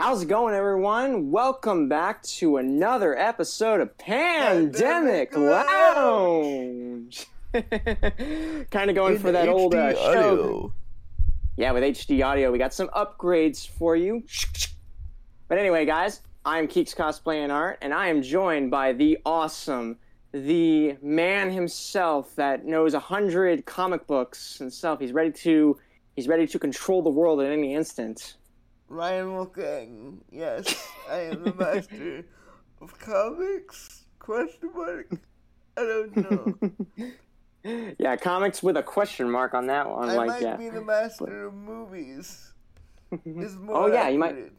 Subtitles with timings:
[0.00, 1.32] How's it going, everyone?
[1.32, 7.26] Welcome back to another episode of Pandemic Lounge.
[7.52, 7.66] kind
[8.90, 10.72] of going In for that old uh, show.
[11.56, 14.22] Yeah, with HD audio, we got some upgrades for you.
[15.48, 19.98] But anyway, guys, I'm Keeks Cosplay and Art, and I am joined by the awesome,
[20.30, 25.00] the man himself that knows a hundred comic books himself.
[25.00, 25.76] He's ready to,
[26.14, 28.36] he's ready to control the world at any instant.
[28.88, 30.20] Ryan Wolfgang.
[30.30, 32.24] Yes, I am the master
[32.80, 34.04] of comics.
[34.18, 35.10] Question mark.
[35.76, 37.08] I don't know.
[37.98, 40.08] Yeah, comics with a question mark on that one.
[40.08, 42.52] I like, might yeah, be the master of movies.
[43.26, 44.52] Is oh, more Oh, yeah, you might-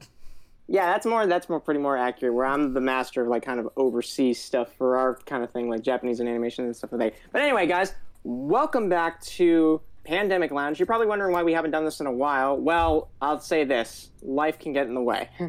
[0.67, 2.33] yeah, that's more, that's more pretty more accurate.
[2.33, 5.69] Where I'm the master of like kind of overseas stuff for our kind of thing,
[5.69, 7.13] like Japanese and animation and stuff like that.
[7.31, 10.79] But anyway, guys, welcome back to Pandemic Lounge.
[10.79, 12.57] You're probably wondering why we haven't done this in a while.
[12.57, 15.29] Well, I'll say this: life can get in the way.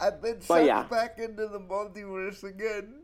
[0.00, 0.84] I've been sucked yeah.
[0.84, 2.94] back into the multiverse again.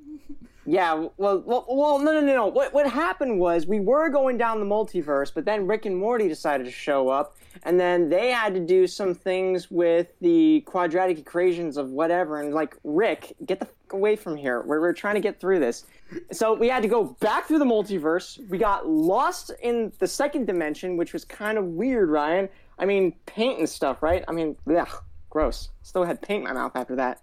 [0.66, 2.46] Yeah, well, well, well, no, no, no, no.
[2.46, 6.28] What what happened was we were going down the multiverse, but then Rick and Morty
[6.28, 11.18] decided to show up, and then they had to do some things with the quadratic
[11.18, 12.40] equations of whatever.
[12.40, 14.62] And like, Rick, get the away from here.
[14.62, 15.86] We're we're trying to get through this.
[16.32, 18.38] So we had to go back through the multiverse.
[18.48, 22.48] We got lost in the second dimension, which was kind of weird, Ryan.
[22.78, 24.24] I mean, paint and stuff, right?
[24.28, 25.70] I mean, ugh, gross.
[25.82, 27.22] Still had paint in my mouth after that.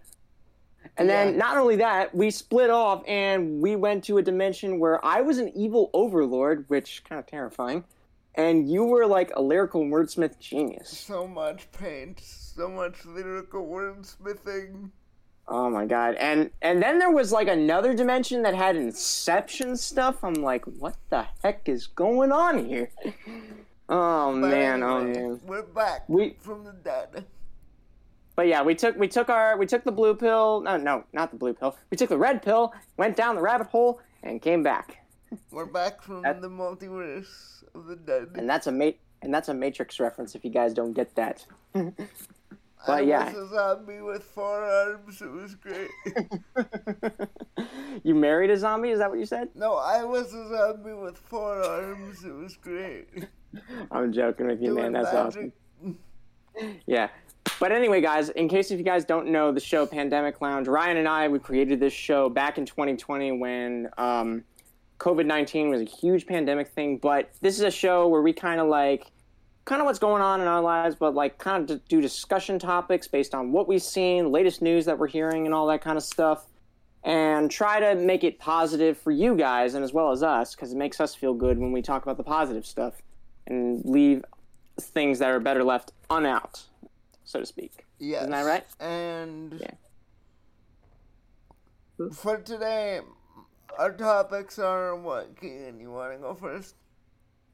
[0.97, 5.03] And then not only that, we split off and we went to a dimension where
[5.05, 7.83] I was an evil overlord, which kind of terrifying,
[8.35, 10.89] and you were like a lyrical wordsmith genius.
[10.97, 14.91] So much paint, so much lyrical wordsmithing.
[15.47, 16.15] Oh my god.
[16.15, 20.23] And and then there was like another dimension that had inception stuff.
[20.23, 22.89] I'm like, what the heck is going on here?
[23.87, 25.39] Oh But man, oh anyway, man.
[25.45, 27.23] We're back We- from the dead.
[28.35, 30.61] But yeah, we took we took our we took the blue pill.
[30.61, 31.77] No, no, not the blue pill.
[31.89, 35.05] We took the red pill, went down the rabbit hole, and came back.
[35.51, 38.29] We're back from That- the multiverse of the dead.
[38.35, 41.45] And that's a mate and that's a Matrix reference if you guys don't get that.
[41.75, 41.91] I
[42.85, 43.33] But yeah.
[43.33, 45.19] was a zombie with four arms.
[45.21, 45.89] It was great.
[48.03, 48.89] you married a zombie?
[48.91, 49.49] Is that what you said?
[49.55, 52.23] no, I was a zombie with four arms.
[52.23, 53.07] It was great.
[53.91, 54.93] I'm joking with you, man.
[54.93, 55.51] That's magic.
[55.81, 55.97] awesome.
[56.85, 57.09] Yeah.
[57.59, 60.97] But anyway, guys, in case if you guys don't know the show Pandemic Lounge, Ryan
[60.97, 64.43] and I we created this show back in 2020 when um,
[64.99, 66.97] COVID 19 was a huge pandemic thing.
[66.97, 69.11] But this is a show where we kind of like
[69.63, 73.07] kind of what's going on in our lives, but like kind of do discussion topics
[73.07, 76.03] based on what we've seen, latest news that we're hearing, and all that kind of
[76.03, 76.45] stuff.
[77.03, 80.71] And try to make it positive for you guys and as well as us because
[80.71, 82.95] it makes us feel good when we talk about the positive stuff
[83.45, 84.23] and leave
[84.79, 86.63] things that are better left unout,
[87.25, 87.85] so to speak.
[87.99, 88.21] Yes.
[88.21, 88.63] Isn't that right?
[88.79, 89.71] And Yeah.
[92.13, 93.01] for today,
[93.77, 95.39] our topics are what?
[95.39, 96.75] Keegan, you want to go first?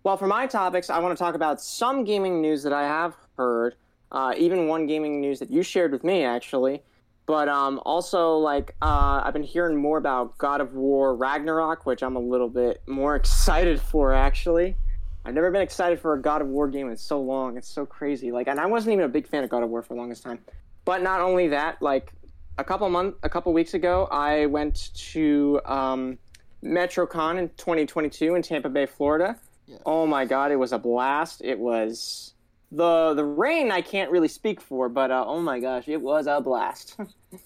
[0.04, 3.16] Well, for my topics, I want to talk about some gaming news that I have
[3.38, 3.76] heard,
[4.12, 6.82] uh, even one gaming news that you shared with me, actually.
[7.28, 12.02] But um, also, like, uh, I've been hearing more about God of War Ragnarok, which
[12.02, 14.76] I'm a little bit more excited for, actually.
[15.24, 17.58] I've never been excited for a God of War game in so long.
[17.58, 18.32] It's so crazy.
[18.32, 20.24] Like, and I wasn't even a big fan of God of War for the longest
[20.24, 20.40] time.
[20.84, 22.12] But not only that, like,
[22.58, 26.18] a couple month, a couple weeks ago, I went to um,
[26.64, 29.38] MetroCon in 2022 in Tampa Bay, Florida.
[29.86, 31.42] Oh my god, it was a blast.
[31.44, 32.34] It was
[32.72, 36.28] the the rain I can't really speak for, but uh, oh my gosh, it was
[36.28, 36.98] a blast.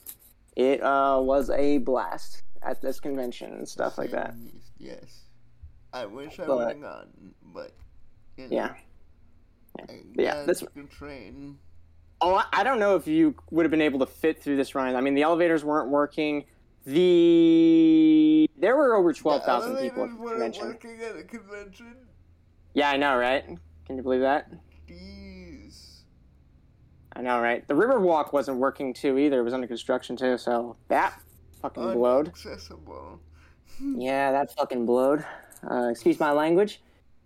[0.55, 4.33] it uh, was a blast at this convention and stuff like that.
[4.79, 5.24] Yes.
[5.95, 7.07] I wish I would have gone,
[7.53, 7.71] but
[8.37, 8.73] you know, Yeah.
[10.15, 11.57] Yeah, got this- train.
[12.21, 14.95] Oh, I- don't know if you would have been able to fit through this run.
[14.95, 16.45] I mean, the elevators weren't working.
[16.85, 20.67] The there were over twelve thousand people at the convention.
[20.67, 21.95] working at a convention.
[22.73, 23.45] Yeah, I know, right?
[23.85, 24.51] Can you believe that?
[24.87, 26.01] Jeez.
[27.15, 27.65] I know, right?
[27.67, 29.39] The Riverwalk wasn't working too either.
[29.39, 31.21] It was under construction too, so that
[31.61, 32.31] fucking blowed.
[33.81, 35.25] Yeah, that fucking blowed.
[35.69, 36.81] Uh, excuse my language.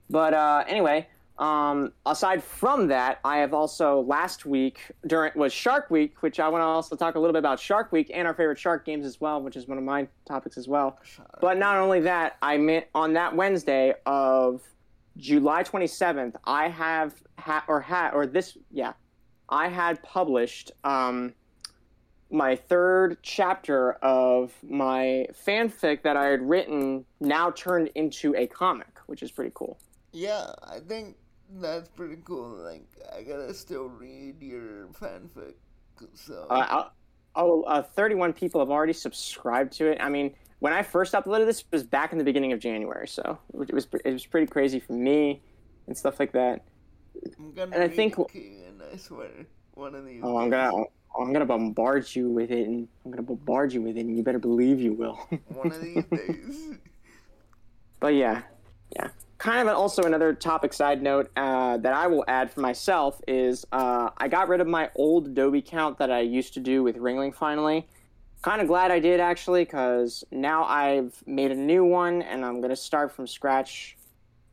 [0.10, 1.08] But uh, anyway,
[1.40, 6.50] um, aside from that, I have also last week during was Shark Week, which I
[6.50, 9.06] want to also talk a little bit about Shark Week and our favorite shark games
[9.06, 11.00] as well, which is one of my topics as well.
[11.40, 14.62] But not only that, I meant on that Wednesday of
[15.16, 18.94] July 27th, I have ha- or had or this yeah,
[19.48, 21.34] I had published um,
[22.32, 29.00] my third chapter of my fanfic that I had written now turned into a comic,
[29.08, 29.80] which is pretty cool.
[30.12, 31.16] Yeah, I think
[31.60, 32.50] that's pretty cool.
[32.50, 32.86] Like,
[33.16, 35.54] I gotta still read your fanfic
[36.14, 36.90] So Uh,
[37.36, 39.98] oh, uh, 31 people have already subscribed to it.
[40.00, 43.08] I mean, when I first uploaded this, it was back in the beginning of January,
[43.08, 45.42] so it was it was pretty crazy for me
[45.88, 46.64] and stuff like that.
[47.38, 49.30] I'm gonna and I think- Keegan, I swear.
[49.74, 50.22] One of these.
[50.24, 50.86] Oh, I'm gonna
[51.18, 54.24] I'm gonna bombard you with it, and I'm gonna bombard you with it, and you
[54.24, 55.16] better believe you will.
[55.50, 56.78] One of these days.
[58.00, 58.44] But yeah,
[58.96, 59.10] yeah.
[59.38, 63.22] Kind of an, also another topic side note uh, that I will add for myself
[63.28, 66.84] is uh, I got rid of my old Adobe account that I used to do
[66.84, 67.88] with Ringling finally.
[68.42, 72.60] Kind of glad I did actually because now I've made a new one and I'm
[72.60, 73.98] going to start from scratch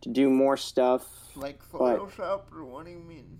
[0.02, 1.06] to do more stuff.
[1.34, 3.38] Like But- Photoshop, or what do you mean?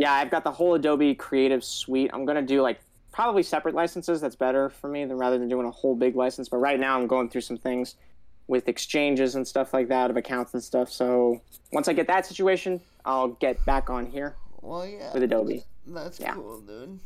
[0.00, 2.10] Yeah, I've got the whole Adobe Creative Suite.
[2.14, 2.80] I'm going to do like
[3.12, 4.20] probably separate licenses.
[4.20, 6.48] That's better for me than rather than doing a whole big license.
[6.48, 7.96] But right now I'm going through some things
[8.48, 10.90] with exchanges and stuff like that of accounts and stuff.
[10.90, 11.40] So
[11.72, 15.12] once I get that situation, I'll get back on here Well, yeah.
[15.12, 15.64] with Adobe.
[15.86, 16.32] That's Yeah.
[16.34, 16.98] cool, dude.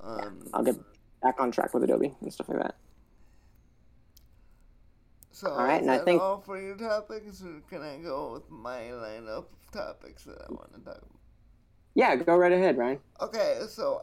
[0.00, 0.76] Um, I'll get
[1.22, 2.76] back on track with Adobe and stuff like that.
[5.32, 8.32] so all right, is and I think- all for your topics, or can I go
[8.32, 11.17] with my lineup of topics that I want to talk about?
[11.98, 13.00] Yeah, go right ahead, Ryan.
[13.20, 14.00] Okay, so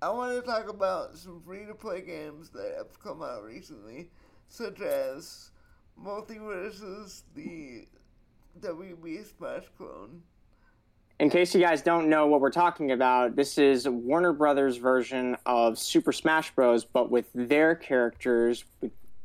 [0.00, 4.08] I want to talk about some free-to-play games that have come out recently,
[4.46, 5.50] such as
[6.00, 7.88] MultiVersus, the
[8.60, 10.22] WB Smash clone.
[11.18, 15.36] In case you guys don't know what we're talking about, this is Warner Brothers' version
[15.44, 18.64] of Super Smash Bros., but with their characters.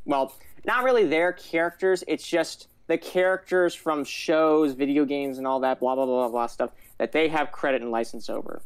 [0.06, 0.34] Well,
[0.66, 5.80] not really their characters, it's just the characters from shows, video games, and all that
[5.80, 8.62] blah, blah, blah, blah, blah stuff that they have credit and license over.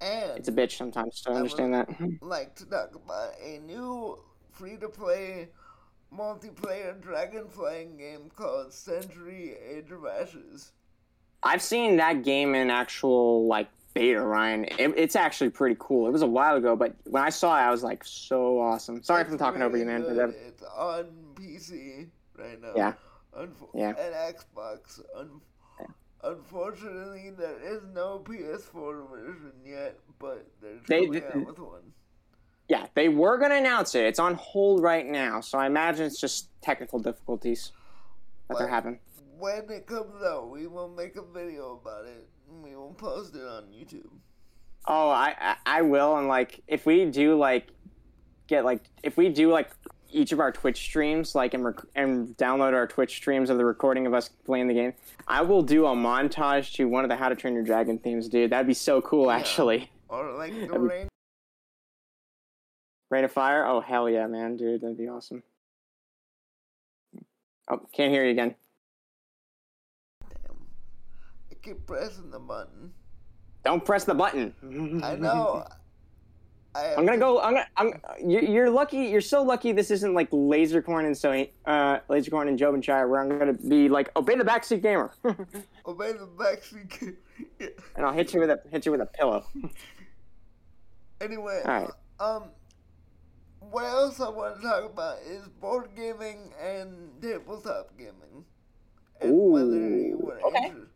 [0.00, 1.88] And It's a bitch sometimes to understand that.
[2.20, 4.18] like to talk about a new
[4.50, 5.48] free-to-play
[6.12, 10.72] multiplayer dragon flying game called Century Age of Ashes.
[11.42, 14.64] I've seen that game in actual like beta, Ryan.
[14.64, 16.06] It, it's actually pretty cool.
[16.08, 19.02] It was a while ago, but when I saw it, I was like, so awesome.
[19.02, 20.02] Sorry if I'm talking over you, man.
[20.02, 20.34] but good.
[20.46, 22.08] It's on PC
[22.38, 22.72] right now.
[22.74, 22.92] Yeah.
[23.74, 23.88] Yeah.
[23.98, 25.00] And Xbox.
[26.22, 31.92] Unfortunately, there is no PS4 version yet, but they're They- coming out with one.
[32.68, 34.04] Yeah, they were going to announce it.
[34.06, 37.70] It's on hold right now, so I imagine it's just technical difficulties
[38.48, 38.98] that they're having.
[39.38, 42.28] When it comes out, we will make a video about it.
[42.50, 44.10] and We will post it on YouTube.
[44.88, 47.68] Oh, I, I I will, and like if we do like
[48.46, 49.70] get like if we do like
[50.16, 53.64] each of our Twitch streams, like and rec- and download our Twitch streams of the
[53.64, 54.94] recording of us playing the game,
[55.28, 58.28] I will do a montage to one of the How to Train Your Dragon themes,
[58.28, 58.50] dude.
[58.50, 59.90] That'd be so cool, actually.
[60.08, 61.08] Or like the rain.
[63.10, 63.66] Reign of Fire?
[63.66, 65.42] Oh hell yeah, man, dude, that'd be awesome.
[67.68, 68.54] Oh, can't hear you again.
[70.30, 70.56] Damn.
[71.50, 72.92] I keep pressing the button.
[73.64, 74.54] Don't press the button.
[75.02, 75.66] I know.
[76.76, 77.40] I I'm gonna go.
[77.40, 77.66] I'm gonna.
[77.76, 77.92] I'm.
[78.22, 78.98] You're, you're lucky.
[78.98, 79.72] You're so lucky.
[79.72, 81.32] This isn't like Lasercorn and so
[81.64, 85.12] uh, Lasercorn and Job and Shire, where I'm gonna be like, obey the backseat gamer,
[85.86, 87.16] Obey the backseat.
[87.58, 87.68] Yeah.
[87.96, 89.46] I'll hit you with a hit you with a pillow.
[91.18, 91.88] Anyway, Alright.
[92.20, 92.50] um,
[93.60, 98.44] what else I want to talk about is board gaming and tabletop gaming,
[99.22, 100.66] and whether you were okay.
[100.66, 100.88] inter-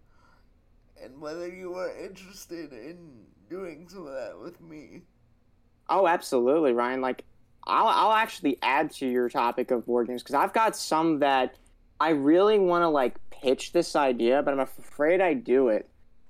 [1.03, 2.99] and whether you were interested in
[3.49, 5.05] doing some of that with me.
[5.91, 7.01] Oh, absolutely, Ryan.
[7.01, 7.25] Like,
[7.67, 11.57] I'll I'll actually add to your topic of board games because I've got some that
[12.01, 15.89] I really want to like pitch this idea, but I'm afraid I do it.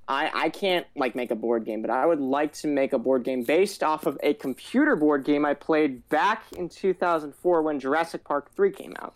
[0.08, 2.98] I I can't like make a board game, but I would like to make a
[2.98, 7.78] board game based off of a computer board game I played back in 2004 when
[7.78, 9.14] Jurassic Park 3 came out.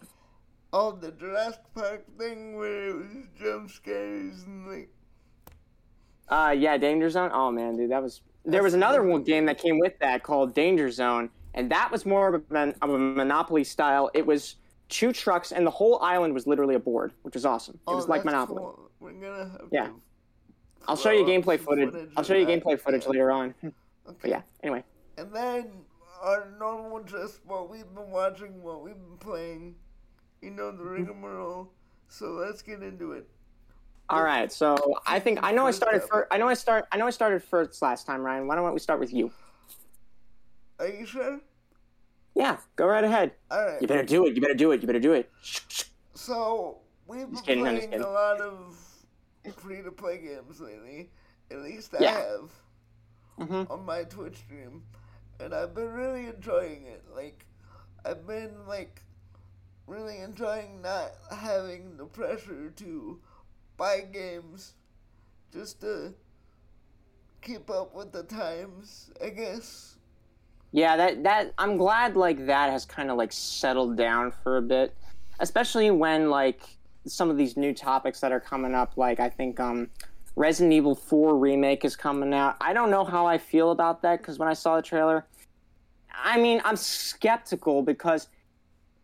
[0.72, 3.06] Oh, the Jurassic Park thing where it was
[3.38, 4.88] jump scares and like.
[6.28, 7.30] Uh, yeah, Danger Zone.
[7.32, 8.22] Oh man, dude, that was.
[8.44, 12.04] There was another one game that came with that called Danger Zone, and that was
[12.04, 14.10] more of a, of a Monopoly style.
[14.14, 14.56] It was
[14.88, 17.74] two trucks, and the whole island was literally a board, which was awesome.
[17.74, 18.58] It Oh, was like Monopoly.
[18.58, 18.90] cool.
[19.00, 19.90] We're gonna have Yeah.
[20.86, 22.10] I'll show you gameplay some footage.
[22.16, 22.62] I'll show you that.
[22.62, 23.10] gameplay footage Yeah.
[23.10, 23.54] later on.
[24.06, 24.18] Okay.
[24.20, 24.84] But yeah, anyway.
[25.16, 25.70] And then
[26.20, 29.76] our normal just what we've been watching, what we've been playing,
[30.42, 31.04] you know, the mm-hmm.
[31.06, 31.70] rigmarole.
[32.08, 33.26] So let's get into it.
[34.11, 36.28] All right, so I think I know I started first.
[36.30, 36.84] I know I start.
[36.92, 38.46] I know I started first last time, Ryan.
[38.46, 39.32] Why don't we start with you?
[40.78, 41.40] Are you sure?
[42.34, 43.32] Yeah, go right ahead.
[43.50, 43.80] All right.
[43.80, 44.34] You better do it.
[44.34, 44.82] You better do it.
[44.82, 45.30] You better do it.
[46.14, 48.76] So we've been kidding, playing a lot of
[49.56, 51.11] free-to-play games lately.
[51.50, 52.14] At least I Yeah.
[52.14, 52.50] have
[53.37, 54.82] hmm on my Twitch stream,
[55.40, 57.04] and I've been really enjoying it.
[57.14, 57.46] Like,
[58.04, 59.02] I've been like
[59.87, 63.20] really enjoying not having the pressure to
[63.76, 64.75] buy games
[65.52, 66.14] just to
[67.43, 69.97] keep up with the times, I guess.
[70.73, 74.62] Yeah, that that I'm glad like that has kind of like settled down for a
[74.62, 74.97] bit,
[75.38, 76.62] especially when like
[77.07, 78.97] some of these new topics that are coming up.
[78.97, 79.88] Like I think um,
[80.35, 82.57] Resident Evil 4 remake is coming out.
[82.61, 85.26] I don't know how I feel about that because when I saw the trailer,
[86.12, 88.28] I mean I'm skeptical because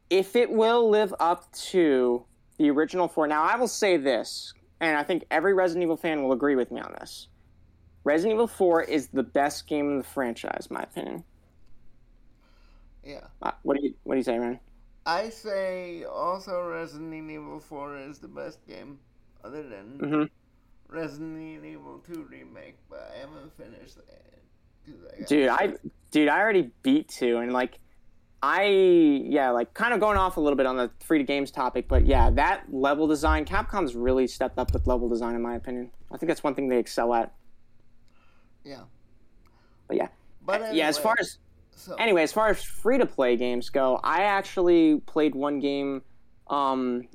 [0.08, 2.24] if it will live up to
[2.60, 3.26] the original four.
[3.26, 6.70] Now I will say this, and I think every Resident Evil fan will agree with
[6.70, 7.28] me on this.
[8.04, 11.24] Resident Evil 4 is the best game in the franchise, in my opinion.
[13.04, 13.26] Yeah.
[13.42, 14.60] Uh, what do you What do you say, man?
[15.06, 18.98] I say also Resident Evil 4 is the best game,
[19.44, 20.24] other than hmm
[20.88, 24.40] Resident Evil 2 remake, but I haven't finished that.
[24.88, 25.74] I Dude, I
[26.10, 27.78] dude, I already beat two, and like,
[28.42, 31.50] I yeah, like kind of going off a little bit on the free to games
[31.50, 35.56] topic, but yeah, that level design, Capcom's really stepped up with level design, in my
[35.56, 35.90] opinion.
[36.10, 37.32] I think that's one thing they excel at.
[38.64, 38.82] Yeah.
[39.88, 40.08] But yeah,
[40.44, 40.88] But yeah.
[40.88, 41.38] As far as
[41.72, 46.02] so, anyway, as far as free to play games go, I actually played one game.
[46.48, 47.08] Um,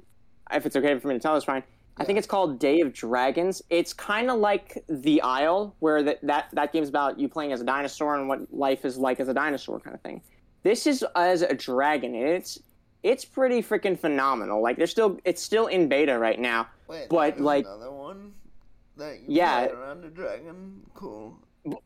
[0.52, 1.64] if it's okay for me to tell, it's fine.
[1.98, 3.62] I think it's called Day of Dragons.
[3.70, 7.62] It's kind of like The Isle, where that, that that game's about you playing as
[7.62, 10.22] a dinosaur and what life is like as a dinosaur, kind of thing.
[10.66, 12.16] This is as a dragon.
[12.16, 12.60] and It's
[13.04, 14.64] it's pretty freaking phenomenal.
[14.64, 16.68] Like they're still it's still in beta right now.
[16.88, 18.34] wait, but, like- another one
[18.98, 19.68] that you Yeah.
[19.68, 20.82] around the dragon.
[20.96, 21.38] Cool.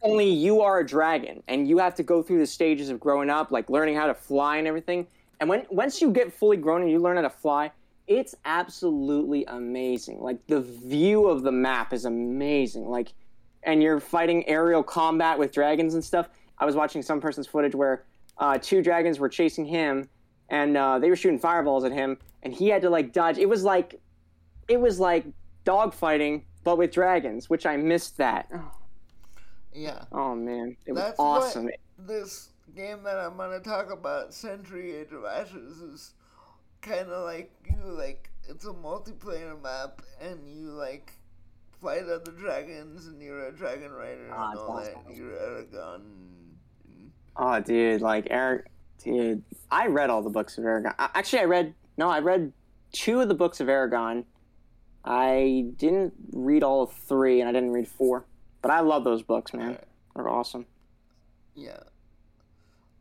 [0.01, 3.29] only you are a dragon and you have to go through the stages of growing
[3.29, 5.07] up like learning how to fly and everything
[5.39, 7.71] and when once you get fully grown and you learn how to fly
[8.05, 13.13] it's absolutely amazing like the view of the map is amazing like
[13.63, 17.73] and you're fighting aerial combat with dragons and stuff i was watching some person's footage
[17.73, 18.03] where
[18.39, 20.09] uh, two dragons were chasing him
[20.49, 23.47] and uh, they were shooting fireballs at him and he had to like dodge it
[23.47, 23.99] was like
[24.67, 25.25] it was like
[25.65, 28.49] dogfighting, but with dragons which i missed that
[29.73, 30.03] Yeah.
[30.11, 31.65] Oh man, it was That's awesome.
[31.65, 31.73] what
[32.07, 36.13] this game that I'm gonna talk about, Century Age of Ashes, is
[36.81, 41.11] kind of like you like it's a multiplayer map, and you like
[41.81, 44.93] fight other dragons, and you're a dragon rider Ah, and it's all awesome.
[45.07, 45.15] that.
[45.15, 45.71] You're a and-
[47.35, 48.67] Oh, dude, like Eric,
[49.03, 50.93] dude, I read all the books of Eragon.
[50.99, 52.53] Actually, I read no, I read
[52.91, 54.25] two of the books of Eragon.
[55.05, 58.25] I didn't read all three, and I didn't read four.
[58.61, 59.69] But I love those books, man.
[59.69, 59.83] Right.
[60.15, 60.65] They're awesome.
[61.55, 61.79] Yeah.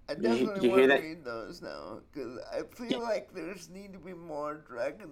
[0.09, 2.99] I definitely want to read those now because I feel Yeah.
[2.99, 5.11] like there's need to be more dragon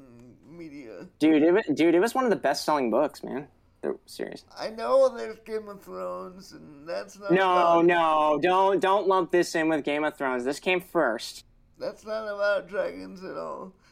[0.48, 1.06] media.
[1.18, 3.46] Dude, it, dude, it was one of the best-selling books, man.
[3.92, 4.44] The series.
[4.58, 9.30] I know there's Game of Thrones, and that's not No, about, no, don't don't lump
[9.30, 10.44] this in with Game of Thrones.
[10.44, 11.44] This came first.
[11.78, 13.72] That's not about dragons at all.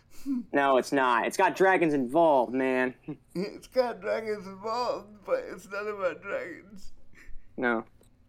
[0.54, 1.26] No, it's not.
[1.26, 2.94] It's got dragons involved, man.
[3.34, 6.92] It's got dragons involved, but it's not about dragons.
[7.58, 7.84] No,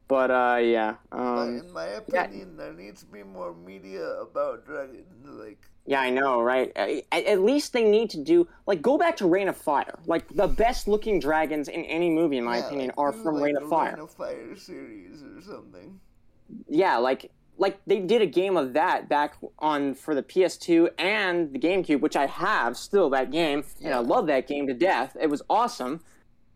[0.10, 0.96] but uh, yeah.
[1.10, 5.26] But Um, in my opinion, there needs to be more media about dragons.
[5.26, 6.72] Like, Yeah, I know, right?
[6.76, 10.00] At, at least they need to do like go back to Reign of Fire.
[10.08, 13.36] Like the best looking dragons in any movie, in my yeah, opinion, like, are from
[13.36, 13.92] like, Reign of Fire.
[13.92, 16.00] Reign of Fire series or something.
[16.68, 21.54] Yeah, like like they did a game of that back on for the PS2 and
[21.54, 25.16] the GameCube, which I have still that game, and I love that game to death.
[25.20, 26.02] It was awesome.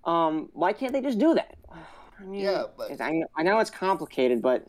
[0.05, 1.55] Um, why can't they just do that?
[2.19, 4.67] I mean, Yeah, but- I know, I know it's complicated, but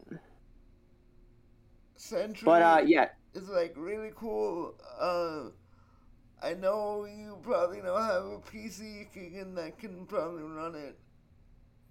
[1.97, 4.75] Century but uh, yeah, is like really cool.
[4.99, 5.51] Uh,
[6.43, 9.07] I know you probably don't have a PC
[9.55, 10.99] that can probably run it.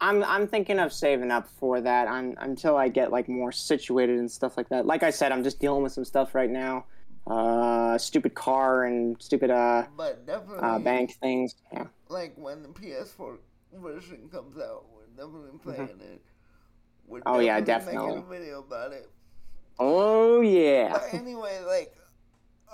[0.02, 4.18] I'm I'm thinking of saving up for that un until I get like more situated
[4.18, 4.86] and stuff like that.
[4.86, 6.86] Like I said, I'm just dealing with some stuff right now.
[7.28, 10.24] Uh, stupid car and stupid uh, But
[10.58, 11.56] uh bank things.
[11.74, 11.88] Yeah.
[12.08, 13.40] like when the PS4
[13.74, 16.22] version comes out, we're definitely playing it.
[17.08, 17.36] We're Mm-hmm.
[17.36, 18.18] Oh, yeah, making definitely.
[18.18, 19.10] a video about it.
[19.80, 20.92] Oh yeah.
[20.94, 21.96] But anyway, like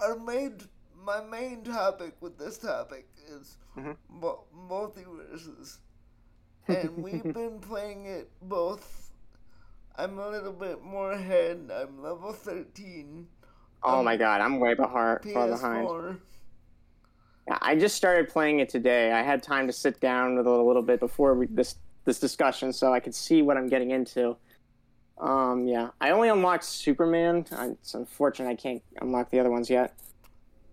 [0.02, 0.58] our main,
[1.04, 3.96] my main topic with this topic is Mhm.
[4.10, 5.78] mu- MultiVersus,
[6.68, 9.12] and we've been playing it both.
[9.98, 11.72] I'm a little bit more ahead.
[11.74, 13.28] I'm level thirteen.
[13.84, 15.22] Oh my god, I'm way behind.
[15.34, 15.88] Far behind.
[15.88, 16.18] PS4.
[17.48, 19.12] Yeah, I just started playing it today.
[19.12, 22.74] I had time to sit down with a little bit before we, this this discussion,
[22.74, 24.36] so I could see what I'm getting into.
[25.17, 27.45] Um, yeah, I only unlocked Superman.
[27.51, 29.93] It's unfortunate I can't unlock the other ones yet.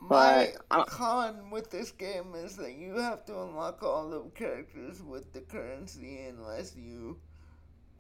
[0.00, 4.20] My But I- con with this game is that you have to unlock all the
[4.34, 7.20] characters with the currency unless you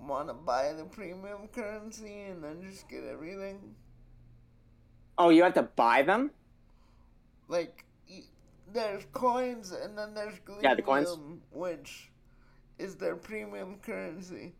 [0.00, 3.76] want to buy the premium currency and then just get everything.
[5.16, 6.32] Oh, you have to buy them?
[7.46, 7.84] Like,
[8.72, 11.16] there's coins and then there's Yeah, the coins.
[11.52, 12.10] Which
[12.78, 14.54] is their premium currency.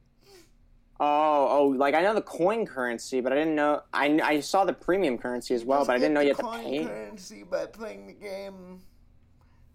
[1.04, 3.82] Oh, oh, like I know the coin currency, but I didn't know.
[3.92, 6.36] I, I saw the premium currency as well, Just but I didn't know you had
[6.38, 6.84] to coin pay.
[6.84, 8.82] currency by playing the game.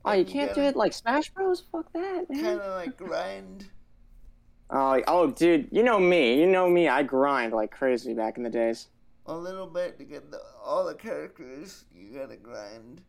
[0.06, 0.78] Oh, you can't do it.
[0.78, 1.64] like Smash Bros.
[1.70, 2.42] Fuck that, man.
[2.42, 3.66] Kind of like grind.
[4.70, 6.38] Oh, oh, dude, you know me.
[6.38, 6.90] You know me.
[6.90, 8.88] I grind like crazy back in the days.
[9.26, 11.86] a little bit to get the, all the characters.
[11.96, 13.00] You gotta grind.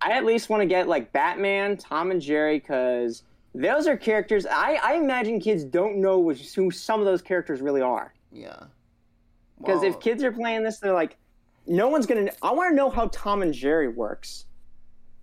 [0.00, 3.22] I at least want to get like Batman, Tom and Jerry, because
[3.56, 4.46] those are characters.
[4.46, 8.12] I, I imagine kids don't know which, who some of those characters really are.
[8.30, 8.64] Yeah.
[9.58, 11.16] Because if kids are playing this, they're like,
[11.66, 12.30] no one's gonna.
[12.42, 14.44] I want to know how Tom and Jerry works.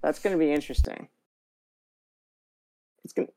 [0.01, 1.07] That's gonna be interesting.
[3.05, 3.27] It's gonna.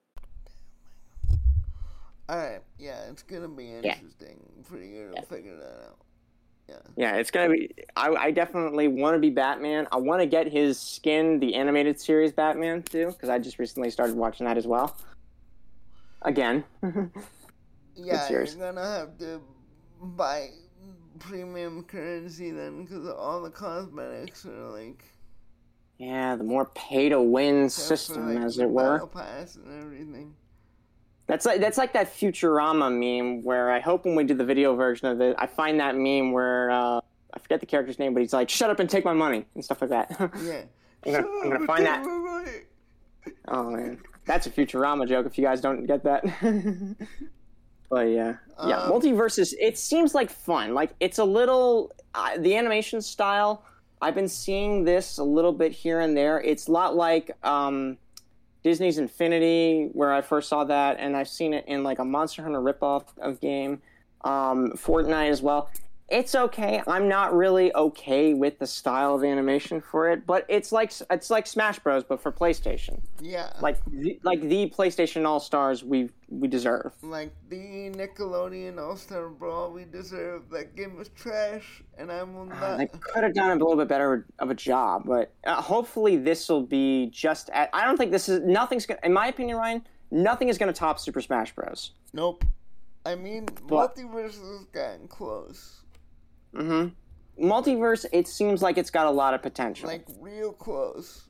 [2.29, 5.23] all right, yeah, it's gonna be interesting for you to Yeah.
[5.23, 5.99] figure that out.
[6.69, 6.77] Yeah.
[6.97, 7.73] Yeah, it's gonna be.
[7.97, 9.87] I, I definitely want to be Batman.
[9.93, 13.91] I want to get his skin, the animated series Batman too, because I just recently
[13.91, 14.97] started watching that as well.
[16.23, 16.65] Again.
[17.99, 19.41] Yeah, you're gonna have to
[20.03, 20.51] buy
[21.19, 25.03] premium currency then, because all the cosmetics are like
[25.99, 29.07] yeah, the more pay to win system, like, as it were.
[29.07, 30.35] pass and everything.
[31.27, 34.77] That's like that's like that Futurama meme where I hope when we do the video
[34.77, 37.01] version of it, I find that meme where uh,
[37.35, 39.65] I forget the character's name, but he's like, "Shut up and take my money" and
[39.65, 40.11] stuff like that.
[40.43, 40.63] Yeah.
[41.05, 42.05] I'm gonna- I'm gonna find that.
[43.49, 45.27] oh man, that's a Futurama joke.
[45.27, 46.25] If you guys don't get that.
[47.91, 49.53] but yeah, yeah, Um, MultiVersus.
[49.61, 50.75] It seems like fun.
[50.75, 53.65] Like it's a little uh, the animation style.
[54.03, 56.41] I've been seeing this a little bit here and there.
[56.41, 57.97] It's a lot like um,
[58.67, 62.43] Disney's Infinity, where I first saw that, and I've seen it in like a Monster
[62.43, 63.81] Hunter ripoff of game,
[64.25, 65.71] um, Fortnite as well.
[66.09, 66.81] It's okay.
[66.87, 71.31] I'm not really okay with the style of animation for it, but it's like it's
[71.31, 73.01] like Smash Bros, but for PlayStation.
[73.21, 73.53] Yeah.
[73.61, 76.93] Like the, like the PlayStation All Stars we we deserve.
[77.03, 80.49] Like the Nickelodeon All Star Brawl we deserve.
[80.51, 82.79] That game was trash, and I will not.
[82.79, 86.49] They could have done a little bit better of a job, but uh, hopefully this
[86.49, 87.51] will be just.
[87.51, 88.87] At, I don't think this is nothing's.
[88.87, 91.93] Gonna, in my opinion, Ryan, nothing is going to top Super Smash Bros.
[92.13, 92.45] Nope.
[93.05, 95.81] I mean, But- multiverse has gotten close.
[96.57, 97.45] Mm-hmm.
[97.47, 99.89] Multiverse, it seems like it's got a lot of potential.
[99.89, 101.23] Like real close.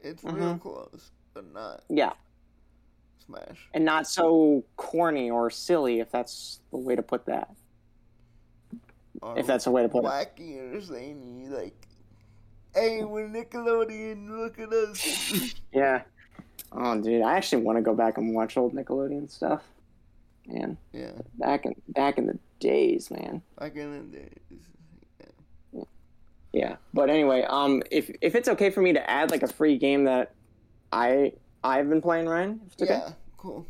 [0.00, 0.36] It's Mm-hmm.
[0.36, 2.12] real close, but not yeah,
[3.26, 3.68] Smash.
[3.74, 7.50] and not so corny or silly, if that's the way to put that.
[9.20, 10.08] Or If that's a way to put it.
[10.08, 11.86] wacky or zany, like,
[12.74, 14.30] hey, we're Nickelodeon.
[14.30, 15.54] Look at us.
[15.74, 16.02] Yeah.
[16.72, 19.62] Oh, dude, I actually want to go back and watch old Nickelodeon stuff.
[20.46, 23.42] Man, yeah, back in back in the days, man.
[23.58, 24.62] back in the days.
[26.52, 26.76] Yeah.
[26.92, 30.04] But anyway, um, if if it's okay for me to add like a free game
[30.04, 30.32] that
[30.92, 31.32] I
[31.62, 32.92] I've been playing, Ryan, if it's okay.
[32.94, 33.66] Yeah, cool.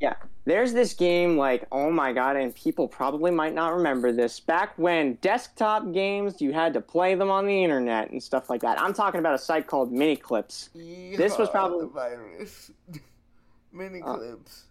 [0.00, 0.14] Yeah.
[0.44, 4.40] There's this game like oh my god, and people probably might not remember this.
[4.40, 8.62] Back when desktop games, you had to play them on the internet and stuff like
[8.62, 8.80] that.
[8.80, 10.70] I'm talking about a site called Miniclips.
[11.16, 12.70] This was probably- the virus.
[13.72, 14.64] Mini Uh, clips.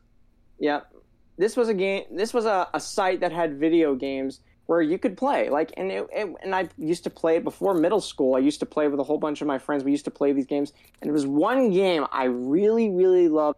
[0.60, 0.94] Yep.
[1.38, 2.04] This was a game.
[2.12, 5.50] This was a, a site that had video games where you could play.
[5.50, 8.36] Like, and it, it, and I used to play before middle school.
[8.36, 9.84] I used to play with a whole bunch of my friends.
[9.84, 13.58] We used to play these games, and there was one game I really, really loved.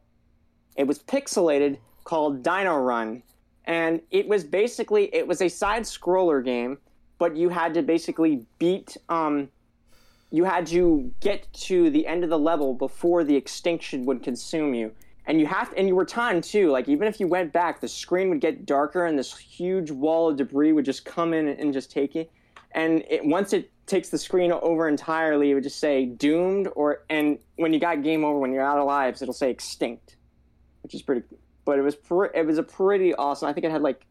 [0.75, 3.21] It was pixelated, called Dino Run,
[3.65, 6.79] and it was basically it was a side scroller game,
[7.19, 8.97] but you had to basically beat.
[9.07, 9.49] Um,
[10.31, 14.73] you had to get to the end of the level before the extinction would consume
[14.73, 14.91] you
[15.25, 17.87] and you have and you were timed too like even if you went back the
[17.87, 21.73] screen would get darker and this huge wall of debris would just come in and
[21.73, 22.31] just take it.
[22.75, 27.03] And it, once it takes the screen over entirely it would just say doomed or
[27.09, 30.15] and when you got game over when you're out of lives it'll say extinct
[30.81, 31.23] which is pretty
[31.65, 34.05] but it was pre- it was a pretty awesome i think it had like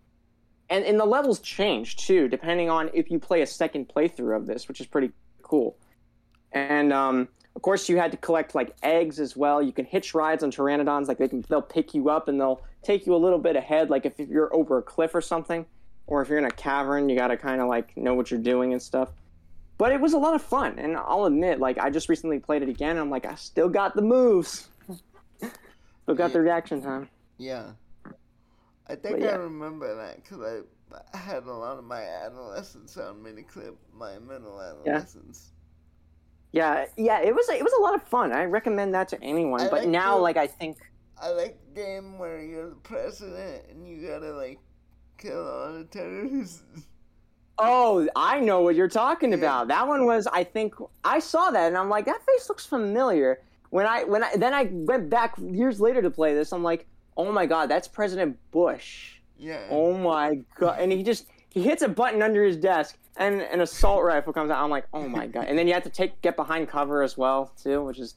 [0.69, 4.47] and, and the levels change too depending on if you play a second playthrough of
[4.47, 5.11] this which is pretty
[5.53, 5.77] cool.
[6.53, 10.15] And um, of course you had to collect like eggs as well you can hitch
[10.15, 13.17] rides on pteranodons like they can they'll pick you up and they'll take you a
[13.17, 15.65] little bit ahead like if you're over a cliff or something
[16.07, 18.41] or if you're in a cavern you got to kind of like know what you're
[18.41, 19.11] doing and stuff
[19.79, 22.63] but it was a lot of fun and i'll admit like i just recently played
[22.63, 24.69] it again and i'm like i still got the moves
[26.03, 27.73] still got the reaction time Yeah.
[28.89, 29.29] I think yeah.
[29.29, 30.65] I remember that because
[31.13, 35.51] I had a lot of my adolescence on miniclip, my middle adolescence.
[35.53, 35.62] yeah
[36.53, 39.61] yeah yeah, it was it was a lot of fun i recommend that to anyone
[39.63, 40.77] I but like now the- like i think
[41.21, 44.59] I like the game where you're the president and you gotta like
[45.19, 46.65] kill all the terrorists.
[47.59, 49.37] Oh, I know what you're talking Yeah.
[49.37, 49.69] about.
[49.69, 53.41] That one was, I think, I saw that and I'm like, that face looks familiar.
[53.71, 56.87] When I when I then I went back years later to play this, I'm like,
[57.17, 59.21] oh my god, that's President Bush.
[59.39, 59.61] Yeah.
[59.71, 60.81] Oh my god!
[60.81, 64.51] And he just he hits a button under his desk, and an assault rifle comes
[64.51, 64.63] out.
[64.63, 65.47] I'm like, oh my god!
[65.49, 68.15] And then you have to take get behind cover as well too, which is,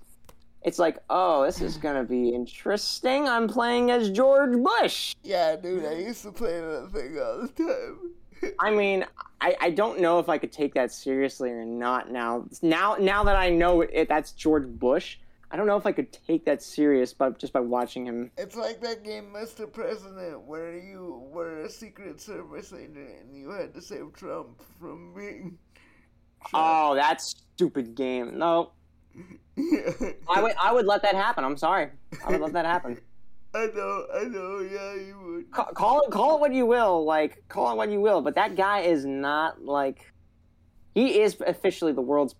[0.63, 3.27] it's like, oh, this is gonna be interesting.
[3.27, 5.15] I'm playing as George Bush.
[5.23, 8.53] Yeah, dude, I used to play that thing all the time.
[8.59, 9.05] I mean,
[9.41, 12.45] I, I don't know if I could take that seriously or not now.
[12.61, 15.17] Now now that I know it, that's George Bush,
[15.55, 18.29] I don't know if I could take that serious, but just by watching him.
[18.37, 19.71] It's like that game, Mr.
[19.71, 25.13] President, where you were a Secret Service agent and you had to save Trump from
[25.13, 25.57] being.
[26.45, 26.51] Trump.
[26.55, 28.37] Oh, that stupid game.
[28.37, 28.73] No,
[29.55, 29.91] yeah.
[30.29, 31.45] I would I would let that happen.
[31.45, 31.87] I'm sorry,
[32.25, 32.99] I would let that happen.
[33.55, 35.51] I know, I know, yeah, you would.
[35.51, 38.35] Ca- call it call it what you will, like call it what you will, but
[38.35, 40.11] that guy is not like
[40.95, 42.35] he is officially the world's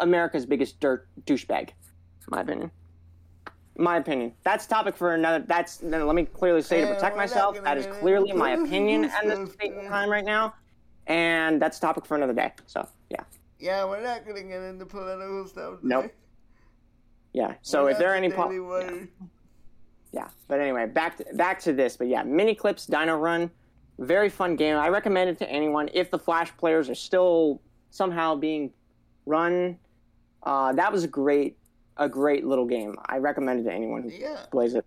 [0.00, 1.70] America's biggest dirt douchebag.
[2.28, 2.70] My opinion.
[3.76, 4.32] My opinion.
[4.44, 5.44] That's topic for another.
[5.46, 7.62] That's no, let me clearly say to protect myself.
[7.64, 9.88] That is clearly my opinion at this stuff state of today.
[9.88, 10.54] time right now,
[11.06, 12.52] and that's a topic for another day.
[12.66, 13.24] So yeah,
[13.58, 15.76] Yeah, we're not gonna get into political stuff.
[15.80, 15.88] Today.
[15.88, 16.12] Nope.
[17.32, 17.54] yeah.
[17.62, 19.08] So We're if there are any po- Wire.
[20.12, 23.50] yeah but anyway back to back to this but yeah mini clips dino run
[23.98, 28.34] very fun game i recommend it to anyone if the flash players are still somehow
[28.34, 28.70] being
[29.24, 29.78] run
[30.42, 31.56] uh, that was a great
[31.96, 34.44] a great little game i recommend it to anyone who Yeah.
[34.50, 34.84] plays it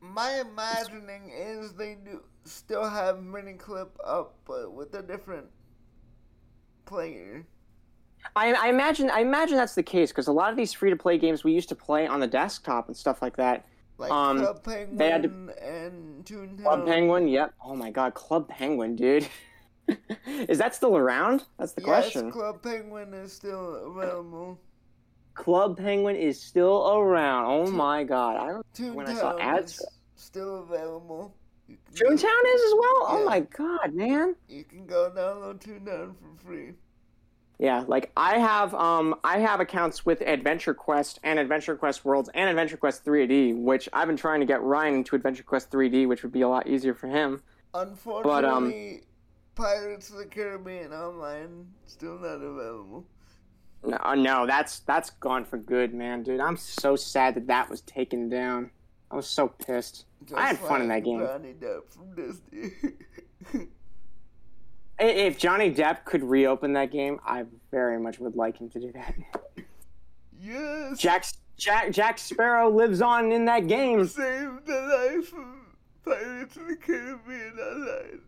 [0.00, 5.46] My imagining is they do still have mini clip up, but with a different
[6.84, 7.44] player.
[8.34, 10.96] I, I imagine i imagine that's the case because a lot of these free to
[10.96, 13.66] play games we used to play on the desktop and stuff like that
[13.98, 15.28] Like Um, Club Penguin they had to-
[15.62, 16.62] and Toontown.
[16.62, 19.28] club penguin yep oh my god club penguin dude
[20.48, 24.58] is that still around that's the yes, question Club Penguin is still available.
[25.36, 29.78] Club penguin is still around oh my god i don't Toontown When I saw ads
[29.80, 31.34] is still available.
[31.68, 32.14] Toontown
[32.54, 33.00] is as well?
[33.08, 33.24] Oh Yeah.
[33.24, 34.36] my god, man.
[34.48, 36.72] you can go download Toontown for free.
[37.58, 42.28] Yeah, like I have um I have accounts with Adventure Quest and Adventure Quest Worlds
[42.34, 46.06] and Adventure Quest 3D, which I've been trying to get Ryan into Adventure Quest 3D,
[46.06, 47.42] which would be a lot easier for him.
[47.74, 49.02] Unfortunately,
[49.54, 53.04] Pirates of the Caribbean Online still not available.
[53.84, 56.40] No, uh, no, that's that's gone for good, man, dude.
[56.40, 58.70] I'm so sad that that was taken down.
[59.10, 60.06] I was so pissed.
[60.34, 61.20] I had Just fun in that game.
[61.20, 63.68] Johnny Depp from Disney.
[64.98, 68.92] If Johnny Depp could reopen that game, I very much would like him to do
[68.92, 69.14] that.
[70.40, 70.98] yes.
[70.98, 71.26] Jack
[71.58, 74.06] Jack Jack Sparrow lives on in that game.
[74.06, 75.44] Save the life of
[76.04, 78.20] Pirates of the Caribbean.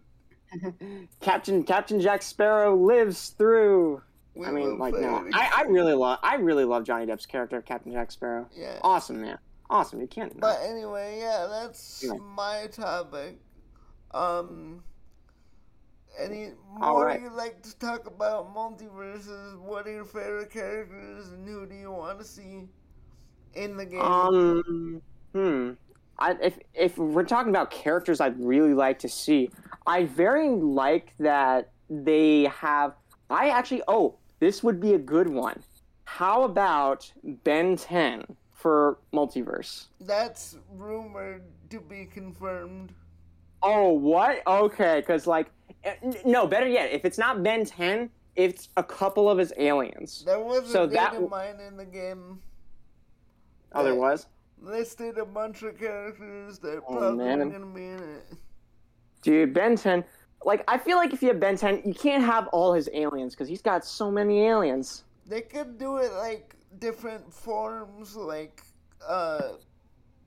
[1.21, 4.03] Captain Captain Jack Sparrow lives through.
[4.39, 7.61] We I mean, like no, I, I really love I really love Johnny Depp's character
[7.61, 8.49] Captain Jack Sparrow.
[8.57, 8.79] Yeah.
[8.83, 9.37] Awesome man,
[9.69, 10.01] awesome.
[10.01, 10.39] You can't.
[10.39, 12.13] But anyway, yeah, that's Yeah.
[12.37, 13.37] my topic.
[14.13, 14.85] Um,
[16.21, 17.21] any more right.
[17.21, 19.59] you'd like to talk about MultiVersus?
[19.59, 22.69] What are your favorite characters, and who do you want to see
[23.55, 24.01] in the game?
[24.01, 25.71] Um, hmm.
[26.21, 29.51] I, if if we're talking about characters, I'd really like to see.
[29.85, 32.95] I very like that they have.
[33.31, 33.83] I actually.
[33.89, 35.63] Oh, this would be a good one.
[36.05, 37.11] How about
[37.45, 39.87] Ben Ten for multiverse?
[40.01, 42.93] that's rumored to be confirmed.
[43.63, 44.43] Oh, what?
[44.47, 45.51] Okay, because like,
[45.85, 50.23] eh, no, better yet, if it's not Ben Ten, it's a couple of his aliens.
[50.25, 52.41] There was So a that data mine in the game.
[53.75, 54.27] Oh, there was.
[54.61, 57.51] Listed a bunch of characters that Oh, probably man.
[57.51, 58.25] gonna be in it.
[59.23, 60.05] Dude, Ben 10.
[60.45, 63.35] Like, I feel like if you have Ben 10, you can't have all his aliens
[63.35, 65.05] because he's got so many aliens.
[65.27, 68.63] They could do it like different forms, like
[69.07, 69.53] uh,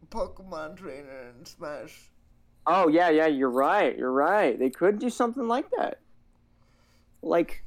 [0.10, 2.10] Pokemon Trainer and Smash.
[2.67, 3.97] Oh, yeah, yeah, you're right.
[3.97, 4.60] You're right.
[4.60, 6.00] They could do something like that.
[7.24, 7.63] Like,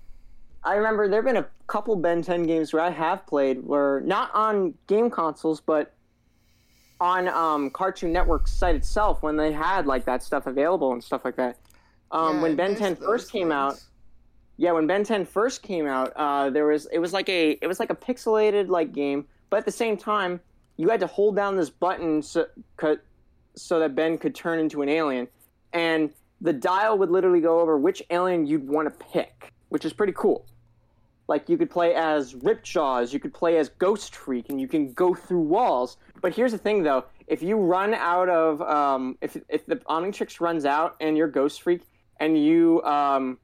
[0.62, 4.00] I remember there have been a couple Ben 10 games where I have played where
[4.00, 5.94] not on game consoles, but
[7.00, 11.24] on um, Cartoon Network's site itself when they had like that stuff available and stuff
[11.24, 11.58] like that.
[12.10, 13.82] Um, Yeah, when Ben 10 first came out.
[14.56, 17.66] Yeah, when Ben 10 first came out, uh, there was it was like a it
[17.66, 20.40] was like a pixelated like game, but at the same time,
[20.76, 22.46] you had to hold down this button so
[23.56, 25.26] so that Ben could turn into an alien,
[25.72, 29.92] and the dial would literally go over which alien you'd want to pick, which is
[29.92, 30.46] pretty cool.
[31.26, 35.14] Like you could play as Ripjaws, you could play as Ghostfreak, and you can go
[35.14, 35.96] through walls.
[36.20, 40.40] But here's the thing, though: if you run out of, um, if if the Omnitrix
[40.40, 41.80] runs out and you're Ghostfreak,
[42.20, 43.38] and you um,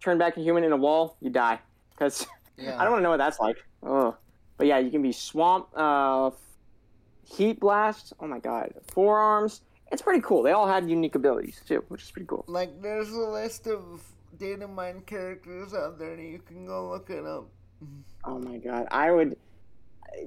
[0.00, 1.58] turn back a human in a wall, you die.
[1.90, 2.26] Because
[2.58, 2.76] Yeah.
[2.78, 3.56] I don't want to know what that's like.
[3.82, 4.16] Oh,
[4.56, 6.30] but yeah, you can be swamp, uh,
[7.30, 8.12] Heatblast.
[8.20, 9.62] Oh my god, Four Arms.
[9.90, 10.42] It's pretty cool.
[10.42, 12.44] They all had unique abilities too, which is pretty cool.
[12.46, 14.02] Like, there's a list of
[14.38, 17.48] data mine characters out there, and you can go look it up.
[18.24, 19.36] Oh my god, I would.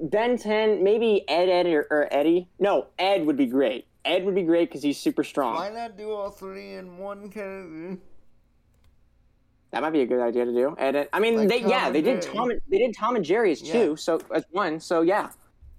[0.00, 2.48] Ben 10, maybe Ed, Ed, or, or Eddy.
[2.58, 3.86] No, Ed would be great.
[4.04, 5.54] Ed would be great because he's super strong.
[5.54, 7.98] Why not do all three in one character?
[9.70, 10.74] That might be a good idea to do.
[10.78, 11.08] Ed, Ed.
[11.12, 12.50] I mean, Like they Tom yeah, and they did Tom.
[12.50, 13.72] and- They did Tom and Jerry as Yeah.
[13.72, 14.80] two, so as one.
[14.80, 15.30] So yeah,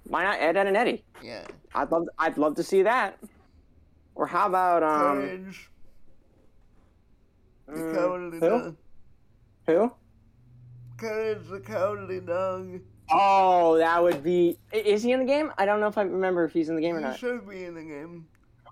[0.06, 1.04] why not Ed, Ed, and Eddy?
[1.22, 1.46] Yeah.
[1.76, 2.08] I'd love.
[2.18, 3.20] I'd love to see that.
[4.16, 5.22] Or how about um?
[5.22, 5.70] Courage.
[7.68, 8.50] The cowardly who?
[8.50, 8.76] dog.
[9.68, 9.92] Who?
[10.98, 12.80] Courage the cowardly dog.
[13.12, 14.58] Oh, that would be.
[14.72, 15.52] Is he in the game?
[15.58, 17.20] I don't know if I remember if he's in the game or He not.
[17.20, 18.28] should be in the game.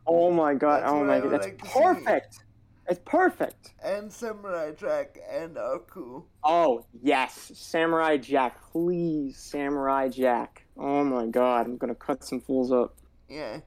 [0.07, 0.81] Oh my god!
[0.81, 1.31] That's oh my god!
[1.31, 2.39] That's like perfect.
[2.87, 3.73] It's perfect.
[3.83, 6.23] And Samurai Jack and Aku.
[6.43, 10.65] Oh yes, Samurai Jack, please, Samurai Jack.
[10.77, 12.95] Oh my god, I'm gonna cut some fools up.
[13.29, 13.59] Yeah.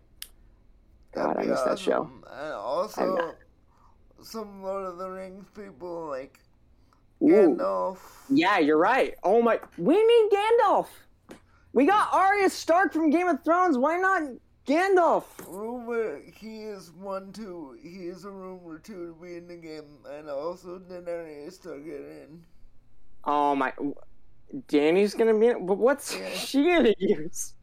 [1.15, 2.11] God, I miss that show.
[2.29, 3.35] And also,
[4.21, 6.41] some Lord of the Rings people like
[7.25, 7.57] Ooh.
[7.57, 7.99] Gandalf.
[8.31, 9.15] Yeah, you're right.
[9.23, 10.87] Oh my, we need Gandalf.
[11.73, 13.77] We got Arya Stark from Game of Thrones.
[13.77, 14.23] Why not
[14.67, 15.25] Gandalf?
[15.47, 17.77] Rumor he is one too.
[17.83, 22.43] He is a rumor too to be in the game, and also Daenerys in.
[23.25, 23.73] Oh my,
[24.69, 25.53] Danny's gonna be.
[25.53, 26.29] But what's Yeah.
[26.35, 27.55] she gonna use?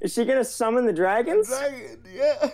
[0.00, 1.48] Is she gonna summon the dragons?
[1.48, 2.50] Dragon, yeah.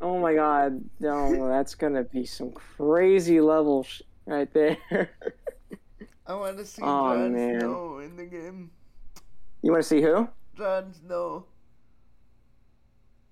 [0.00, 4.76] Oh my god, no, that's gonna be some crazy level sh- right there.
[6.26, 7.60] I want to see Oh, Jon man.
[7.60, 8.70] Snow in the game.
[9.62, 10.28] you want to see who?
[10.56, 11.44] Jon Snow.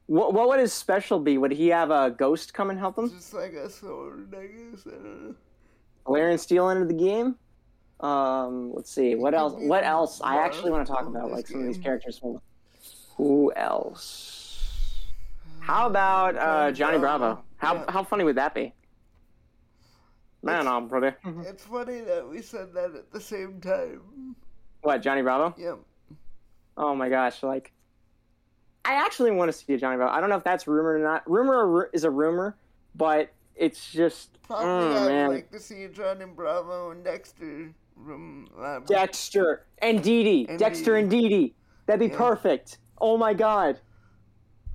[0.07, 1.39] What what would his special be?
[1.39, 3.09] Would he have a ghost come and help him?
[3.09, 4.87] Just like a sword, I guess.
[4.87, 5.37] I don't
[6.31, 6.37] know.
[6.37, 7.37] Steel into the game.
[8.01, 9.15] Um, let's see.
[9.15, 9.55] What else?
[9.57, 10.21] What else?
[10.25, 12.21] I actually want to talk about like some of these characters.
[13.17, 15.07] Who else?
[15.61, 17.45] How about uh, Johnny Bravo?
[17.59, 18.73] How how funny would that be?
[20.43, 21.15] Man, I'm pretty.
[21.43, 24.35] It's funny that we said that at the same time.
[24.83, 25.55] What Johnny Bravo?
[25.59, 25.79] Yep.
[26.77, 27.43] Oh my gosh!
[27.43, 27.73] Like,
[28.85, 30.13] I actually want to see a Johnny Bravo.
[30.13, 31.29] I don't know if that's rumor or not.
[31.31, 32.57] Rumor is a rumor,
[32.95, 35.29] but it's just Probably mm, I'd man.
[35.29, 37.73] like to see a Johnny Bravo and Dexter
[38.03, 38.87] from Lab.
[38.87, 40.47] Dexter and Dee Dee.
[40.49, 41.55] And Dexter Dee and Dee Dee.
[41.85, 42.17] That'd be Yeah.
[42.17, 42.79] perfect.
[42.99, 43.79] Oh my god.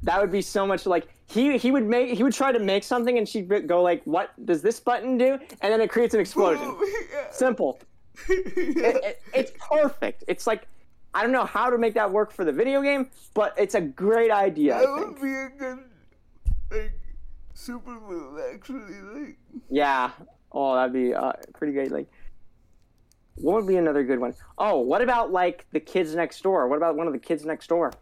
[0.04, 2.84] That would be so much like he he would make he would try to make
[2.84, 6.20] something and she'd go like what does this button do and then it creates an
[6.20, 6.76] explosion.
[7.12, 7.32] yeah.
[7.32, 7.80] Simple.
[8.30, 10.24] It, it, it's perfect.
[10.28, 10.68] It's like
[11.14, 13.82] I don't know how to make that work for the video game, but it's a
[13.82, 14.74] great idea.
[14.74, 15.80] that I would be a good,
[16.70, 16.92] like,
[17.54, 19.02] super move, actually.
[19.14, 19.38] Like,
[19.70, 20.12] Yeah.
[20.52, 21.90] Oh, that'd be uh, pretty great.
[21.92, 22.08] Like,
[23.36, 24.34] what would be another good one?
[24.58, 26.68] Oh, what about like the kids next door?
[26.68, 27.94] What about one of the kids next door?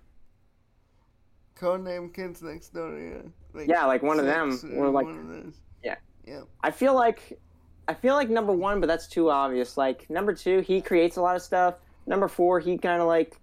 [1.59, 3.21] Codename Kids Next Door, yeah.
[3.53, 5.53] Like, Yeah, like one of them, or like- one of those.
[5.83, 5.95] Yeah.
[6.25, 6.41] Yeah.
[6.61, 7.39] I feel like
[7.87, 9.75] I feel like number one, but that's too obvious.
[9.77, 11.75] Like number two, he creates a lot of stuff.
[12.07, 13.35] Number four, he kind of like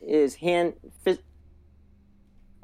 [0.00, 0.74] is hand.
[1.06, 1.22] Phys-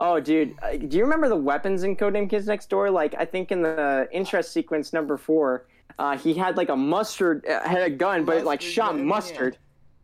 [0.00, 2.90] oh, dude, uh, do you remember the weapons in Codename Kids Next Door?
[2.90, 5.66] Like I think in the interest sequence number four,
[5.98, 8.98] uh, he had like a mustard, uh, had a gun, but it like shot gun,
[8.98, 9.04] yeah.
[9.04, 9.58] mustard.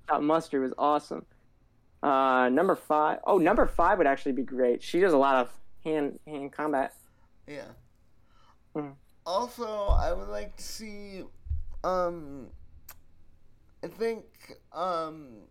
[0.09, 1.25] Shot mustard was awesome.
[2.03, 4.83] Uh, number five, oh, number five would actually be great.
[4.83, 5.53] She does a lot of
[5.85, 6.95] hand hand combat.
[7.47, 7.65] Yeah.
[8.75, 8.95] Mhm.
[9.27, 11.25] Also, I would like to see,
[11.85, 12.49] um,
[13.83, 14.25] I think,
[14.73, 15.43] um,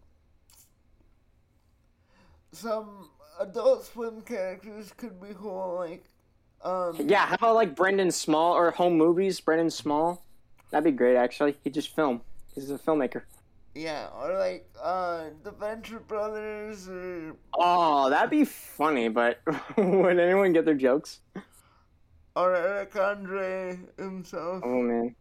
[2.51, 3.09] some
[3.39, 6.03] Adult Swim characters could be cool, like,
[6.63, 9.39] um, Yeah, how about like Brendan Small or home movies?
[9.39, 10.23] Brendan Small,
[10.71, 11.15] that'd be great.
[11.15, 12.21] Actually, he just film.
[12.55, 13.23] He's a filmmaker.
[13.75, 19.09] Yeah, or like, uh, the Venture Brothers, or, Oh, that'd be funny.
[19.09, 19.39] But
[19.77, 21.19] would anyone get their jokes?
[22.35, 24.63] or Eric Andre himself.
[24.65, 25.15] Oh man.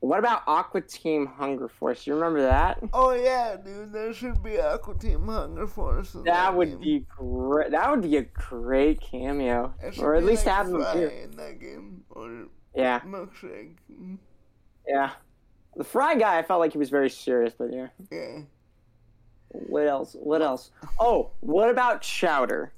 [0.00, 2.06] What about Aqua Teen Hunger Force?
[2.06, 2.78] You remember that?
[2.92, 6.14] Oh yeah, dude, there should be Aqua Teen Hunger Force.
[6.14, 6.80] in That would game.
[6.80, 7.70] be great.
[7.70, 11.08] That would be a great cameo, or at least like, have them here.
[11.08, 13.76] in that game, or Yeah, Milkshake.
[14.86, 15.12] Yeah.
[15.76, 17.88] The Fry guy, I felt like he was very serious, but yeah.
[18.10, 18.40] Yeah.
[19.48, 20.16] What else?
[20.18, 20.70] What else?
[20.98, 22.72] Oh, what about Chowder?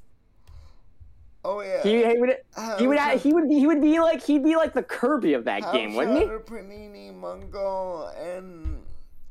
[1.45, 1.83] Oh yeah.
[1.83, 2.37] He, he would
[2.79, 5.35] he would Chow- he would be he would be like he'd be like the Kirby
[5.35, 6.25] of that game, wouldn't he?
[6.25, 8.83] Chowder, Panini, Mung Daal, and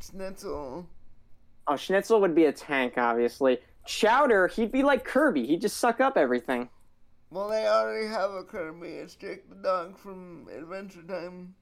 [0.01, 0.88] Schnitzel.
[1.67, 3.60] Oh, Schnitzel would be a tank, obviously.
[3.86, 5.45] Chowder, he'd be like Kirby.
[5.45, 6.69] He'd just suck up everything.
[7.30, 8.88] Well, they already have a Kirby.
[8.88, 11.56] It's Jake the dog from Adventure Time.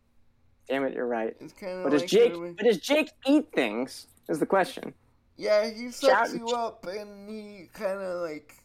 [0.67, 1.35] Damn it, you're right.
[1.39, 2.33] It's kind of But like does Jake?
[2.33, 4.07] But does Jake eat things?
[4.27, 4.93] Is the question.
[5.37, 8.63] Yeah, he sucks Chow- you up, and he kind of like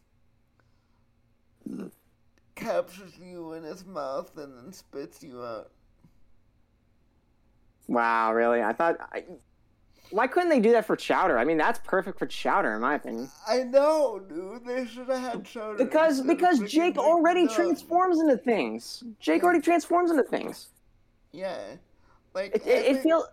[2.54, 5.70] captures you in his mouth and then spits you out.
[7.88, 8.62] Wow, really?
[8.62, 8.96] I thought.
[9.12, 9.24] I,
[10.10, 11.38] why couldn't they do that for Chowder?
[11.38, 13.30] I mean, that's perfect for Chowder, in my opinion.
[13.48, 14.64] I know, dude.
[14.64, 15.84] They should have had Chowder.
[15.84, 19.04] Because because Jake already transforms into things.
[19.20, 20.68] Jake already transforms into things.
[21.32, 21.58] Yeah,
[22.34, 23.24] like It, it, it feels.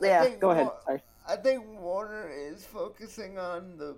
[0.00, 0.68] Yeah, go ahead.
[0.84, 1.02] Sorry.
[1.26, 3.96] I think Warner is focusing on the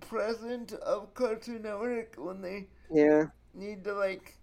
[0.00, 3.26] present of Cartoon Network when they Yeah.
[3.54, 4.36] need to like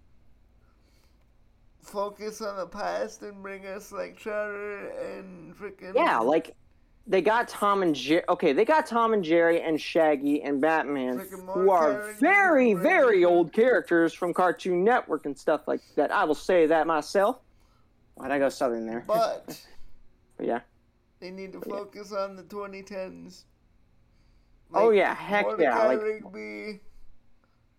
[1.82, 6.54] focus on the past and bring us like Chowder and freaking Yeah, like
[7.06, 8.24] they got Tom and Jerry.
[8.28, 11.24] Okay, they got Tom and Jerry and Shaggy and Batman,
[11.54, 16.10] who are very, very old characters from Cartoon Network and stuff like that.
[16.10, 17.38] I will say that myself.
[18.16, 19.04] Why'd I go southern there?
[19.06, 19.60] but
[20.36, 20.60] But yeah.
[21.20, 23.44] they need to focus on the 2010s.
[24.74, 26.80] Oh, yeah, heck yeah, Mordecai like- Rigby,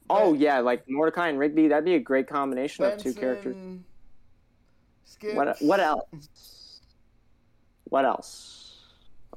[0.09, 1.67] Oh Ben- yeah, like Mordecai and Rigby.
[1.67, 3.57] That'd be a great combination of two characters.
[5.03, 5.35] Skips.
[5.35, 6.79] What what else?
[7.85, 8.79] What else?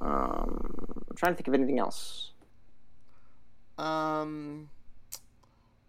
[0.00, 2.30] Um, I'm trying to think of anything else.
[3.78, 4.68] Um,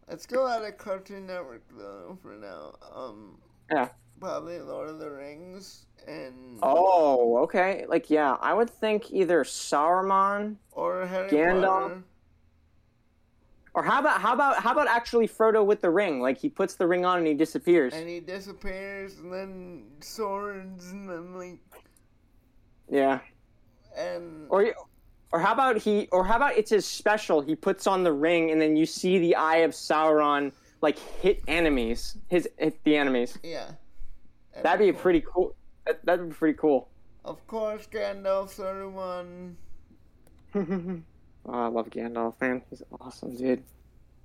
[0.09, 2.75] let's go out of Cartoon Network though for now.
[2.95, 3.37] Um,
[3.71, 3.89] Yeah.
[4.21, 7.85] Probably Lord of the Rings and Oh, okay.
[7.89, 11.89] Like yeah, I would think either Sauron or Harry Gandalf.
[11.89, 12.03] Potter.
[13.73, 16.21] or how about how about how about actually Frodo with the ring?
[16.21, 17.93] Like he puts the ring on and he disappears.
[17.93, 21.59] And he disappears, and then swords, and then like,
[22.89, 23.19] Yeah.
[23.97, 24.73] and Or
[25.33, 27.41] or how about he or how about it's his special?
[27.41, 31.41] He puts on the ring and then you see the eye of Sauron like hit
[31.47, 32.17] enemies.
[32.27, 33.37] His hit the enemies.
[33.43, 33.71] yeah.
[34.61, 35.55] That'd be pretty cool.
[35.85, 36.89] That, that'd be pretty cool.
[37.23, 39.55] Of course, Gandalf, Saruman.
[41.45, 42.61] oh, I love Gandalf, man.
[42.69, 43.63] He's awesome, dude.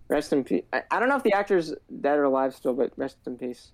[0.08, 0.64] Rest in peace.
[0.72, 3.72] I, I don't know if the actor's dead or alive still, but rest in peace.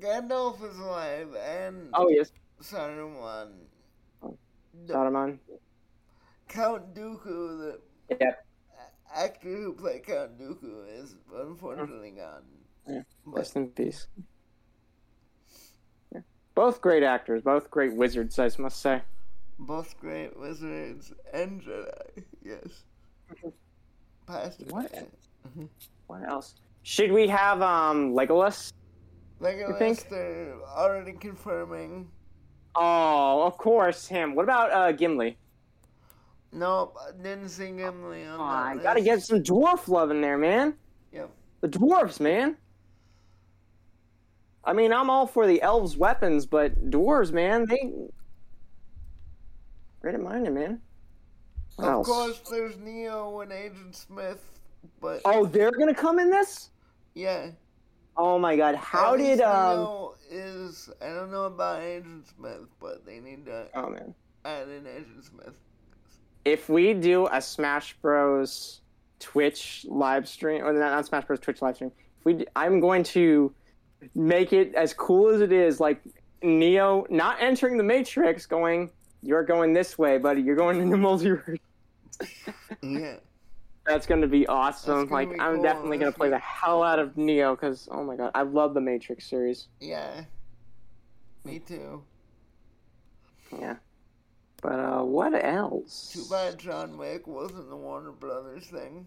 [0.00, 3.50] Gandalf is alive, and Oh yes, Saruman.
[4.22, 4.36] Oh.
[4.86, 5.38] Saruman.
[6.48, 7.80] Count Dooku, the
[8.18, 8.32] Yeah,
[9.14, 12.42] actor who played Count Dooku, is unfortunately gone.
[12.88, 13.02] Yeah.
[13.26, 14.08] But rest in peace.
[16.60, 19.00] Both great actors, both great wizards, I must say.
[19.58, 22.22] both great wizards and Jedi.
[22.44, 22.82] Yes.
[24.68, 24.92] What?
[24.92, 25.10] it.
[26.06, 26.56] What else?
[26.82, 28.74] Should we have um Legolas?
[29.40, 30.06] Legolas, think?
[30.10, 32.10] they're already confirming.
[32.74, 34.34] Oh, of course, him.
[34.34, 35.38] What about uh Gimli?
[36.52, 38.82] Nope, didn't see Gimli on Oh, I list.
[38.82, 40.74] gotta get some dwarf love in there, man.
[41.10, 41.30] Yep.
[41.62, 42.58] The dwarves, man.
[44.64, 47.92] I mean, I'm all for the elves' weapons, but dwarves, man, they.
[50.00, 50.80] Great at minded, man.
[51.76, 52.06] What Of else?
[52.06, 54.42] course, there's Neo and Agent Smith,
[55.00, 56.70] but Oh, they're gonna come in this?
[57.14, 57.50] yeah.
[58.16, 59.78] Oh my god, how did um?
[59.78, 64.68] Neo is I don't know about Agent Smith, but they need to Oh man, add
[64.68, 65.54] in Agent Smith.
[66.44, 68.80] if we do a Smash Bros.
[69.20, 71.40] Twitch live stream, or not, not Smash Bros.
[71.40, 73.54] Twitch live stream, if we, d- I'm going to
[74.14, 76.00] make it as cool as it is, like
[76.42, 78.90] Neo not entering the Matrix, going,
[79.22, 80.40] "You're going this way, buddy.
[80.42, 81.58] You're going into MultiVersus."
[82.82, 83.16] Yeah.
[83.86, 85.08] That's gonna be awesome.
[85.08, 85.62] Gonna like be I'm cool.
[85.62, 88.80] definitely gonna play the hell out of Neo because oh my god, I love the
[88.80, 89.68] Matrix series.
[89.80, 90.24] Yeah.
[91.44, 92.02] Me too.
[93.58, 93.76] Yeah.
[94.62, 96.10] But uh, what else?
[96.12, 99.06] Too bad John Wick wasn't the Warner Brothers thing.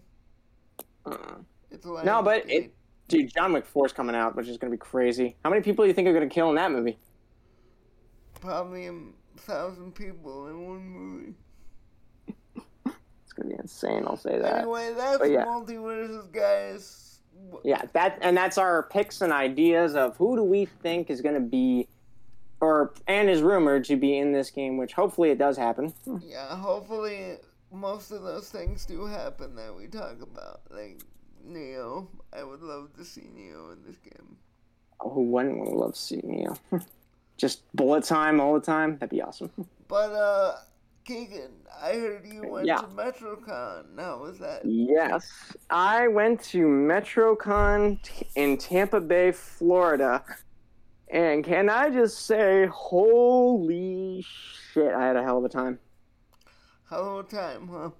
[1.06, 1.36] Uh,
[1.70, 2.74] It's like No, but it-
[3.14, 5.36] dude, John Wick 4 is coming out, which is gonna be crazy.
[5.44, 6.98] How many people do you think are gonna kill in that movie?
[8.40, 8.92] probably a
[9.38, 11.34] thousand people in one movie.
[13.24, 14.04] It's gonna be insane.
[14.06, 14.58] I'll say that.
[14.58, 15.44] Anyway, that's But yeah.
[15.46, 17.20] MultiVersus, guys.
[17.64, 21.40] Yeah, that and that's our picks and ideas of who do we think is gonna
[21.40, 21.88] be,
[22.60, 25.92] or and is rumored to be in this game, which hopefully it does happen.
[26.22, 27.38] Yeah, hopefully
[27.72, 30.60] most of those things do happen that we talk about.
[30.70, 31.00] Like
[31.44, 32.08] Neo.
[32.32, 34.36] I would love to see Neo in this game.
[35.00, 36.56] Oh, who wouldn't love to see Neo?
[37.36, 38.92] Just bullet time all the time.
[38.98, 39.50] That'd be awesome.
[39.88, 40.56] But uh
[41.04, 42.78] Keegan, I heard you went Yeah.
[42.78, 43.98] to MetroCon.
[43.98, 44.64] How was that?
[44.64, 45.30] Yes,
[45.68, 47.98] I went to MetroCon
[48.34, 50.24] in Tampa Bay, Florida,
[51.08, 54.24] and can I just say, holy
[54.72, 55.78] shit, I had a hell of a time.
[56.84, 57.90] Hello time, huh?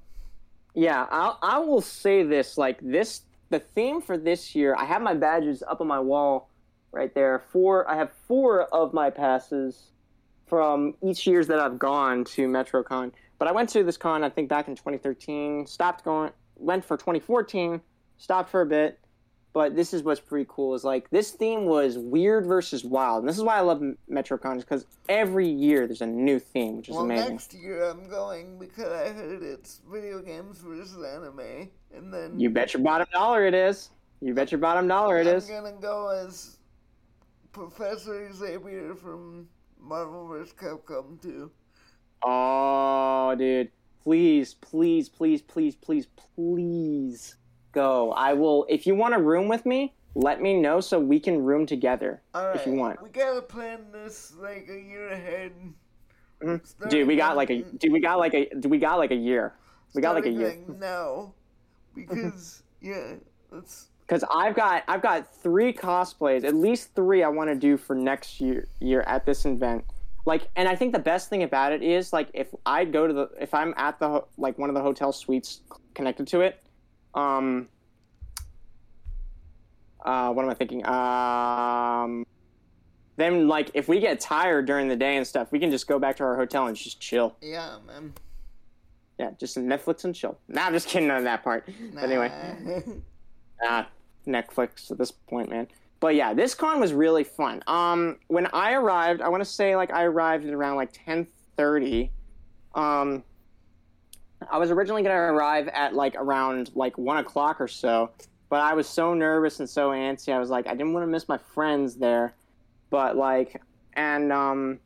[0.74, 3.20] Yeah, I'll, I will say this: like this,
[3.55, 6.50] the theme for this year, I have my badges up on my wall,
[6.90, 7.38] right there.
[7.52, 9.92] Four, I have four of my passes
[10.46, 13.12] from each years that I've gone to MetroCon.
[13.38, 15.68] But I went to this con, I think, back in 2013.
[15.68, 17.80] Stopped going, went for 2014,
[18.18, 18.98] stopped for a bit,
[19.55, 20.74] but this is what's pretty cool.
[20.74, 24.59] Is like this theme was weird versus wild, and this is why I love MetroCon
[24.59, 27.30] because every year there's a new theme, which is well, amazing.
[27.30, 32.50] next year I'm going because I heard it's video games versus anime, and then You
[32.50, 33.90] bet your bottom dollar it is.
[34.20, 35.46] You bet your bottom dollar it I'm is.
[35.46, 36.59] gonna go as
[37.52, 39.48] Professor Xavier from
[39.78, 40.52] Marvel vs.
[40.55, 41.50] Capcom 2.
[42.24, 43.70] Oh, dude.
[44.02, 47.36] Please, please, please, please, please, please
[47.75, 48.12] go.
[48.12, 48.66] I will.
[48.68, 52.22] If you want a room with me, let me know so we can room together.
[52.35, 53.03] If you want.
[53.03, 55.53] we gotta plan this like a year ahead.
[56.43, 56.89] Mhm.
[56.89, 57.62] Dude, we got like a.
[57.62, 58.49] Dude, we got like a.
[58.55, 59.55] Dude, we got like a year.
[59.95, 60.49] We got like a year.
[60.49, 61.35] like, now,
[61.95, 63.14] because yeah,
[63.53, 67.77] that's Because I've got I've got three cosplays, at least three I want to do
[67.77, 69.85] for next year year at this event.
[70.27, 73.12] Like, and I think the best thing about it is like if I go to
[73.12, 75.61] the if I'm at the ho- like one of the hotel suites
[75.95, 76.61] connected to it,
[77.15, 77.69] um,
[80.05, 80.85] uh, what am I thinking?
[80.87, 82.27] Um,
[83.17, 85.99] then like if we get tired during the day and stuff, we can just go
[85.99, 87.37] back to our hotel and just chill.
[87.41, 88.12] yeah, man.
[89.19, 90.37] Yeah, just Netflix and chill.
[90.49, 91.69] Nah, I'm just kidding on that part.
[91.95, 92.33] But anyway.
[93.62, 93.89] Ah,
[94.27, 95.69] Netflix at this point, man.
[96.01, 97.62] But yeah, this con was really fun.
[97.69, 101.27] Um, when I arrived, I want to say like I arrived at around like ten
[101.57, 102.11] thirty.
[102.75, 103.23] Um,
[104.51, 108.11] I was originally gonna arrive at like around like one o'clock or so,
[108.49, 110.32] but I was so nervous and so antsy.
[110.32, 112.34] I was like, I didn't want to miss my friends there,
[112.90, 113.61] but like,
[113.95, 114.80] and um,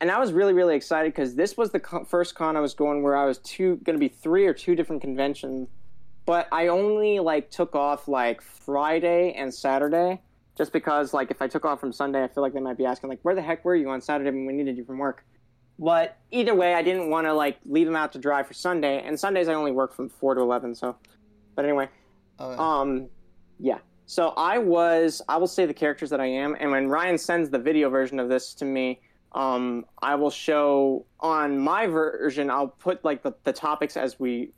[0.00, 2.74] and I was really really excited because this was the co- first con I was
[2.74, 5.68] going where I was two gonna be three or two different conventions
[6.30, 10.20] but I only like took off like Friday and Saturday,
[10.56, 12.86] just because like if I took off from Sunday, I feel like they might be
[12.86, 15.24] asking like, where the heck were you on Saturday when we needed you from work?
[15.80, 19.02] But either way, I didn't want to like leave them out to dry for Sunday,
[19.02, 20.74] and Sundays I only work from four to eleven.
[20.74, 20.94] So,
[21.56, 21.88] but anyway,
[22.38, 22.56] Okay.
[22.58, 23.08] um,
[23.58, 23.78] yeah.
[24.04, 27.48] So I was, I will say the characters that I am, and when Ryan sends
[27.48, 29.00] the video version of this to me,
[29.32, 32.50] um, I will show on my version.
[32.50, 34.52] I'll put like the, the topics as we,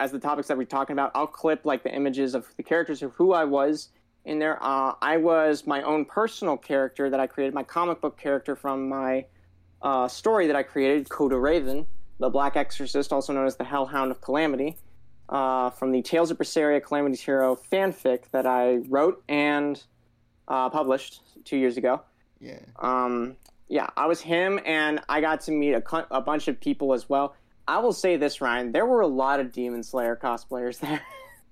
[0.00, 1.12] as the topics that we're talking about.
[1.14, 3.90] I'll clip like the images of the characters of who I was
[4.24, 4.58] in there.
[4.62, 8.88] Uh, I was my own personal character that I created, my comic book character from
[8.88, 9.24] my
[9.82, 11.86] uh, story that I created, Coda Raven,
[12.18, 14.76] the Black Exorcist, also known as the Hellhound of Calamity
[15.28, 19.82] uh, from the Tales of Berseria Calamity's Hero fanfic that I wrote and
[20.48, 22.00] uh, published two years ago.
[22.40, 22.58] yeah.
[22.78, 23.36] Um,
[23.68, 27.08] yeah, I was him, and I got to meet a, a bunch of people as
[27.08, 27.34] well.
[27.66, 31.02] I will say this, Ryan, there were a lot of Demon Slayer cosplayers there.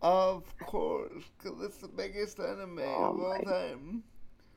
[0.00, 4.04] Of course, because it's the biggest anime Oh of all my- time.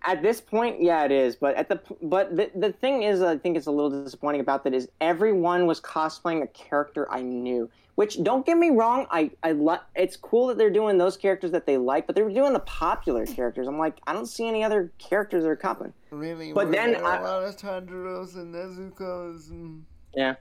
[0.06, 1.36] At this point, yeah, it is.
[1.36, 4.64] But at the but the the thing is, I think it's a little disappointing about
[4.64, 7.70] that is everyone was cosplaying a character I knew.
[7.96, 11.50] Which don't get me wrong, I I li- it's cool that they're doing those characters
[11.52, 13.68] that they like, but they were doing the popular characters.
[13.68, 15.92] I'm like, I don't see any other characters that are copping.
[16.12, 19.84] Really, But then there I- a lot of Tanjiros and Nezuko's and
[20.14, 20.36] Yeah.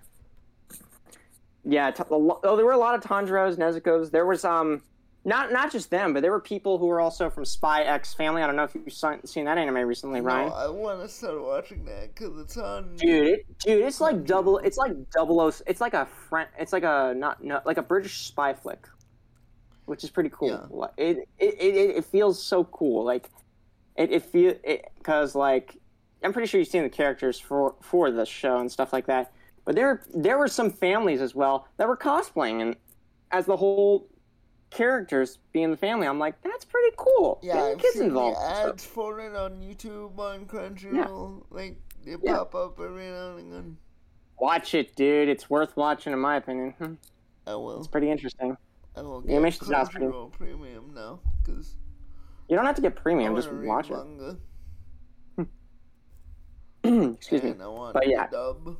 [1.64, 4.11] Yeah, t- a lo- oh, there were a lot of Tanjiros, Nezuko's.
[4.11, 4.82] There was um,
[5.27, 8.43] not not just them, but there were people who were also from Spy X Family.
[8.43, 8.93] I don't know if you've
[9.29, 10.51] seen that anime recently, Ryan.
[10.51, 12.95] No, I want to start watching that because it's on.
[12.95, 14.59] Dude, it, dude, it's like double.
[14.59, 15.51] It's like double O.
[15.66, 16.49] It's like a friend.
[16.57, 18.87] It's like a not no, like a British spy flick,
[19.87, 20.49] which is pretty cool.
[20.49, 20.87] Yeah.
[20.97, 23.05] It, it it it feels so cool.
[23.05, 23.29] Like
[23.97, 25.77] it it feel it because like
[26.22, 29.33] I'm pretty sure you've seen the characters for for the show and stuff like that.
[29.64, 32.77] But there there were some families as well that were cosplaying and
[33.33, 34.07] as the whole
[34.71, 36.07] characters being the family.
[36.07, 37.39] I'm like, that's pretty cool.
[37.43, 38.39] Yeah, Getting I've kids seen involved.
[38.43, 41.45] ads for it on YouTube, on Crunchyroll.
[41.51, 42.37] Like they Yeah.
[42.37, 43.77] pop up every now and again.
[44.39, 45.29] watch it, dude.
[45.29, 46.73] It's worth watching, in my opinion.
[46.79, 46.95] Hmm,
[47.47, 47.79] I will.
[47.79, 48.57] It's pretty interesting.
[48.97, 51.75] I will get animation style's pretty- Crunchyroll Premium now because
[52.49, 53.97] You don't have to get premium, just watch it.
[53.97, 54.37] manga.
[57.14, 57.51] Excuse me.
[57.51, 58.29] and I want But yeah.
[58.29, 58.77] dub.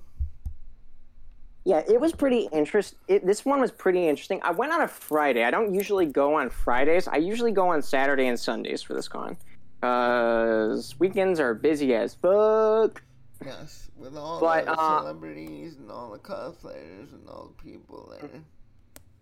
[1.67, 2.97] Yeah, it was pretty interesting.
[3.25, 4.41] This one was pretty interesting.
[4.45, 5.43] I went on a Friday.
[5.43, 7.09] I don't usually go on Fridays.
[7.09, 9.37] I usually go on Saturday and Sundays for this con.
[9.81, 13.03] Because weekends are busy as fuck.
[13.45, 18.15] Yes, with all But, the uh, celebrities and all the cosplayers and all the people
[18.21, 18.31] there.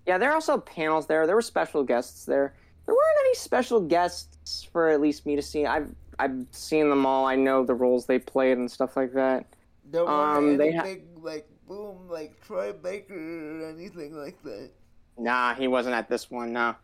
[0.06, 1.26] Yeah, there are also panels there.
[1.26, 2.52] There were special guests there.
[2.84, 5.64] There weren't any special guests for at least me to see.
[5.64, 5.88] I've
[6.18, 7.24] I've seen them all.
[7.24, 9.46] I know the roles they played and stuff like that.
[9.90, 14.70] There Um, any they ha- big like boom like Troy Baker or anything like that.
[15.18, 16.52] Nah, he wasn't at this one.
[16.52, 16.74] No.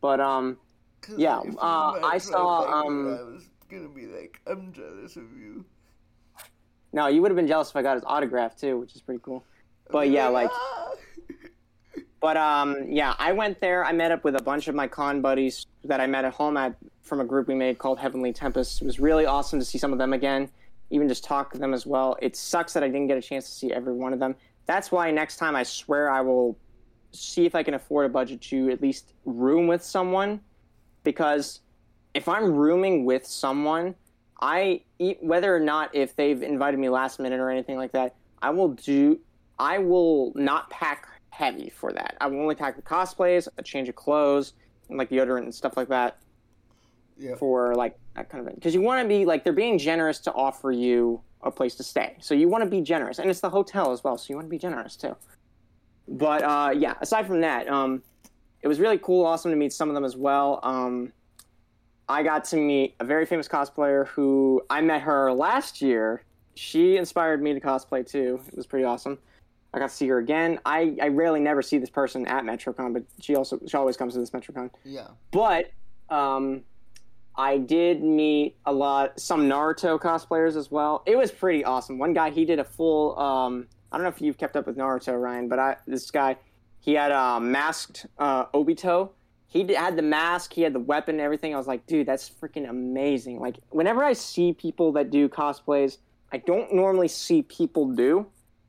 [0.00, 0.58] But um,
[1.16, 5.64] Yeah, uh, I saw, Baker, um, I was gonna be like, I'm jealous of you.
[6.92, 9.20] no, you would have been jealous if I got his autograph too, which is pretty
[9.22, 9.44] cool.
[9.90, 10.90] But yeah, like- "Ah!"
[12.20, 13.84] But um, yeah, I went there.
[13.84, 16.56] I met up with a bunch of my con buddies that I met at home
[16.56, 18.80] at from a group we made called Heavenly Tempest.
[18.80, 20.48] It was really awesome to see some of them again,
[20.94, 22.16] even just talk to them as well.
[22.22, 24.36] It sucks that I didn't get a chance to see every one of them.
[24.66, 26.56] That's why next time I swear I will
[27.10, 30.40] see if I can afford a budget to at least room with someone,
[31.02, 31.60] because
[32.14, 33.94] if I'm rooming with someone,
[34.40, 34.82] I
[35.20, 38.68] whether or not if they've invited me last minute or anything like that, I will
[38.68, 39.20] do.
[39.58, 42.16] I will not pack heavy for that.
[42.20, 44.52] I will only pack the cosplays, a change of clothes,
[44.88, 46.18] and like deodorant and stuff like that.
[47.16, 47.36] Yeah.
[47.36, 50.18] For like that kind of thing, because you want to be like they're being generous
[50.20, 53.40] to offer you a place to stay, so you want to be generous, and it's
[53.40, 55.16] the hotel as well, so you want to be generous too.
[56.08, 58.02] But uh, yeah, aside from that, um,
[58.62, 60.60] it was really cool, awesome to meet some of them as well.
[60.62, 61.12] Um,
[62.08, 66.22] I got to meet a very famous cosplayer who I met her last year.
[66.54, 68.40] She inspired me to cosplay too.
[68.46, 69.18] It was pretty awesome.
[69.72, 70.60] I got to see her again.
[70.64, 74.12] I, I rarely never see this person at MetroCon, but she also she always comes
[74.14, 74.70] to this MetroCon.
[74.84, 75.08] Yeah.
[75.32, 75.72] But
[76.10, 76.62] um,
[77.36, 81.02] I did meet a lot some Naruto cosplayers as well.
[81.06, 81.98] It was pretty awesome.
[81.98, 84.76] One guy he did a full um, I don't know if you've kept up with
[84.76, 86.36] Naruto, Ryan, but I this guy
[86.80, 89.10] he had a masked uh, Obito
[89.54, 91.54] he had the mask, he had the weapon, everything.
[91.54, 93.38] I was like, dude, that's freaking amazing.
[93.38, 95.98] Like, whenever I see people that do cosplays,
[96.32, 98.26] I don't normally see people do.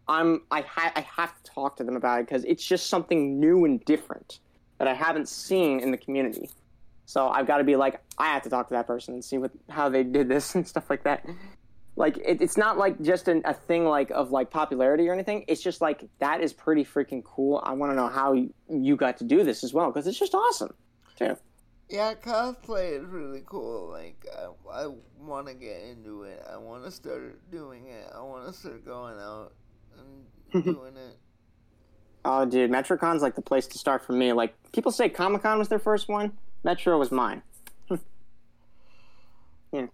[0.07, 3.39] I'm I, ha- I have to talk to them about it because it's just something
[3.39, 4.37] new and different
[4.77, 6.51] that I haven't seen in the community.
[7.05, 9.37] So I've got to be like, I have to talk to that person and see
[9.37, 11.25] what how they did this and stuff like that.
[11.97, 15.45] Like it, it's not like just an, a thing like of like popularity or anything.
[15.47, 17.61] It's just like that is pretty freaking cool.
[17.63, 20.19] I want to know how you, you got to do this as well because it's
[20.19, 20.73] just awesome.
[21.17, 21.37] Too.
[21.89, 23.89] Yeah, cosplay is really cool.
[23.89, 24.87] Like, I, I
[25.19, 26.43] want to get into it.
[26.51, 28.11] I want to start doing it.
[28.13, 29.53] I want to start going out
[30.53, 31.17] and doing it.
[32.23, 34.33] Oh, dude, MetroCon's like the place to start for me.
[34.33, 36.31] Like, people say Comic Con was their first one.
[36.65, 37.43] Metro was mine.
[39.71, 39.85] yeah.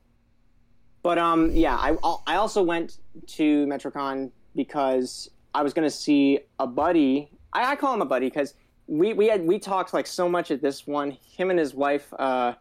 [1.03, 2.97] But um, yeah, I I also went
[3.27, 7.29] to MetroCon because I was gonna see a buddy.
[7.51, 8.53] I, I call him a buddy because
[8.87, 11.11] we we had we talked like so much at this one.
[11.11, 12.11] Him and his wife.
[12.17, 12.53] Uh,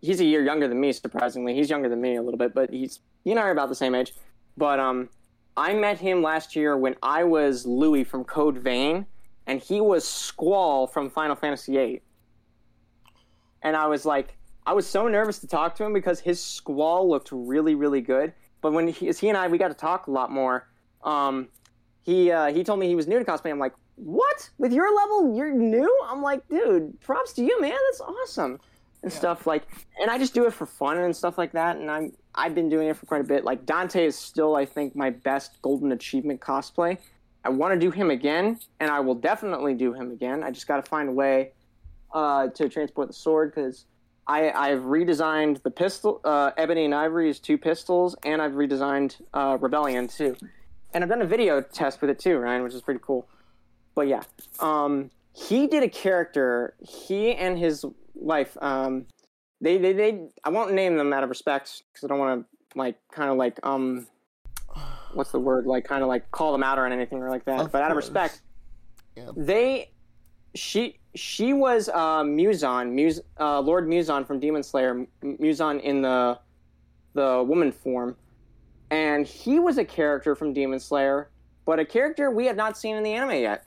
[0.00, 0.92] he's a year younger than me.
[0.92, 3.68] Surprisingly, he's younger than me a little bit, but he's he and I are about
[3.68, 4.14] the same age.
[4.56, 5.08] But um,
[5.56, 9.06] I met him last year when I was Louis from Code Vein,
[9.48, 12.02] and he was Squall from Final Fantasy VIII.
[13.64, 14.36] And I was like,
[14.66, 18.32] I was so nervous to talk to him because his Squall looked really, really good.
[18.60, 20.68] But when he, he and I, we got to talk a lot more.
[21.02, 21.48] Um,
[22.02, 23.50] he uh, he told me he was new to cosplay.
[23.50, 24.50] I'm like, what?
[24.58, 25.90] With your level, you're new?
[26.06, 27.76] I'm like, dude, props to you, man.
[27.90, 28.60] That's awesome.
[29.02, 29.18] And yeah.
[29.18, 29.64] stuff like,
[30.00, 31.76] and I just do it for fun and stuff like that.
[31.76, 33.44] And I'm, I've been doing it for quite a bit.
[33.44, 36.98] Like Dante is still, I think, my best golden achievement cosplay.
[37.44, 40.42] I want to do him again, and I will definitely do him again.
[40.42, 41.52] I just got to find a way
[42.14, 43.84] uh, to transport the sword because
[44.26, 46.20] I, I've redesigned the pistol.
[46.24, 50.36] Uh, Ebony and Ivory is two pistols, and I've redesigned uh, Rebellion too.
[50.94, 53.28] And I've done a video test with it too, Ryan, which is pretty cool
[53.94, 54.22] but yeah,
[54.60, 56.74] um, he did a character.
[56.80, 57.84] He and his
[58.14, 58.56] wife.
[58.60, 59.06] Um,
[59.60, 60.26] they, they, they.
[60.42, 63.36] I won't name them out of respect because I don't want to like kind of
[63.36, 64.06] like um,
[65.14, 65.66] what's the word?
[65.66, 67.60] Like kind of like call them out or anything or like that.
[67.60, 67.84] Of but course.
[67.84, 68.40] out of respect,
[69.16, 69.30] yeah.
[69.36, 69.90] they,
[70.54, 76.38] she, she was uh, Muse, uh, Lord Muzan from Demon Slayer, Muzan in the,
[77.14, 78.16] the woman form,
[78.90, 81.30] and he was a character from Demon Slayer,
[81.64, 83.66] but a character we have not seen in the anime yet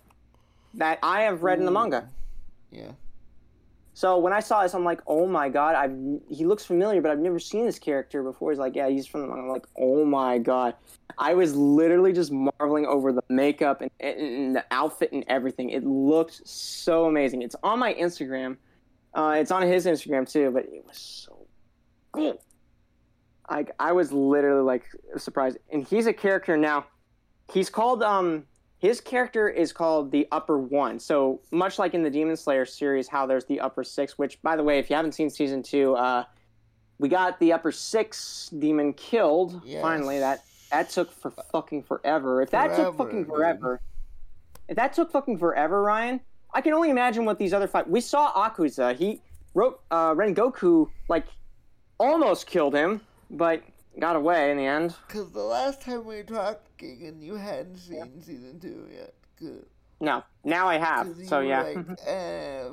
[0.76, 1.62] that I have read Ooh.
[1.62, 2.08] in the manga.
[2.72, 2.92] Yeah.
[3.94, 5.90] So when I saw this, I'm like, oh my god, I
[6.32, 8.52] he looks familiar, but I've never seen this character before.
[8.52, 9.42] He's like, yeah, he's from the manga.
[9.42, 10.76] I'm like, oh my god,
[11.18, 15.72] I was literally just marveling over the makeup and, and the outfit and everything.
[15.72, 17.42] It looked so amazing.
[17.42, 18.58] It's on my Instagram.
[19.14, 21.48] Uh, it's on his Instagram too, but it was so
[22.12, 22.42] cool.
[23.50, 24.86] I I was literally like
[25.18, 26.86] surprised, and he's a character now.
[27.52, 28.46] He's called um
[28.80, 31.00] his character is called the Upper One.
[31.00, 34.18] So much like in the Demon Slayer series, how there's the Upper Six.
[34.18, 36.26] Which, by the way, if you haven't seen season two, uh,
[37.00, 39.62] we got the Upper Six demon killed.
[39.66, 39.82] Yes.
[39.82, 42.42] Finally, that that took for fucking forever.
[42.42, 43.82] If that forever, took fucking forever,
[44.68, 46.20] if that took fucking forever, Ryan,
[46.54, 47.88] I can only imagine what these other five.
[47.88, 48.96] We saw Akaza.
[48.96, 49.22] He
[49.54, 51.26] wrote uh, Rengoku like
[52.00, 53.02] almost killed him,
[53.32, 53.64] but
[54.00, 54.96] got away in the end.
[55.08, 58.10] Because the last time we talked, Keegan, you hadn't seen yep.
[58.22, 59.14] season two yet.
[59.38, 59.66] Good.
[60.00, 61.16] No, now I have.
[61.26, 61.64] So yeah.
[61.64, 62.64] Like, eh,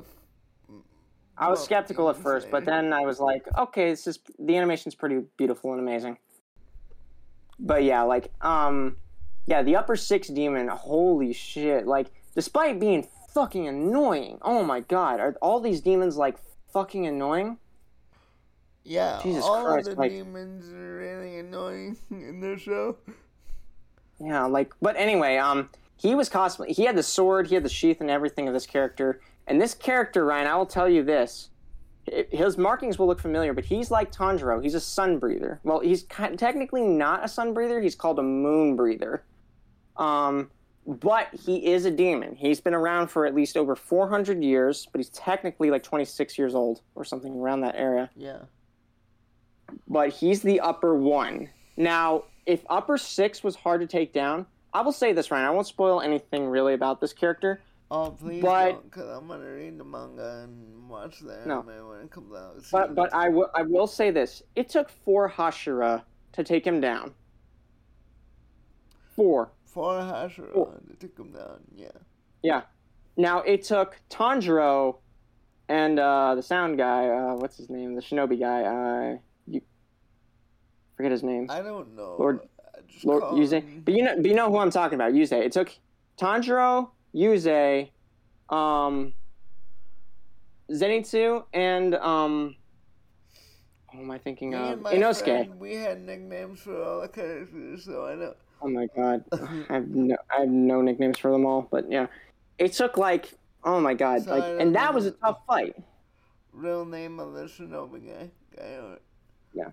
[1.37, 4.95] I was skeptical at first, but then I was like, okay, this is the animation's
[4.95, 6.17] pretty beautiful and amazing.
[7.59, 8.97] But yeah, like, um,
[9.45, 11.87] yeah, the upper six demon, holy shit!
[11.87, 14.39] Like, despite being fucking annoying.
[14.41, 16.37] Oh my god, are all these demons like
[16.71, 17.57] fucking annoying?
[18.83, 22.97] Yeah, Jesus all Christ, the like- demons are really annoying in this show.
[24.19, 26.69] Yeah, like, but anyway, um, he was cosplay.
[26.69, 29.19] He had the sword, he had the sheath, and everything of this character.
[29.47, 31.49] And this character, Ryan, I will tell you this:
[32.31, 34.61] his markings will look familiar, but he's like Tanjiro.
[34.61, 35.59] He's a sun breather.
[35.63, 37.81] Well, he's technically not a sun breather.
[37.81, 39.23] He's called a moon breather.
[39.97, 40.51] Um,
[40.85, 42.35] but he is a demon.
[42.35, 46.53] He's been around for at least over 400 years, but he's technically like 26 years
[46.53, 48.41] old or something around that area Yeah.
[49.87, 51.49] but he's the upper one.
[51.75, 55.45] Now, if upper six was hard to take down, I will say this, Ryan.
[55.47, 57.61] I won't spoil anything really about this character.
[57.91, 61.59] Oh, please But- don't, because I'm going to read the manga and watch the No.
[61.61, 62.61] anime when it comes out.
[62.63, 66.43] See But but it's I will I will say this: it took four Hashira to
[66.43, 67.13] take him down.
[69.15, 69.51] Four.
[69.65, 70.73] Four Hashira Cool.
[70.89, 71.87] to take him down, yeah.
[72.43, 72.61] Yeah.
[73.17, 74.97] Now it took Tanjiro
[75.69, 77.07] and uh, the sound guy.
[77.07, 77.95] Uh, what's his name?
[77.95, 78.63] The Shinobi guy.
[78.63, 79.17] Uh,
[79.47, 79.61] you
[80.97, 81.47] forget his name.
[81.49, 82.15] I don't know.
[82.19, 82.41] Lord-
[83.03, 85.13] Lord But you know, but you know who I'm talking about.
[85.13, 85.31] Yuze.
[85.33, 85.69] It took
[86.17, 87.89] Tanjiro, Yuze,
[88.49, 89.13] um,
[90.69, 92.55] Zenitsu, and um,
[93.93, 94.79] who am I thinking Me of?
[94.79, 95.23] Inosuke.
[95.23, 98.33] friend, we had nicknames for all the characters, so I know.
[98.61, 99.23] Oh my god,
[99.69, 101.67] I have no, I have no nicknames for them all.
[101.71, 102.07] But yeah,
[102.57, 105.75] it took like, oh my god, So like, and that was a tough fight.
[106.51, 108.29] Real name of the Shinobi guy.
[108.55, 108.99] guy or-
[109.53, 109.71] Yeah.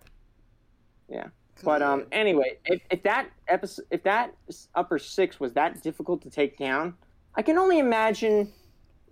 [1.08, 1.26] Yeah.
[1.62, 4.34] But um, anyway, if, if that episode, if that
[4.74, 6.94] upper six was that difficult to take down,
[7.34, 8.52] I can only imagine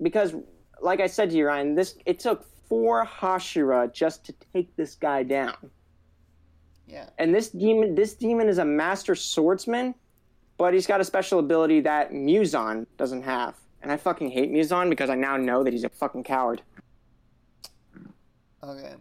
[0.02, 0.34] because,
[0.80, 4.94] like I said to you, Ryan, this it took four Hashira just to take this
[4.94, 5.70] guy down,
[6.86, 7.08] yeah.
[7.18, 9.94] and this demon, this demon is a master swordsman,
[10.58, 14.90] but he's got a special ability that Muzan doesn't have, and I fucking hate Muzan
[14.90, 16.62] because I now know that he's a fucking coward.
[18.62, 18.94] Okay.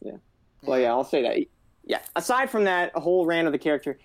[0.00, 0.16] Yeah.
[0.62, 1.38] Well, yeah, I'll say that.
[1.84, 1.98] Yeah.
[2.14, 3.98] Aside from that a whole rant of the character,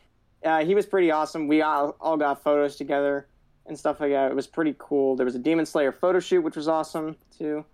[0.43, 1.47] uh, he was pretty awesome.
[1.47, 3.27] We all, all got photos together
[3.67, 4.31] and stuff like that.
[4.31, 5.15] It was pretty cool.
[5.15, 7.65] There was a Demon Slayer photo shoot, which was awesome too.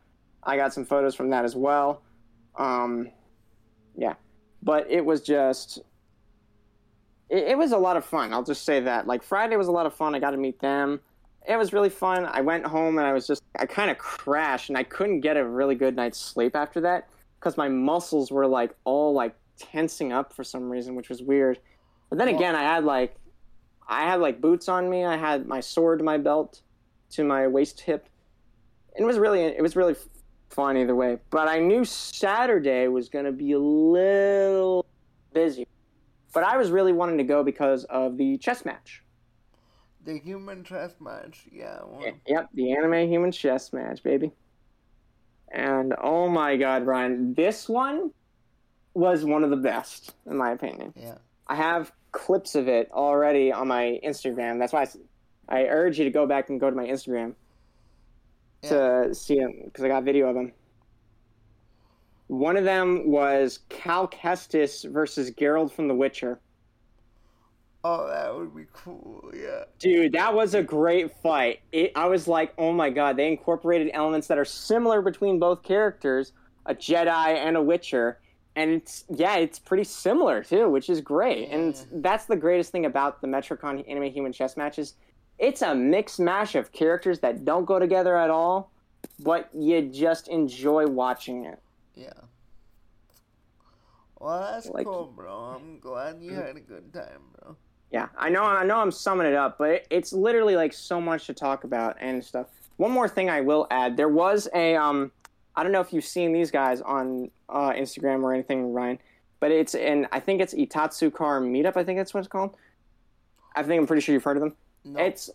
[0.44, 2.02] I got some photos from that as well.
[2.58, 3.10] Um,
[3.96, 4.16] yeah,
[4.64, 5.80] but it was just.
[7.30, 8.34] It, it was a lot of fun.
[8.34, 9.08] I'll just say that.
[9.08, 10.16] Like Friday was a lot of fun.
[10.16, 11.00] I got to meet them.
[11.48, 12.26] It was really fun.
[12.26, 15.38] I went home and I was just I kind of crashed and I couldn't get
[15.38, 17.08] a really good night's sleep after that
[17.39, 21.60] because my muscles were like all like tensing up for some reason, which was weird.
[22.10, 23.16] But then again, I had like
[23.92, 25.04] I had like boots on me.
[25.04, 26.62] I had my sword to my belt
[27.12, 28.08] to my waist hip.
[28.98, 29.96] It was really it was really
[30.50, 31.20] fun either way.
[31.30, 34.86] But I knew Saturday was going to be a little
[35.34, 35.68] busy.
[36.34, 39.04] But I was really wanting to go because of the chess match.
[40.06, 41.46] The human chess match.
[41.52, 41.80] Yeah.
[41.86, 44.32] Well, Yep, the anime human chess match, baby.
[45.52, 48.12] And oh my god, Ryan, this one
[48.94, 50.94] was one of the best, in my opinion.
[50.96, 51.16] yeah.
[51.52, 54.58] I have clips of it already on my Instagram.
[54.58, 54.88] That's why
[55.49, 57.34] I urge you to go back and go to my Instagram
[58.62, 60.54] to see them because I got video of them.
[62.28, 66.39] One of them was Cal Kestis versus Geralt from The Witcher.
[67.84, 69.30] Oh, that would be cool.
[69.36, 69.66] Yeah.
[69.78, 71.60] Dude, that was a great fight.
[71.74, 75.64] It, I was like, oh my god, they incorporated elements that are similar between both
[75.64, 76.32] characters,
[76.66, 78.22] a Jedi and a Witcher,
[78.56, 81.49] and it's yeah, it's pretty similar too, which is great.
[81.49, 84.95] And that's the greatest thing about the Metrocon anime human chess matches.
[85.39, 88.72] It's a mixed mash of characters that don't go together at all,
[89.24, 91.60] but you just enjoy watching it.
[91.95, 92.10] Yeah.
[94.20, 95.34] Well, that's Like- cool, bro.
[95.34, 97.56] I'm glad you had a good time, bro.
[97.91, 98.43] Yeah, I know.
[98.43, 98.78] I know.
[98.78, 102.24] I'm summing it up, but it, it's literally like so much to talk about and
[102.24, 102.47] stuff.
[102.78, 105.12] One more thing I will add: there was a um,
[105.56, 108.99] I don't know if you've seen these guys on uh, Instagram or anything, Ryan,
[109.39, 111.76] but it's in I think it's Itasha Car Meetup.
[111.78, 112.56] I think that's what it's called.
[113.56, 114.56] I think I'm pretty sure you've heard of them.
[114.86, 114.99] No.
[115.04, 115.30] It's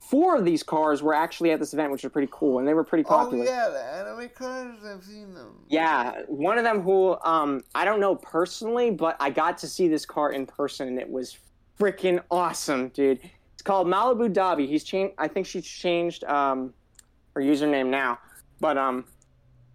[0.00, 2.74] four of these cars were actually at this event, which are pretty cool, and they
[2.74, 3.44] were pretty popular.
[3.44, 4.76] oh yeah, the anime cars.
[4.84, 5.64] I've seen them.
[5.68, 9.88] Yeah, one of them who um I don't know personally, but I got to see
[9.88, 11.36] this car in person and it was
[11.78, 13.18] freaking awesome, dude.
[13.54, 14.66] It's called Malibu Dobby.
[14.66, 16.72] He's changed I think she's changed um
[17.34, 18.18] her username now.
[18.64, 19.04] But um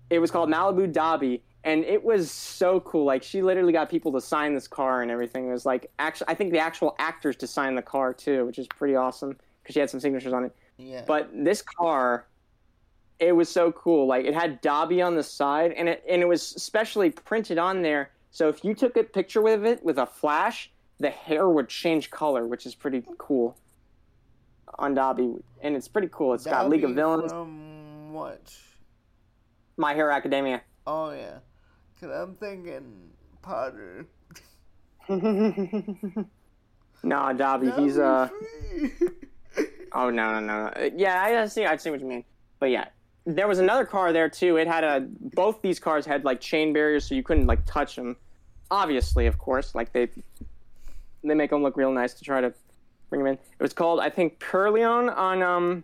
[0.09, 3.05] it was called Malibu Dobby and it was so cool.
[3.05, 5.47] Like she literally got people to sign this car and everything.
[5.47, 8.57] It was like actually I think the actual actors to sign the car too, which
[8.57, 10.55] is pretty awesome because she had some signatures on it.
[10.77, 11.03] Yeah.
[11.05, 12.25] But this car,
[13.19, 14.07] it was so cool.
[14.07, 17.83] Like it had Dobby on the side, and it and it was specially printed on
[17.83, 18.09] there.
[18.31, 22.09] So if you took a picture with it with a flash, the hair would change
[22.09, 23.55] color, which is pretty cool.
[24.79, 26.33] on Dobby, and it's pretty cool.
[26.33, 28.57] It's got League of Villains, From what?
[29.79, 30.61] My Hero Academia.
[30.85, 31.37] Oh yeah,
[31.99, 33.11] cause I'm thinking
[33.41, 34.05] Potter.
[35.07, 36.25] no,
[37.33, 38.27] Dobby, he's uh.
[39.93, 40.65] Oh no no no!
[40.65, 40.89] no.
[40.95, 41.65] Yeah, I see.
[41.65, 42.25] I see what you mean.
[42.59, 42.89] But yeah,
[43.25, 44.57] there was another car there too.
[44.57, 45.07] It had a.
[45.33, 48.17] Both these cars had like chain barriers, so you couldn't like touch them.
[48.69, 50.09] Obviously, of course, like they
[51.23, 52.53] they make them look real nice to try to
[53.09, 53.33] bring them in.
[53.35, 55.83] It was called I think Perleon on um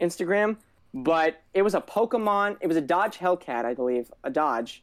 [0.00, 0.56] Instagram,
[0.94, 2.56] but it was a Pokemon.
[2.60, 4.82] It was a Dodge Hellcat, I believe, a Dodge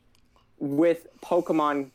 [0.59, 1.91] with Pokemon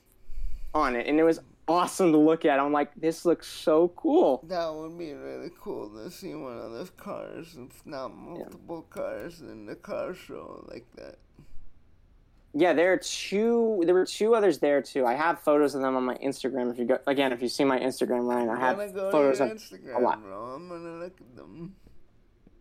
[0.75, 2.59] on it, and it was awesome to look at.
[2.59, 4.45] I'm like, this looks so cool.
[4.49, 9.41] That would be really cool to see one of those cars, if not multiple cars,
[9.41, 11.19] in the car show like that.
[12.53, 13.83] Yeah, there are two.
[13.87, 15.07] There were two others there too.
[15.07, 16.73] I have photos of them on my Instagram.
[16.73, 19.51] If you go again, if you see my Instagram, Ryan, I have go photos of
[19.51, 20.21] Instagram, a lot.
[20.21, 20.37] bro.
[20.37, 21.77] I'm gonna look at them.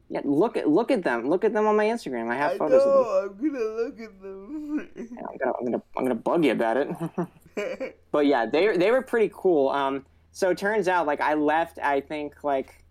[0.09, 1.29] Yeah, look at look at them.
[1.29, 2.31] Look at them on my Instagram.
[2.31, 3.03] I have I photos of them.
[3.03, 3.19] know.
[3.29, 4.89] I'm gonna look at them.
[4.95, 7.95] Yeah, I'm gonna I'm gonna I'm gonna bug you about it.
[8.11, 9.69] but yeah, they they were pretty cool.
[9.69, 11.77] Um, so it turns out like I left.
[11.77, 12.83] I think like,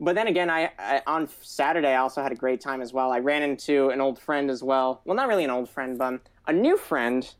[0.00, 3.12] but then again, I, I on Saturday I also had a great time as well.
[3.12, 5.02] I ran into an old friend as well.
[5.04, 7.32] Well, not really an old friend, but a new friend.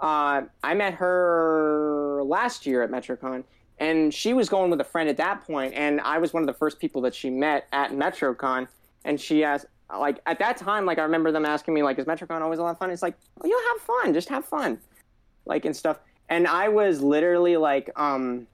[0.00, 3.44] Uh, I met her last year at MetroCon,
[3.82, 6.46] and she was going with a friend at that point, and I was one of
[6.46, 8.68] the first people that she met at MetroCon.
[9.04, 12.04] And she asked, like, at that time, like, I remember them asking me, like, is
[12.04, 12.92] MetroCon always a lot of fun?
[12.92, 14.78] It's like, well, you have fun, just have fun,
[15.46, 15.98] like, and stuff.
[16.28, 18.46] And I was literally like, um,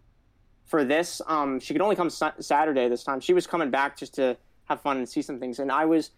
[0.65, 3.21] for this, um, she could only come sa- Saturday this time.
[3.21, 6.13] She was coming back just to have fun and see some things, and I was,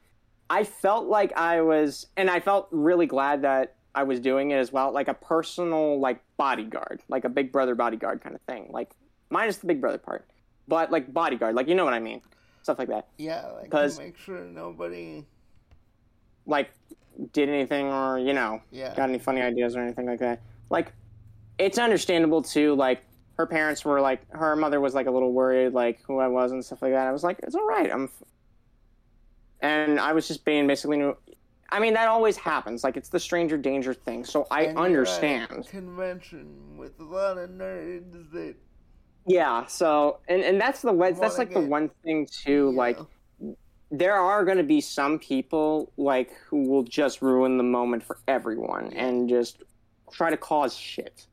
[0.49, 4.57] I felt like I was, and I felt really glad that I was doing it
[4.57, 8.69] as well, like a personal like bodyguard, like a big brother bodyguard kind of thing,
[8.71, 8.91] like
[9.31, 10.27] minus the big brother part,
[10.69, 12.21] but like bodyguard, like you know what I mean,
[12.63, 13.09] stuff like that.
[13.17, 15.25] yeah, like make sure nobody.
[16.47, 16.71] Like
[17.33, 18.95] did anything or you know Yeah.
[18.95, 20.41] got any funny ideas or anything like that.
[20.71, 20.93] Like
[21.59, 22.75] it's understandable too.
[22.75, 23.03] Like
[23.37, 26.51] her parents were like her mother was like a little worried like who I was
[26.53, 27.07] and stuff like that.
[27.07, 27.91] I was like it's all right.
[27.93, 28.05] I'm.
[28.05, 28.23] f-"
[29.61, 30.97] And I was just being basically.
[30.99, 31.17] new-
[31.73, 32.83] I mean that always happens.
[32.83, 34.25] Like it's the stranger danger thing.
[34.25, 35.67] So I And you're at a understand.
[35.69, 38.55] Convention with a lot of nerds that.
[39.27, 42.51] Yeah, so and and that's the way that's like the one thing too.
[42.51, 42.99] you Like
[43.91, 48.19] there are going to be some people like who will just ruin the moment for
[48.29, 49.63] everyone and just
[50.13, 51.27] try to cause shit.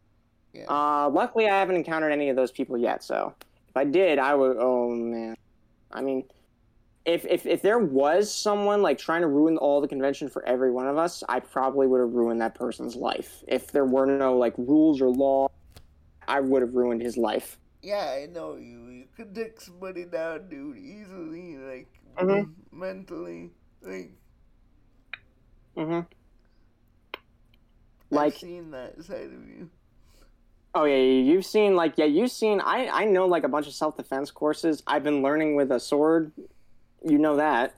[0.53, 0.65] Yeah.
[0.67, 3.03] Uh, luckily, I haven't encountered any of those people yet.
[3.03, 3.33] So
[3.69, 4.57] if I did, I would.
[4.59, 5.35] Oh man,
[5.91, 6.23] I mean,
[7.05, 10.71] if if if there was someone like trying to ruin all the convention for every
[10.71, 13.43] one of us, I probably would have ruined that person's life.
[13.47, 15.47] If there were no like rules or law,
[16.27, 17.57] I would have ruined his life.
[17.87, 18.89] Yeah, I know you.
[18.89, 21.87] You could take somebody down, dude, easily, like
[22.19, 22.51] Mhm.
[22.71, 23.51] mentally.
[23.81, 24.11] Like,
[25.75, 26.01] hmm
[28.11, 29.69] I've seen that side of you.
[30.75, 32.59] Oh yeah, you've seen like yeah, you've seen.
[32.61, 34.83] I I know like a bunch of self defense courses.
[34.85, 36.31] I've been learning with a sword.
[37.03, 37.73] You know that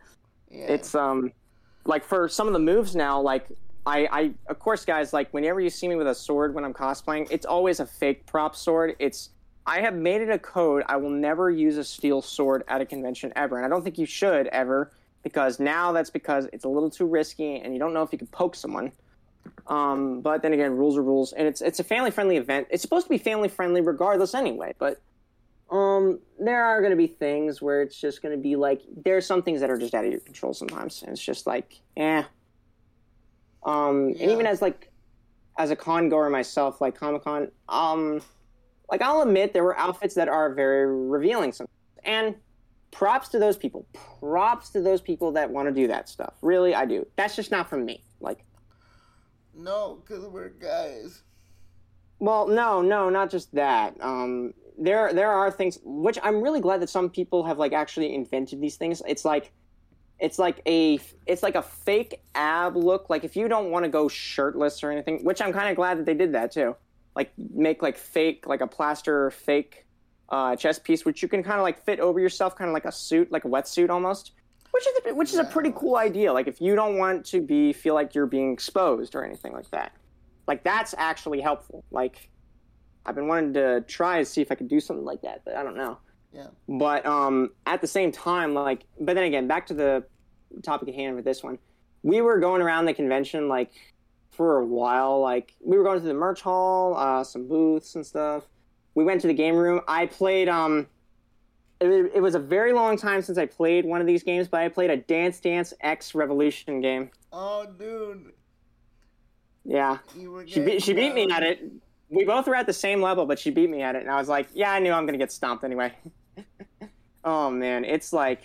[0.50, 0.72] Yeah.
[0.74, 1.32] it's um
[1.86, 3.22] like for some of the moves now.
[3.22, 3.48] Like
[3.86, 6.74] I I of course guys like whenever you see me with a sword when I'm
[6.74, 8.96] cosplaying, it's always a fake prop sword.
[9.00, 9.30] It's
[9.70, 10.82] I have made it a code.
[10.88, 14.00] I will never use a steel sword at a convention ever, and I don't think
[14.00, 14.92] you should ever
[15.22, 18.18] because now that's because it's a little too risky and you don't know if you
[18.18, 18.92] can poke someone.
[19.68, 22.66] Um, but then again, rules are rules, and it's it's a family friendly event.
[22.72, 24.74] It's supposed to be family friendly regardless, anyway.
[24.80, 25.00] But
[25.70, 29.18] um, there are going to be things where it's just going to be like there
[29.18, 31.80] are some things that are just out of your control sometimes, and it's just like,
[31.96, 32.24] eh.
[33.64, 34.92] Um, and even as like
[35.60, 38.24] as a con goer myself, like Comic Con, um,
[38.92, 42.36] like I'll admit there were outfits that are very revealing sometimes, and
[42.92, 43.86] props to those people.
[44.20, 46.34] Props to those people that want to do that stuff.
[46.42, 47.06] Really, I do.
[47.16, 48.04] That's just not from me.
[48.20, 48.44] Like.
[49.56, 51.24] No, because we're guys.
[52.20, 53.96] Well, no, no, not just that.
[54.02, 58.14] Um, there, there are things which I'm really glad that some people have like actually
[58.14, 59.02] invented these things.
[59.08, 59.52] It's like,
[60.20, 63.10] it's like a, it's like a fake ab look.
[63.10, 65.98] Like if you don't want to go shirtless or anything, which I'm kind of glad
[65.98, 66.76] that they did that too.
[67.20, 69.86] Like make like fake, like a plaster fake
[70.30, 72.86] uh, chest piece, which you can kind of like fit over yourself, kind of like
[72.86, 74.32] a suit, like a wetsuit almost.
[74.72, 76.32] Which is a, which is a pretty cool idea.
[76.32, 79.70] Like if you don't want to be feel like you're being exposed or anything like
[79.72, 79.92] that
[80.48, 82.16] like that's actually helpful like
[83.06, 85.56] i've been wanting to try and see if i could do something like that but
[85.56, 86.00] i don't know
[86.34, 86.48] Yeah.
[86.68, 90.04] but um at the same time like but then again back to the
[90.64, 91.60] topic at hand with this one
[92.02, 93.70] we were going around the convention like
[94.40, 98.06] for a while like we were going to the merch hall uh some booths and
[98.06, 98.48] stuff
[98.96, 100.88] we went to the game room i played um
[101.82, 104.62] it, it was a very long time since I played one of these games, but
[104.62, 107.10] I played a Dance Dance X Revolution game.
[107.32, 108.34] Oh, dude.
[109.64, 111.64] Yeah, she beat getting she beat me at it.
[112.10, 114.18] We both were at the same level, but she beat me at it, and I
[114.18, 115.94] was like, yeah, I knew I'm gonna get stomped anyway.
[117.24, 118.42] oh man, it's like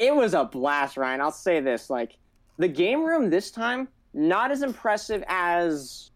[0.00, 1.20] it was a blast, Ryan.
[1.20, 2.16] I'll say this: like
[2.58, 6.10] the game room this time, not as impressive as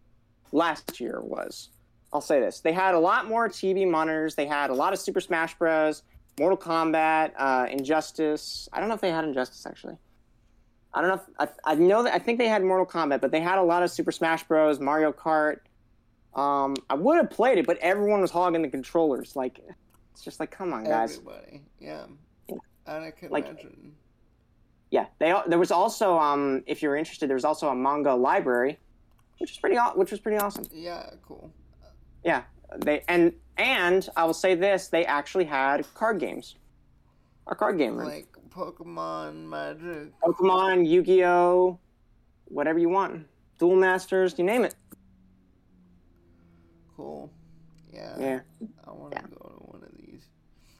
[0.52, 1.68] last year was.
[2.12, 4.34] I'll say this: they had a lot more TV monitors.
[4.34, 6.02] They had a lot of Super Smash Bros.
[6.38, 8.68] Mortal Kombat, uh, Injustice.
[8.72, 9.96] I don't know if they had Injustice actually.
[10.94, 11.22] I don't know.
[11.40, 13.62] If, I, I know that I think they had Mortal Kombat, but they had a
[13.62, 15.58] lot of Super Smash Bros, Mario Kart.
[16.34, 19.34] Um, I would have played it, but everyone was hogging the controllers.
[19.34, 19.58] Like,
[20.12, 21.18] it's just like, come on, guys.
[21.18, 21.62] Everybody.
[21.80, 22.04] Yeah.
[22.48, 22.56] Yeah.
[22.86, 23.94] And I can Like- imagine.
[24.90, 25.34] Yeah, they.
[25.46, 28.78] There was also, um, if you're interested, there was also a manga library,
[29.38, 30.64] which is pretty, which was pretty awesome.
[30.72, 31.52] Yeah, cool.
[32.24, 32.44] Yeah,
[32.76, 36.56] they and and I will say this: they actually had card games.
[37.46, 38.08] A card game room.
[38.08, 40.12] Like Pokemon, Magic.
[40.20, 41.78] Pokemon, Yu-Gi-Oh,
[42.46, 43.26] whatever you want.
[43.58, 44.74] Duel Masters, you name it.
[46.96, 47.30] Cool.
[47.92, 48.16] Yeah.
[48.18, 48.40] Yeah.
[48.86, 49.26] I want to Yeah.
[49.30, 50.22] go to one of these.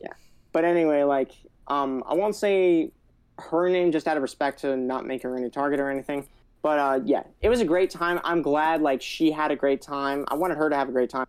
[0.00, 0.12] Yeah,
[0.52, 1.32] but anyway, like,
[1.68, 2.92] um, I won't say
[3.38, 6.26] her name just out of respect to not make her any target or anything.
[6.62, 8.20] But uh, yeah, it was a great time.
[8.24, 10.24] I'm glad like she had a great time.
[10.28, 11.26] I wanted her to have a great time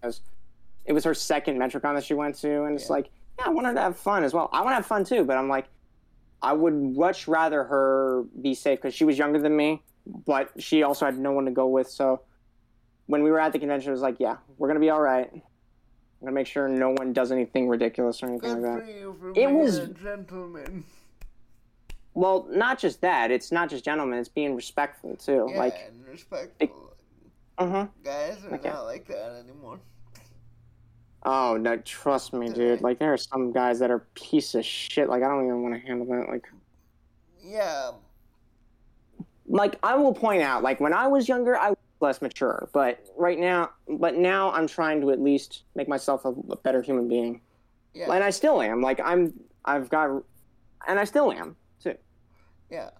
[0.00, 0.20] because
[0.84, 2.92] it was her second Metrocon that she went to, and it's Yeah.
[2.92, 4.48] like, yeah, I want her to have fun as well.
[4.52, 5.66] I want to have fun too, but I'm like,
[6.40, 10.82] I would much rather her be safe because she was younger than me, but she
[10.82, 11.88] also had no one to go with.
[11.88, 12.20] So
[13.06, 15.28] when we were at the convention, it was like, yeah, we're gonna be all right.
[15.32, 15.40] I'm
[16.20, 18.84] gonna make sure no one does anything ridiculous or anything Good like that.
[18.86, 20.84] for you for It was- a gentleman.
[22.14, 23.30] Well, not just that.
[23.30, 24.18] It's not just gentlemen.
[24.18, 25.48] It's being respectful too.
[25.50, 26.94] Yeah, Like, and respectful.
[27.58, 27.86] uh huh.
[28.04, 28.68] Guys are Okay.
[28.68, 29.80] not like that anymore.
[31.26, 32.82] Oh no, trust me, dude.
[32.82, 35.08] Like, there are some guys that are piece of shit.
[35.08, 36.28] Like, I don't even want to handle that.
[36.28, 36.46] Like,
[37.40, 37.92] Yeah.
[39.46, 42.68] like I will point out, like when I was younger, I was less mature.
[42.72, 46.82] But right now, but now I'm trying to at least make myself a, a better
[46.82, 47.40] human being.
[47.94, 48.12] Yeah.
[48.12, 48.82] And I still am.
[48.82, 49.32] Like, I'm.
[49.64, 50.22] I've got,
[50.86, 51.56] and I still am.
[52.70, 52.90] Yeah.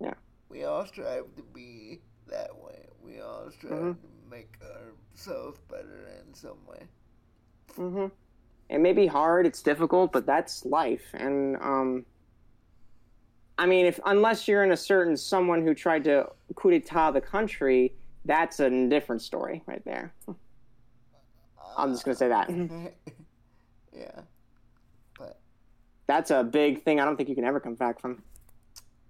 [0.00, 0.14] Yeah.
[0.48, 2.86] We all strive to be that way.
[3.02, 3.96] We all strive Mhm.
[4.00, 6.86] to make ourselves better in some way.
[7.76, 8.06] hmm
[8.68, 11.10] It may be hard, it's difficult, but that's life.
[11.14, 12.06] And um,
[13.58, 17.20] I mean, if unless you're in a certain someone who tried to coup d'état the
[17.20, 17.94] country,
[18.24, 20.12] that's a different story right there.
[21.76, 22.48] I'm just gonna say that.
[23.92, 24.20] yeah.
[25.18, 25.40] But
[26.06, 27.00] That's a big thing.
[27.00, 28.22] I don't think you can ever come back from.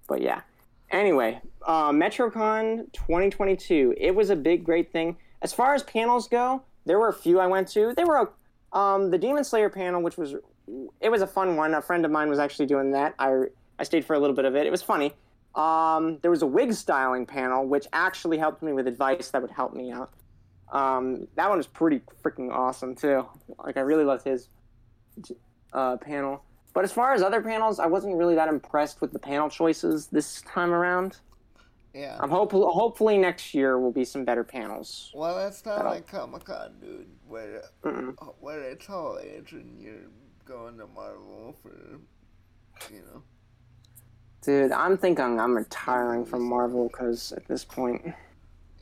[0.09, 0.43] But yeah.
[0.91, 3.95] Anyway, uh, MetroCon 2022.
[3.97, 5.17] It was a big, great thing.
[5.43, 7.95] As far as panels go, there were a few I went to.
[7.95, 8.33] They were
[8.73, 10.35] um, the Demon Slayer panel, which was
[11.01, 11.75] it was a fun one.
[11.75, 13.15] A friend of mine was actually doing that.
[13.19, 13.45] I
[13.79, 14.67] I stayed for a little bit of it.
[14.67, 15.13] It was funny.
[15.55, 19.51] Um, there was a wig styling panel, which actually helped me with advice that would
[19.51, 20.13] help me out.
[20.73, 23.27] Um, that one was pretty freaking awesome too.
[23.65, 24.49] Like I really loved his
[25.73, 26.43] uh, panel.
[26.75, 30.09] But as far as other panels, I wasn't really that impressed with the panel choices
[30.09, 31.19] this time around.
[31.95, 32.19] yeah.
[32.21, 32.69] I'm hopeful.
[32.71, 35.11] Hopefully next year will be some better panels.
[35.15, 38.15] well, that's not don't- like Comic Con, dude, where Mm-mm.
[38.21, 40.11] Uh, where it's all age and you're
[40.45, 41.71] going to Marvel for,
[42.93, 43.23] you know.
[44.43, 48.13] Dude, I'm thinking I'm retiring from Marvel because at this point,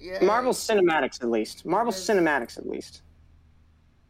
[0.01, 0.25] Yeah.
[0.25, 1.65] Marvel Cinematics at least.
[1.67, 3.03] Marvel Cinematics at least.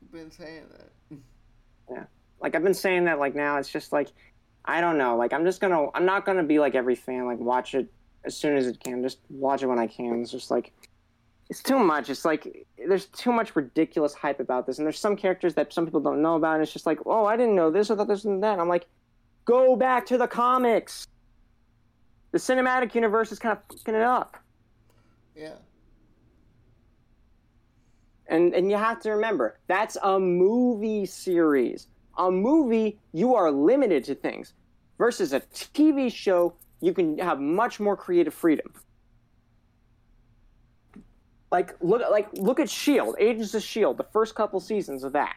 [0.00, 2.08] You've been saying that.
[2.42, 3.18] Like I've been saying that.
[3.18, 4.08] Like now, it's just like
[4.64, 5.16] I don't know.
[5.16, 5.86] Like I'm just gonna.
[5.94, 7.26] I'm not gonna be like every fan.
[7.26, 7.88] Like watch it
[8.24, 9.02] as soon as it can.
[9.02, 10.20] Just watch it when I can.
[10.20, 10.72] It's just like
[11.48, 12.10] it's too much.
[12.10, 15.84] It's like there's too much ridiculous hype about this, and there's some characters that some
[15.84, 17.90] people don't know about, and it's just like, oh, I didn't know this.
[17.90, 18.52] I thought this and that.
[18.52, 18.86] And I'm like,
[19.44, 21.06] go back to the comics.
[22.30, 24.36] The cinematic universe is kind of fucking it up.
[25.36, 25.56] Yeah.
[28.28, 31.88] And and you have to remember, that's a movie series.
[32.18, 34.54] A movie, you are limited to things.
[34.98, 38.72] Versus a TV show, you can have much more creative freedom.
[41.50, 45.36] Like look like look at Shield, Agents of Shield, the first couple seasons of that.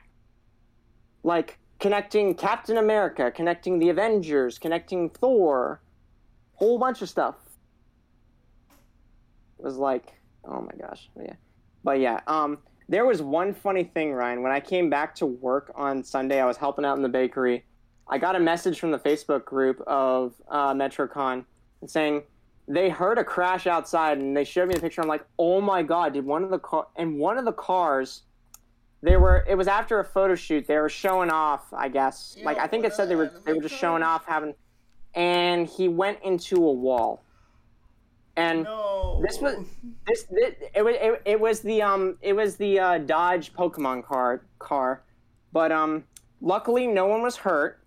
[1.23, 5.82] Like connecting Captain America, connecting the Avengers, connecting Thor,
[6.53, 7.36] whole bunch of stuff.
[9.59, 10.13] It was like,
[10.45, 11.34] oh my gosh, yeah.
[11.84, 14.41] But yeah, um, there was one funny thing, Ryan.
[14.41, 17.63] When I came back to work on Sunday, I was helping out in the bakery.
[18.07, 21.45] I got a message from the Facebook group of uh, MetroCon
[21.88, 22.23] saying
[22.67, 25.01] they heard a crash outside, and they showed me the picture.
[25.01, 28.21] I'm like, oh my god, did one of the car and one of the cars
[29.01, 29.45] they were.
[29.47, 30.67] It was after a photo shoot.
[30.67, 31.73] They were showing off.
[31.73, 32.38] I guess.
[32.43, 33.31] Like I think it said they were.
[33.45, 34.53] They were just showing off having.
[35.15, 37.23] And he went into a wall.
[38.38, 39.21] And No.
[39.25, 39.55] this was
[40.07, 44.03] this, this it, was it, it was the um it was the uh, Dodge Pokemon
[44.03, 45.03] car car,
[45.53, 46.03] but um
[46.41, 47.79] luckily no one was hurt.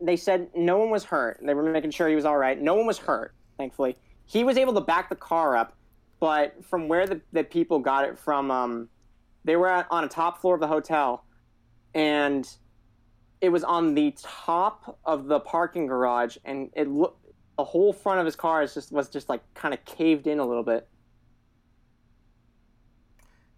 [0.00, 1.40] They said no one was hurt.
[1.42, 2.60] They were making sure he was all right.
[2.60, 3.96] No one was hurt, thankfully.
[4.26, 5.76] He was able to back the car up,
[6.20, 8.88] but from where the, the people got it from, um,
[9.44, 11.24] they were at, on a top floor of the hotel,
[11.94, 12.48] and
[13.40, 17.19] it was on the top of the parking garage, and it looked
[17.60, 20.38] the whole front of his car is just was just like kind of caved in
[20.38, 20.88] a little bit.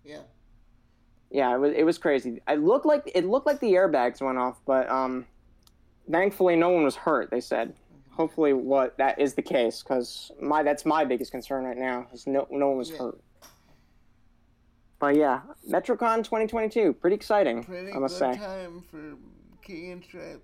[0.05, 0.23] Yeah.
[1.31, 2.41] Yeah, it was it was crazy.
[2.49, 5.25] It looked like it looked like the airbags went off, but um,
[6.11, 7.31] thankfully no one was hurt.
[7.31, 7.75] They said.
[8.11, 12.27] Hopefully, what that is the case, because my that's my biggest concern right now is
[12.27, 12.99] no no one was Yeah.
[12.99, 13.21] hurt.
[14.99, 15.41] But yeah,
[15.71, 18.39] MetroCon 2022, pretty exciting, Pretty I must good say.
[18.41, 19.15] time for
[19.63, 20.43] Key and Stripe.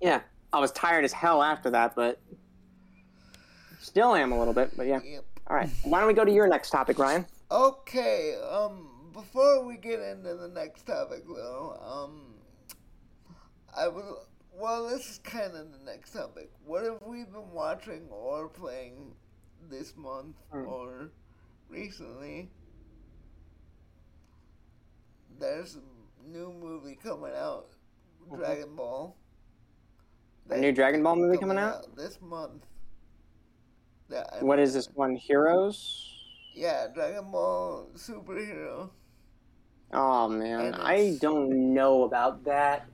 [0.00, 0.22] Yeah,
[0.52, 2.20] I was tired as hell after that, but
[3.80, 4.76] still am a little bit.
[4.76, 5.24] But yeah, Yep.
[5.46, 5.70] all right.
[5.84, 7.26] Why don't we go to your next topic, Ryan?
[7.50, 12.34] Okay, um, before we get into the next topic, though, um,
[13.76, 14.26] I will.
[14.52, 16.50] Well, this is kind of the next topic.
[16.64, 19.14] What have we been watching or playing
[19.70, 20.66] this month Hmm.
[20.66, 21.10] or
[21.68, 22.50] recently?
[25.38, 27.68] There's a new movie coming out,
[28.34, 29.16] Dragon Ball.
[30.50, 31.94] A new Dragon Ball movie coming out?
[31.96, 32.66] this month.
[34.10, 35.14] Yeah, What is this one?
[35.14, 36.06] Heroes?
[36.54, 38.90] Yeah, Dragon Ball superhero.
[39.92, 42.86] Oh man, I don't know about that.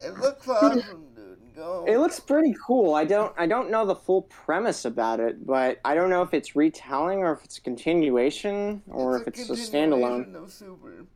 [0.00, 1.38] It looks awesome, dude.
[1.54, 1.84] Go.
[1.88, 2.94] It looks pretty cool.
[2.94, 6.32] I don't I don't know the full premise about it, but I don't know if
[6.34, 10.34] it's retelling or if it's a continuation or if it's a standalone.
[10.34, 11.06] Of Super.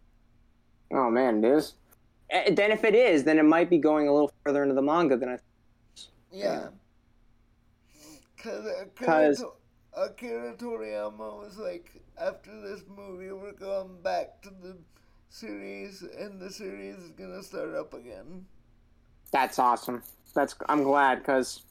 [0.93, 1.75] Oh man, it is.
[2.31, 5.17] Then if it is, then it might be going a little further into the manga
[5.17, 5.39] than I.
[6.33, 6.69] Yeah.
[8.43, 9.53] Cause Akira, 'Cause- To-
[9.97, 14.77] uh, Akira Toriyama was like, after this movie, we're going back to the
[15.31, 18.47] series, and the series is gonna start up again.
[19.33, 20.03] That's awesome.
[20.35, 21.63] That's I'm glad because.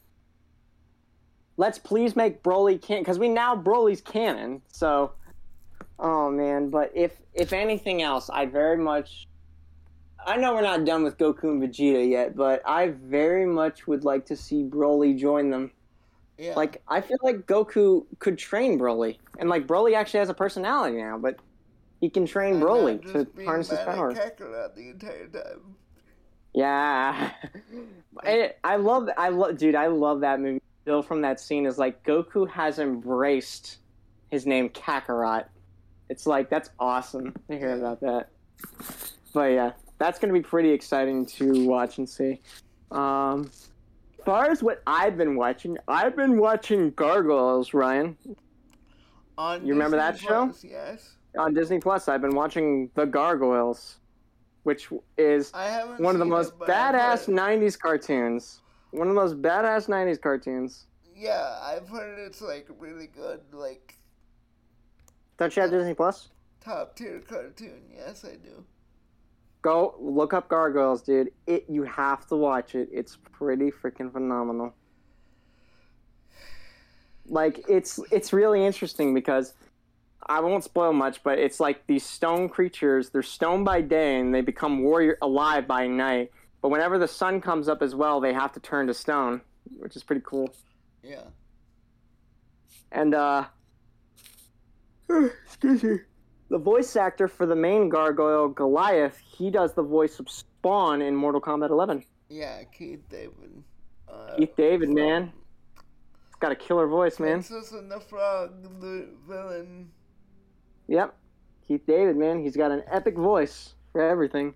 [1.58, 4.60] Let's please make Broly can because we now Broly's canon.
[4.68, 5.12] So,
[5.98, 9.26] oh man, but if if anything else, I very much.
[10.26, 14.04] I know we're not done with Goku and Vegeta yet, but I very much would
[14.04, 15.70] like to see Broly join them.
[16.36, 16.54] Yeah.
[16.54, 20.96] Like I feel like Goku could train Broly, and like Broly actually has a personality
[20.96, 21.38] now, but
[22.00, 24.12] he can train Broly to harness his power.
[24.12, 25.76] The entire time.
[26.52, 27.30] Yeah,
[28.24, 30.60] I, I love, I love, dude, I love that movie.
[30.82, 33.78] Still from that scene is like Goku has embraced
[34.30, 35.46] his name Kakarot.
[36.08, 38.28] It's like that's awesome to hear about that.
[39.32, 42.40] But yeah, that's gonna be pretty exciting to watch and see.
[42.90, 48.16] Um, as far as what I've been watching, I've been watching Gargoyles, Ryan,
[49.38, 50.44] On You remember Disney that show?
[50.46, 51.16] Plus, Yes.
[51.38, 52.08] on Disney Plus.
[52.08, 53.98] I've been watching The Gargoyles,
[54.62, 54.88] which
[55.18, 58.62] is one of the most it, badass heard- 90s cartoons.
[58.92, 60.86] One of the most badass 90s cartoons.
[61.14, 63.94] Yeah, I've heard it's like really good, like
[65.38, 66.30] Don't you have Disney Plus?
[66.60, 67.82] top tier cartoon.
[67.94, 68.64] Yes, I do.
[69.66, 71.32] Go look up Gargoyles, dude.
[71.48, 72.88] It you have to watch it.
[72.92, 74.72] It's pretty freaking phenomenal.
[77.26, 79.54] Like it's it's really interesting because
[80.24, 83.10] I won't spoil much, but it's like these stone creatures.
[83.10, 86.30] They're stone by day and they become warrior alive by night.
[86.62, 89.40] But whenever the sun comes up as well, they have to turn to stone,
[89.80, 90.54] which is pretty cool.
[91.02, 91.24] Yeah.
[92.92, 93.46] And uh
[95.10, 95.98] excuse me.
[96.48, 101.16] The voice actor for the main gargoyle, Goliath, he does the voice of Spawn in
[101.16, 102.04] Mortal Kombat 11.
[102.28, 103.62] Yeah, Keith David.
[104.08, 105.32] Uh, Keith David, man.
[106.26, 107.42] He's got a killer voice, man.
[107.42, 109.90] Princess and the Frog, the villain.
[110.88, 111.16] Yep.
[111.66, 112.42] Keith David, man.
[112.42, 114.54] He's got an epic voice for everything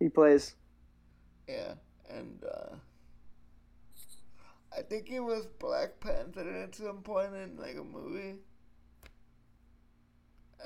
[0.00, 0.54] he plays.
[1.48, 1.74] Yeah,
[2.10, 2.74] and uh,
[4.76, 8.36] I think he was Black Panther at some point in like a movie,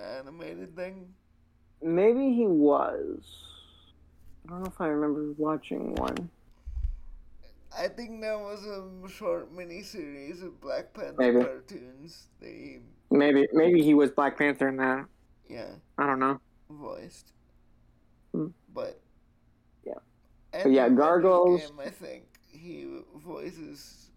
[0.01, 1.13] animated thing.
[1.83, 3.21] Maybe he was.
[4.47, 6.31] I don't know if I remember watching one.
[7.77, 11.41] I think that was a short mini series of Black Panther Maybe.
[11.41, 12.27] cartoons.
[12.41, 12.81] They,
[13.11, 15.07] Maybe maybe he was Black Panther in that.
[15.49, 16.41] yeah, I don't know.
[16.71, 17.33] voiced.
[18.33, 18.49] Hmm.
[18.75, 19.01] But
[19.85, 19.95] Yeah.
[20.53, 22.87] But yeah, Gargoyles- Game, I think he
[23.17, 24.11] voices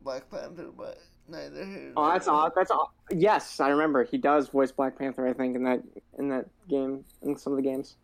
[0.00, 0.98] Black Panther, but
[1.32, 1.92] Neither here.
[1.96, 2.52] Oh, that's odd.
[2.54, 2.88] That's odd.
[3.10, 4.04] Yes, I remember.
[4.04, 5.26] He does voice Black Panther.
[5.26, 5.82] I think in that
[6.18, 7.96] in that game in some of the games.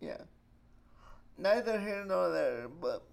[0.00, 0.18] Yeah.
[1.38, 3.04] Neither here nor there, but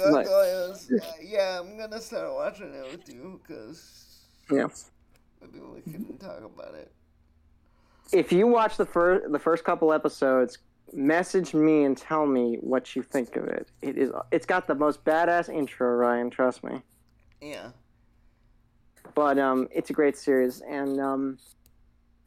[0.00, 0.74] uh,
[1.22, 4.66] yeah, I'm gonna start watching it with you because Yeah.
[5.40, 6.90] maybe we can talk about it.
[8.12, 10.58] If you watch the first the first couple episodes,
[10.92, 13.68] message me and tell me what you think of it.
[13.82, 14.10] It is.
[14.32, 16.28] It's got the most badass intro, Ryan.
[16.28, 16.82] Trust me.
[17.40, 17.70] Yeah.
[19.14, 21.38] But um, it's a great series, and um,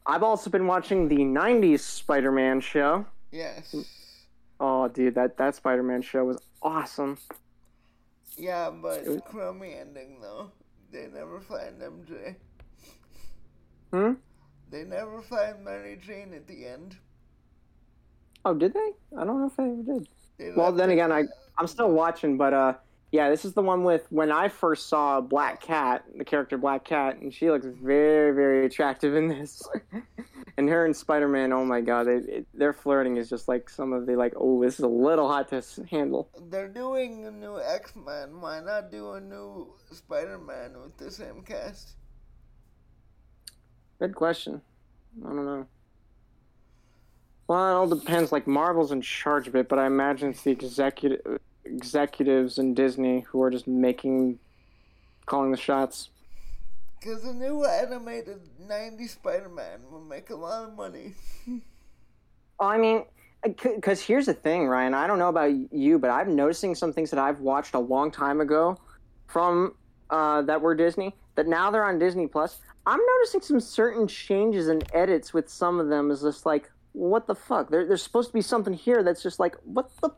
[0.06, 3.06] I've also been watching the '90s Spider-Man show.
[3.32, 3.74] Yes.
[4.60, 7.18] Oh, dude, that that Spider-Man show was awesome.
[8.36, 10.50] Yeah, but it's a crummy ending though.
[10.92, 12.36] They never find MJ.
[13.92, 14.12] Hmm.
[14.70, 16.96] They never find Mary Jane at the end.
[18.44, 18.90] Oh, did they?
[19.18, 20.08] I don't know if they ever did.
[20.38, 21.24] They Well, then again, I
[21.58, 22.74] I'm still watching, but uh,
[23.12, 26.84] yeah, this is the one with when I first saw Black Cat, the character Black
[26.84, 29.62] Cat, and she looks very very attractive in this.
[30.56, 33.70] and her and Spider Man, oh my god, it, it, their flirting is just like
[33.70, 36.28] some of the like, oh, this is a little hot to handle.
[36.50, 38.40] They're doing a new X Men.
[38.40, 41.94] Why not do a new Spider Man with the same cast?
[43.98, 44.60] Good question.
[45.24, 45.66] I don't know.
[47.48, 48.32] Well, it all depends.
[48.32, 53.20] Like Marvel's in charge of it, but I imagine it's the executive executives in Disney
[53.28, 54.38] who are just making,
[55.26, 56.10] calling the shots.
[56.98, 61.14] Because a new animated 90s Spider Man will make a lot of money.
[62.60, 63.04] I mean,
[63.44, 64.94] because here's the thing, Ryan.
[64.94, 68.10] I don't know about you, but I'm noticing some things that I've watched a long
[68.10, 68.78] time ago
[69.26, 69.74] from
[70.10, 72.60] uh, that were Disney that now they're on Disney Plus.
[72.86, 76.10] I'm noticing some certain changes and edits with some of them.
[76.10, 77.70] Is just like, what the fuck?
[77.70, 80.10] There, there's supposed to be something here that's just like, what the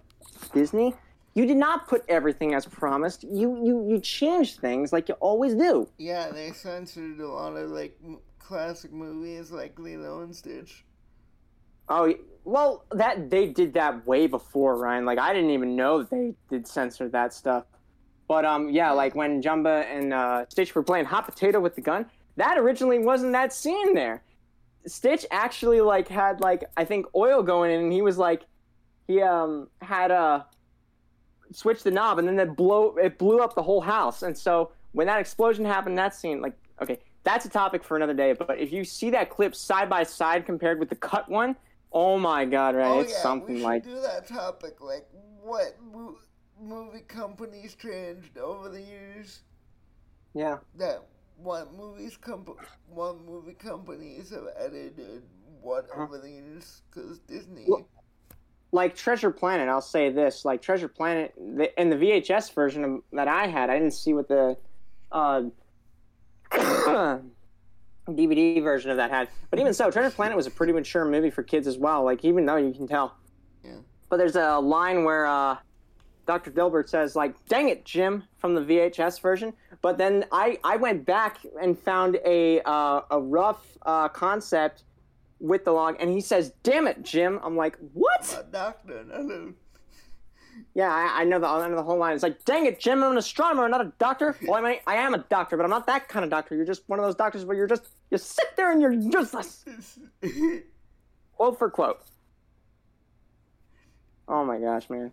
[0.53, 0.94] Disney?
[1.35, 3.22] You did not put everything as promised.
[3.22, 5.89] You you you changed things like you always do.
[5.99, 10.85] Yeah, they censored a lot of like m- classic movies like Lilo and Stitch.
[11.89, 12.12] Oh
[12.45, 15.05] well, that they did that way before Ryan.
[15.05, 17.64] Like I didn't even know they did censor that stuff.
[18.26, 21.81] But um, yeah, like when Jumba and uh, Stitch were playing hot potato with the
[21.81, 22.07] gun,
[22.37, 24.22] that originally wasn't that scene there.
[24.87, 28.43] Stitch actually like had like I think oil going in, and he was like,
[29.07, 30.43] he um had uh
[31.53, 34.22] switched the knob, and then it blow it blew up the whole house.
[34.22, 38.14] And so when that explosion happened, that scene like okay, that's a topic for another
[38.14, 38.32] day.
[38.32, 41.57] But if you see that clip side by side compared with the cut one,
[41.92, 42.86] oh my god, right?
[42.88, 44.80] oh it's yeah, something we should like do that topic.
[44.80, 45.07] Like
[45.42, 46.18] what mo-
[46.61, 49.40] movie companies changed over the years.
[50.34, 50.59] yeah.
[50.76, 51.05] That
[51.36, 55.22] what movies comp- what movie companies have edited
[55.61, 56.03] what Uh-huh.
[56.03, 56.82] over the years?
[56.90, 57.64] Because Disney.
[57.68, 57.86] Well-
[58.72, 63.02] like Treasure Planet, I'll say this: like Treasure Planet, the, in the VHS version of,
[63.12, 64.56] that I had, I didn't see what the
[65.10, 65.42] uh,
[68.08, 69.28] DVD version of that had.
[69.50, 72.04] But even so, Treasure Planet was a pretty mature movie for kids as well.
[72.04, 73.16] Like even though you can tell.
[73.64, 73.76] Yeah.
[74.08, 75.56] But there's a line where uh,
[76.26, 76.50] Dr.
[76.50, 79.54] Delbert says, like, "Dang it, Jim," from the VHS version.
[79.80, 84.84] But then I, I went back and found a uh, a rough uh, concept
[85.41, 89.53] with the log, and he says, "Damn it, Jim." I'm like, "What?" doctor, a
[90.74, 92.14] Yeah, I, I know the I know the whole line.
[92.14, 94.36] It's like, dang it, Jim, I'm an astronomer, not a doctor.
[94.43, 96.57] Well, I mean, I am a doctor, but I'm not that kind of doctor.
[96.57, 99.64] You're just one of those doctors where you're just you sit there and you're useless.
[101.37, 102.00] Quote for quote.
[104.26, 105.12] Oh my gosh, man,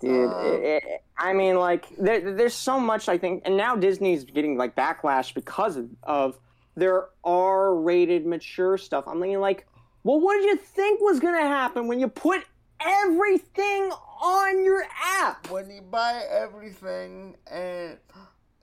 [0.00, 0.30] dude.
[0.30, 4.24] Um, it, it, I mean, like, there, there's so much I think, and now Disney's
[4.24, 6.38] getting like backlash because of, of
[6.76, 9.04] their R-rated mature stuff.
[9.06, 9.66] I'm thinking, like,
[10.02, 12.44] well, what did you think was gonna happen when you put
[12.80, 13.90] everything
[14.22, 14.84] on your
[15.20, 15.50] app?
[15.50, 17.98] when you buy everything and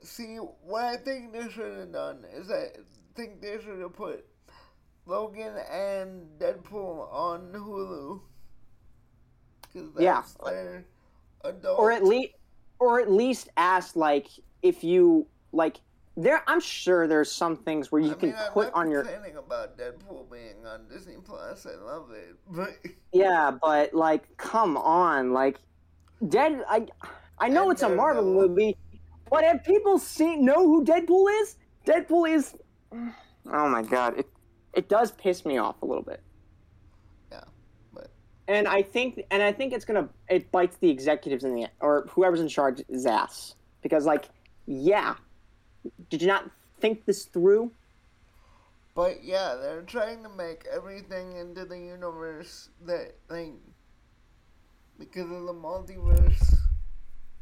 [0.00, 2.68] see what I think they should have done is I
[3.14, 4.26] think they should have put
[5.06, 8.20] Logan and Deadpool on Hulu
[9.98, 10.22] Yeah.
[11.76, 12.32] or at least
[12.78, 14.26] or at least ask like
[14.62, 15.80] if you like
[16.16, 18.90] there i'm sure there's some things where you I can mean, I'm put not on
[18.90, 21.66] your complaining about Deadpool being on Disney Plus.
[21.66, 22.76] I love it, but
[23.12, 25.58] yeah but like come on like
[26.28, 26.86] dead i
[27.38, 28.48] i know And it's a marvel Daredevil.
[28.48, 28.76] movie
[29.30, 31.56] but have people seen know who deadpool is
[31.86, 32.54] deadpool is
[32.92, 34.28] oh my god it
[34.74, 36.22] it does piss me off a little bit
[37.30, 37.40] yeah,
[37.92, 38.10] but
[38.48, 42.06] and i think and i think it's gonna it bites the executives in the or
[42.10, 44.28] whoever's in charge ass because like
[44.66, 45.14] yeah
[46.12, 47.72] did you not think this through
[48.94, 53.54] but yeah, they're trying to make everything into the universe that like
[54.98, 56.58] because of the multiverse.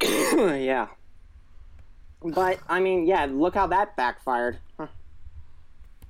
[0.64, 0.86] yeah
[2.22, 4.58] But I mean, yeah, look how that backfired.
[4.78, 4.86] Huh.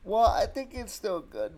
[0.05, 1.53] Well, I think it's still good.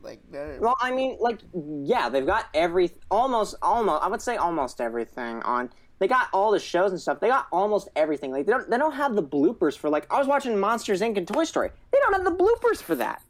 [0.00, 4.02] Like they're Well, I mean, like, yeah, they've got every almost, almost.
[4.02, 5.70] I would say almost everything on.
[6.00, 7.20] They got all the shows and stuff.
[7.20, 8.32] They got almost everything.
[8.32, 10.12] Like they don't, they don't have the bloopers for like.
[10.12, 11.16] I was watching Monsters Inc.
[11.16, 11.70] and Toy Story.
[11.92, 13.22] They don't have the bloopers for that.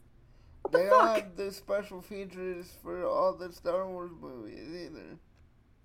[0.62, 1.00] What the they fuck?
[1.14, 5.18] don't have the special features for all the Star Wars movies either.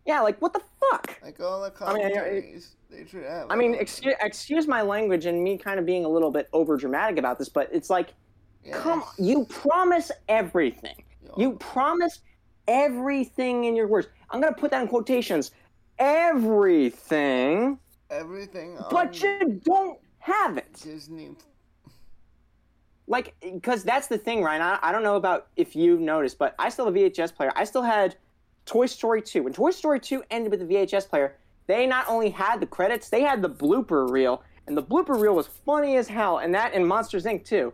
[0.06, 1.19] Yeah, like what the fuck?
[1.22, 3.47] Like all the I mean, I- they should have.
[3.51, 6.77] I mean, excuse, excuse my language and me kind of being a little bit over
[6.77, 8.14] dramatic about this, but it's like,
[8.64, 8.77] Yes.
[8.77, 11.03] come, you promise everything.
[11.38, 12.19] You promise
[12.68, 14.07] everything in your words.
[14.31, 15.51] I'm gonna put that in quotations.
[16.00, 17.78] Everything,
[18.10, 20.74] everything but you don't have it.
[20.82, 21.32] Disney.
[23.08, 24.62] Like, because that's the thing, Ryan.
[24.62, 27.52] I, I don't know about if you've noticed, but I still have a VHS player.
[27.56, 28.16] I still had
[28.66, 29.44] Toy Story 2.
[29.44, 31.36] When Toy Story 2 ended with the VHS player,
[31.68, 35.34] they not only had the credits, they had the blooper reel, and the blooper reel
[35.36, 37.44] was funny as hell, and that in Monsters Inc.
[37.44, 37.74] too.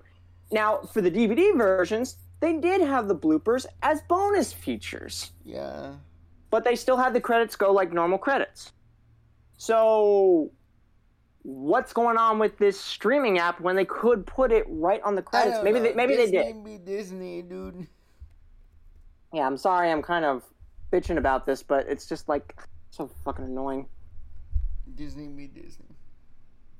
[0.51, 5.95] Now, for the DVD versions, they did have the bloopers as bonus features, Yeah.
[6.49, 8.71] But they still had the credits go like normal credits.
[9.57, 10.51] So,
[11.43, 15.21] what's going on with this streaming app when they could put it right on the
[15.21, 15.59] credits?
[15.63, 15.85] Maybe know.
[15.85, 16.63] they, maybe Disney they did.
[16.63, 17.87] Be Disney, dude.
[19.33, 19.91] Yeah, I'm sorry.
[19.91, 20.43] I'm kind of
[20.91, 22.55] bitching about this, but it's just like
[22.89, 23.87] so fucking annoying.
[24.95, 25.85] Disney be Disney.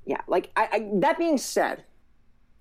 [0.04, 1.84] Yeah, like I, I that being said,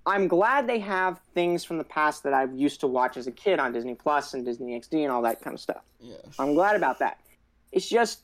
[0.05, 3.31] I'm glad they have things from the past that I used to watch as a
[3.31, 5.81] kid on Disney Plus and Disney XD and all that kind of stuff.
[5.99, 6.19] Yes.
[6.37, 7.19] I'm glad about that.
[7.71, 8.21] It's just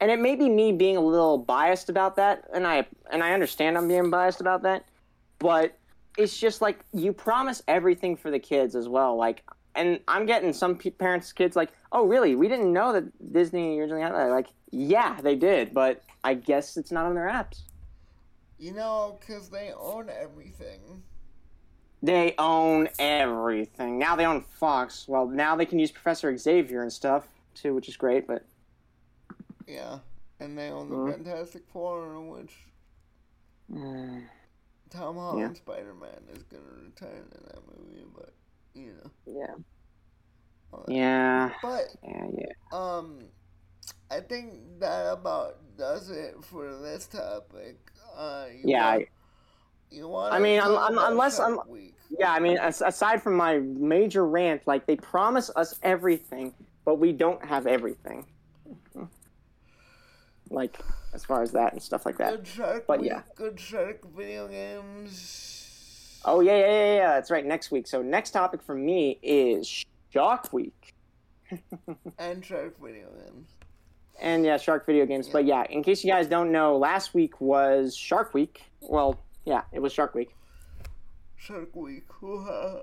[0.00, 3.32] and it may be me being a little biased about that and I and I
[3.32, 4.84] understand I'm being biased about that,
[5.38, 5.78] but
[6.16, 9.44] it's just like you promise everything for the kids as well like
[9.78, 12.34] and I'm getting some parents kids like, "Oh, really?
[12.34, 16.76] We didn't know that Disney originally had that." Like, yeah, they did, but I guess
[16.76, 17.60] it's not on their apps.
[18.58, 21.02] You know, because they own everything.
[22.02, 23.98] They own everything.
[23.98, 25.06] Now they own Fox.
[25.08, 28.26] Well, now they can use Professor Xavier and stuff too, which is great.
[28.26, 28.44] But
[29.66, 30.00] Yeah.
[30.40, 31.12] And they own the Mhm.
[31.12, 32.54] Fantastic Four, which
[33.70, 34.28] mm,
[34.90, 38.32] Tom Holland Spider Man is going to return in that movie, but,
[38.74, 39.10] you know.
[39.26, 39.54] yeah,
[40.86, 42.52] yeah, But, yeah, yeah.
[42.72, 43.28] um,
[44.10, 47.78] I think that about does it for this topic.
[48.18, 49.08] Uh, you Yeah, Want,
[49.90, 51.94] you want I mean, un- un- unless- un- Week.
[52.10, 56.52] Yeah, I mean, as- aside from my major rant, like they promise us everything,
[56.84, 58.26] but we don't have everything.
[60.50, 60.78] Like
[61.12, 62.30] as far as that and stuff like that.
[62.30, 63.20] Good Shark But Week, yeah.
[63.34, 66.20] Good Shark video games.
[66.24, 67.08] Oh yeah, yeah, yeah, yeah.
[67.16, 67.44] That's right.
[67.44, 67.86] Next week.
[67.86, 70.94] So next topic for me is Shark Week.
[72.18, 73.48] And Shark video games.
[74.20, 75.28] And yeah, Shark video games.
[75.28, 78.64] But yeah, in case you guys don't know, last week was Shark Week.
[78.80, 80.34] Well, yeah, it was Shark Week.
[81.36, 82.04] Shark Week.
[82.08, 82.80] Hoo-ha.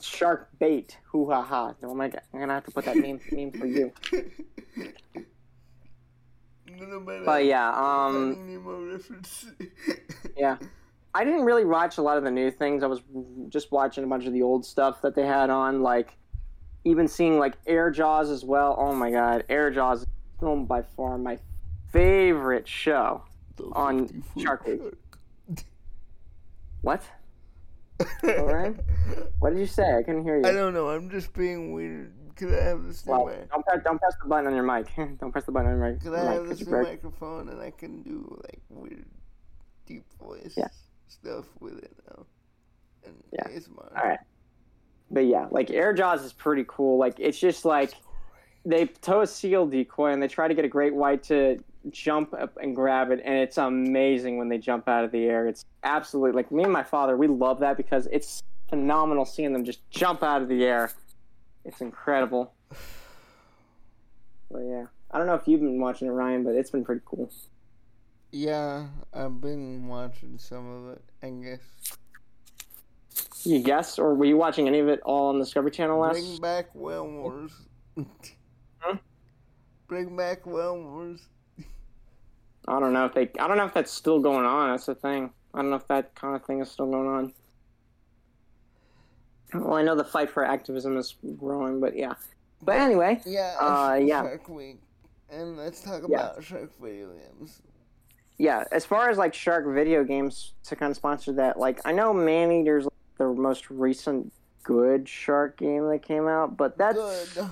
[0.00, 0.98] Shark bait.
[1.04, 1.74] Hoo ha ha.
[1.82, 3.92] Oh my god, I'm gonna have to put that meme meme for you.
[7.24, 9.46] But yeah, um, Finding Nemo reference.
[10.36, 10.56] yeah.
[11.14, 12.82] I didn't really watch a lot of the new things.
[12.82, 13.02] I was
[13.50, 16.16] just watching a bunch of the old stuff that they had on, like
[16.84, 18.74] even seeing like Air Jaws as well.
[18.78, 20.06] Oh my god, Air Jaws is
[20.36, 21.38] still by far my
[21.92, 23.22] favorite show.
[23.72, 24.80] On Shark Week.
[26.80, 27.02] What?
[28.24, 28.76] Alright.
[29.38, 29.96] What did you say?
[29.96, 30.46] I couldn't hear you.
[30.46, 30.88] I don't know.
[30.88, 32.12] I'm just being weird.
[32.36, 33.50] Could I have this new Well, mic?
[33.50, 34.86] don't press, don't press the button on your mic.
[35.20, 36.00] don't press the button on your mic.
[36.00, 39.04] Could I mic, this new microphone and I can do like weird,
[39.86, 40.68] deep voice Yeah.
[41.08, 42.24] stuff with it now?
[43.04, 43.48] And Yeah.
[43.48, 43.96] ASMR.
[43.96, 44.18] All right.
[45.12, 46.98] But yeah, like Air Jaws is pretty cool.
[46.98, 47.92] Like it's just like
[48.64, 52.32] they tow a seal decoy and they try to get a great white to jump
[52.32, 55.46] up and grab it, and it's amazing when they jump out of the air.
[55.46, 57.16] It's absolutely like me and my father.
[57.16, 60.92] We love that because it's phenomenal seeing them just jump out of the air.
[61.64, 62.54] It's incredible.
[64.50, 67.02] But yeah, I don't know if you've been watching it, Ryan, but it's been pretty
[67.04, 67.30] cool.
[68.30, 71.02] Yeah, I've been watching some of it.
[71.22, 71.98] I guess.
[73.44, 76.14] You guess, or were you watching any of it all on the Discovery Channel last?
[76.14, 77.52] Bring back Whale Wars.
[78.78, 78.96] Huh?
[79.86, 81.28] Bring back Whale Wars.
[82.66, 83.30] I don't know if they.
[83.38, 84.70] I don't know if that's still going on.
[84.70, 85.30] That's the thing.
[85.54, 87.32] I don't know if that kind of thing is still going on.
[89.54, 92.14] Well, I know the fight for activism is growing, but yeah.
[92.62, 94.22] But anyway, Yeah, Uh, yeah.
[94.22, 94.80] Shark Week.
[95.30, 96.30] And let's talk Yeah.
[96.30, 97.60] about Shark video games.
[98.38, 98.64] yeah.
[98.72, 102.12] As far as like Shark video games to kind of sponsor that, like I know
[102.14, 102.88] Maneater's
[103.34, 104.32] most recent
[104.62, 107.46] good Shark game that came out, but that's Good.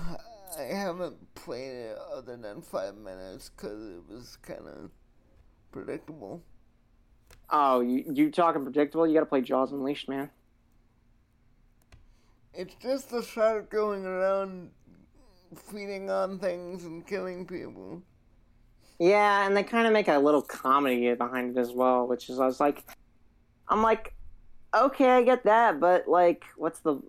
[0.59, 4.91] I haven't played it other than five minutes because it was kind of
[5.71, 6.43] predictable.
[7.49, 9.07] Oh, you you talking predictable?
[9.07, 10.29] You got to play Jaws Unleashed, man.
[12.53, 14.71] It's just the shark going around
[15.55, 18.01] feeding on things and killing people.
[18.99, 22.39] Yeah, and they kind of make a little comedy behind it as well, which is
[22.39, 22.83] I was like,
[23.67, 24.13] I'm like,
[24.75, 26.99] okay, I get that, but like, what's the?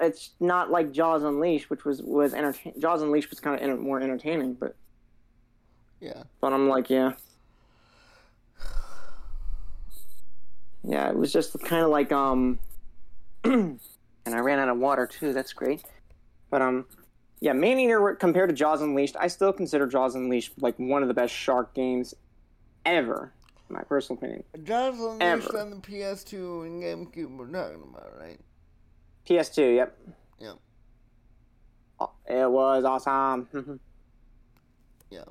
[0.00, 2.72] It's not like Jaws Unleashed, which was was entertain.
[2.78, 4.74] Jaws Unleashed was kind of enter- more entertaining, but
[6.00, 6.22] Yeah.
[6.40, 7.12] but I'm like, yeah,
[10.84, 12.58] yeah, it was just kind of like um,
[13.44, 13.78] and
[14.26, 15.32] I ran out of water too.
[15.32, 15.84] That's great,
[16.50, 16.86] but um,
[17.40, 21.14] yeah, Maneater compared to Jaws Unleashed, I still consider Jaws Unleashed like one of the
[21.14, 22.14] best shark games
[22.84, 23.32] ever,
[23.68, 24.44] my personal opinion.
[24.64, 25.58] Jaws Unleashed Ever.
[25.60, 28.38] on the PS2 and GameCube we're talking about, right?
[29.28, 29.98] PS2, yep.
[30.40, 30.56] Yep.
[32.00, 33.46] Oh, It was awesome.
[33.52, 33.74] Mm-hmm.
[35.10, 35.24] Yeah.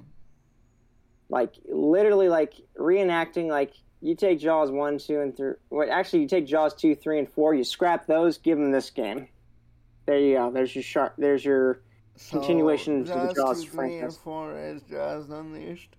[1.30, 5.54] like literally like reenacting like you take Jaws one, two, and three.
[5.70, 7.54] Well, actually, you take Jaws two, three, and four.
[7.54, 8.38] You scrap those.
[8.40, 9.28] Give them this game.
[10.08, 10.52] There you go.
[10.52, 11.14] There's your sharp.
[11.18, 11.82] There's your
[12.30, 14.18] Continuation so, to the Jaws 2, 3, and franchise.
[14.24, 15.96] 4 is Jaws Unleashed.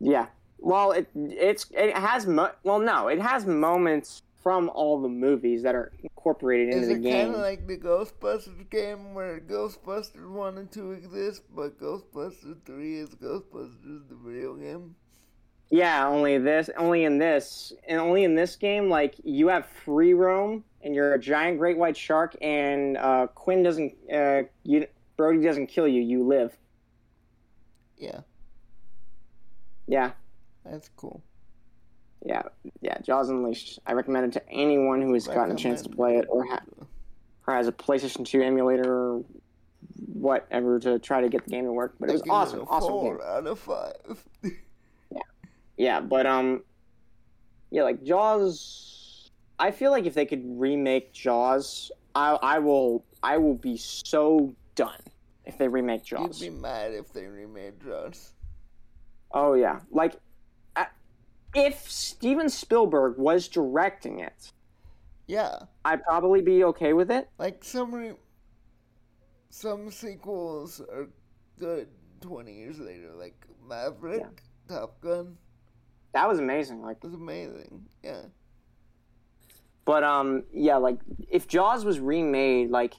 [0.00, 0.26] yeah.
[0.64, 5.62] Well, it it's it has mo- well no, it has moments from all the movies
[5.62, 7.12] that are incorporated into Is the it game.
[7.26, 12.98] kind of like the Ghostbusters game where Ghostbusters 1 and 2 exist, but Ghostbusters 3
[12.98, 14.96] is Ghostbusters the video game?
[15.70, 20.12] Yeah, only this, only in this, and only in this game, like you have free
[20.12, 24.86] roam, and you're a giant great white shark, and uh, Quint doesn't, uh, you,
[25.16, 26.56] Brody doesn't kill you, you live.
[27.96, 28.20] Yeah,
[29.86, 30.12] Yeah,
[30.64, 31.22] that's cool.
[32.24, 32.42] yeah,
[32.80, 32.98] yeah.
[33.02, 33.78] Jaws Unleashed.
[33.86, 36.62] I recommend it to anyone who has gotten a chance to play it or, ha-
[37.46, 39.24] or has a PlayStation 2 emulator or
[40.06, 41.94] whatever to try to get the game to work.
[42.00, 43.00] But it was awesome, a awesome game.
[43.02, 44.24] Four out of five.
[45.10, 45.20] Yeah,
[45.76, 46.00] yeah.
[46.00, 46.62] but um,
[47.70, 49.30] yeah, like Jaws.
[49.58, 54.54] I feel like if they could remake Jaws, I I will I will be so
[54.74, 54.98] done
[55.44, 56.40] if they remake Jaws.
[56.40, 58.32] You'd be mad if they remade Jaws.
[59.32, 60.16] Oh yeah, like
[61.54, 64.52] if Steven Spielberg was directing it,
[65.26, 67.28] Yeah, I'd probably be okay with it.
[67.38, 68.14] like some re-
[69.50, 71.08] some sequels are
[71.58, 71.88] good
[72.20, 73.34] twenty years later, like
[73.66, 75.36] Maverick, Top Gun
[76.12, 76.82] That was amazing.
[76.82, 77.86] Like, was amazing.
[78.02, 78.22] Yeah,
[79.84, 80.98] but um, yeah, like
[81.30, 82.94] if Jaws was remade, like,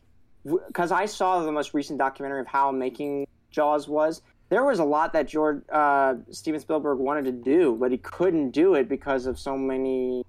[0.46, 4.22] because I saw the most recent documentary of how making Jaws was.
[4.50, 8.52] There was a lot that George uh, Steven Spielberg wanted to do, but he couldn't
[8.52, 10.24] do it because of so many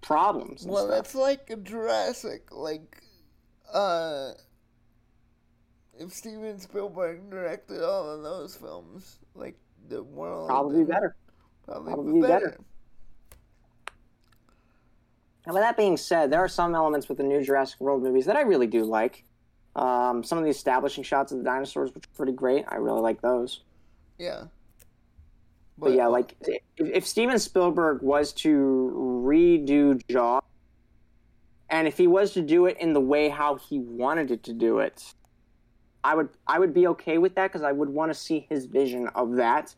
[0.00, 0.64] problems.
[0.66, 0.96] Well, stuff.
[0.96, 2.48] that's like a Jurassic.
[2.50, 3.02] Like,
[3.72, 4.30] uh,
[5.98, 9.56] if Steven Spielberg directed all of those films, like
[9.88, 11.14] the world, probably better.
[11.66, 12.46] Probably, Probably better.
[12.50, 12.60] better.
[15.46, 18.26] And with that being said, there are some elements with the new Jurassic World movies
[18.26, 19.24] that I really do like.
[19.76, 22.64] Um, some of the establishing shots of the dinosaurs, which are pretty great.
[22.68, 23.60] I really like those.
[24.18, 24.44] Yeah.
[25.76, 28.92] But, yeah, like if, if Steven Spielberg was to
[29.24, 30.42] redo Jaws,
[31.68, 34.52] and if he was to do it in the way how he wanted it to
[34.52, 35.14] do it,
[36.04, 38.66] I would I would be okay with that because I would want to see his
[38.66, 39.74] vision of that.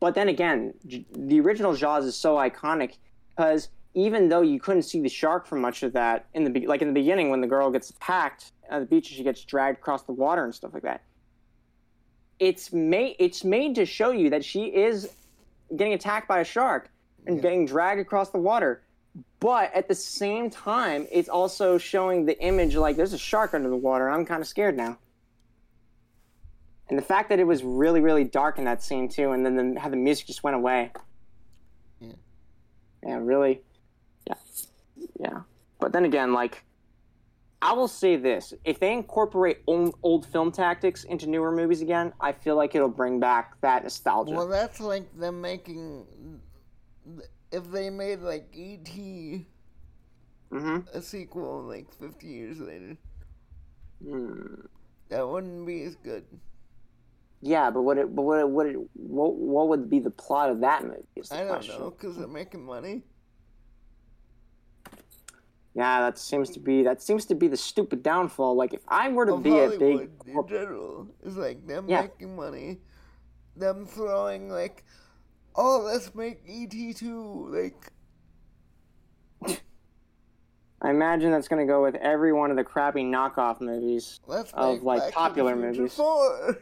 [0.00, 2.96] But then again, J- the original Jaws is so iconic
[3.36, 6.66] because even though you couldn't see the shark for much of that in the be-
[6.66, 9.42] like in the beginning when the girl gets attacked at the beach and she gets
[9.42, 11.00] dragged across the water and stuff like that,
[12.38, 15.08] it's made it's made to show you that she is
[15.74, 16.90] getting attacked by a shark
[17.26, 17.42] and Yeah.
[17.42, 18.82] getting dragged across the water.
[19.40, 23.70] But at the same time, it's also showing the image like there's a shark under
[23.70, 24.10] the water.
[24.10, 24.98] I'm kind of scared now.
[26.90, 29.74] And the fact that it was really, really dark in that scene too, and then
[29.74, 30.92] the, how the music just went away.
[31.98, 32.12] Yeah.
[33.02, 33.62] Yeah, really.
[34.26, 34.34] Yeah.
[35.18, 35.40] Yeah.
[35.80, 36.64] But then again, like,
[37.62, 42.12] I will say this: if they incorporate old, old film tactics into newer movies again,
[42.20, 44.34] I feel like it'll bring back that nostalgia.
[44.34, 46.40] Well, that's like them making.
[47.52, 49.46] If they made like E.T.
[50.50, 52.96] hmm a sequel like 50 years later,
[54.04, 54.66] Mm.
[55.08, 56.24] that wouldn't be as good.
[57.40, 57.98] Yeah, but what?
[57.98, 58.40] It, but what?
[58.40, 58.66] It, what?
[58.66, 59.34] It, what?
[59.34, 61.02] What would be the plot of that movie?
[61.30, 61.78] I don't question.
[61.80, 63.02] know, because they're making money.
[65.76, 68.56] Yeah, that seems to be that seems to be the stupid downfall.
[68.56, 71.06] Like, if I were to Of be a big, in corp- general.
[71.22, 72.00] It's like them Yeah.
[72.02, 72.78] making money,
[73.56, 74.84] them throwing like,
[75.54, 76.94] oh, let's make E.T.
[76.94, 77.48] 2.
[77.52, 77.92] Like,
[80.82, 84.20] I imagine that's going to go with every one of the crappy knockoff movies.
[84.26, 85.94] let's Of, like, Back popular movies.
[85.94, 86.58] 4.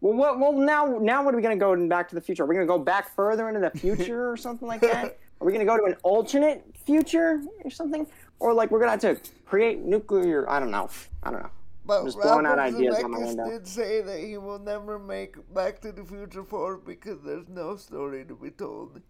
[0.00, 2.44] Well, what, well, now, now, what are we gonna go in Back to the Future?
[2.44, 5.18] Are we gonna go back further into the future or something like that?
[5.40, 8.06] Are we gonna go to an alternate future or something?
[8.40, 10.48] Or like we're gonna have to create nuclear?
[10.48, 10.90] I don't know.
[11.22, 11.50] I don't know.
[11.84, 13.48] But Just blowing out Robert ideas on my window.
[13.48, 17.76] did say that he will never make Back to the Future 4 because there's no
[17.76, 19.00] story to be told.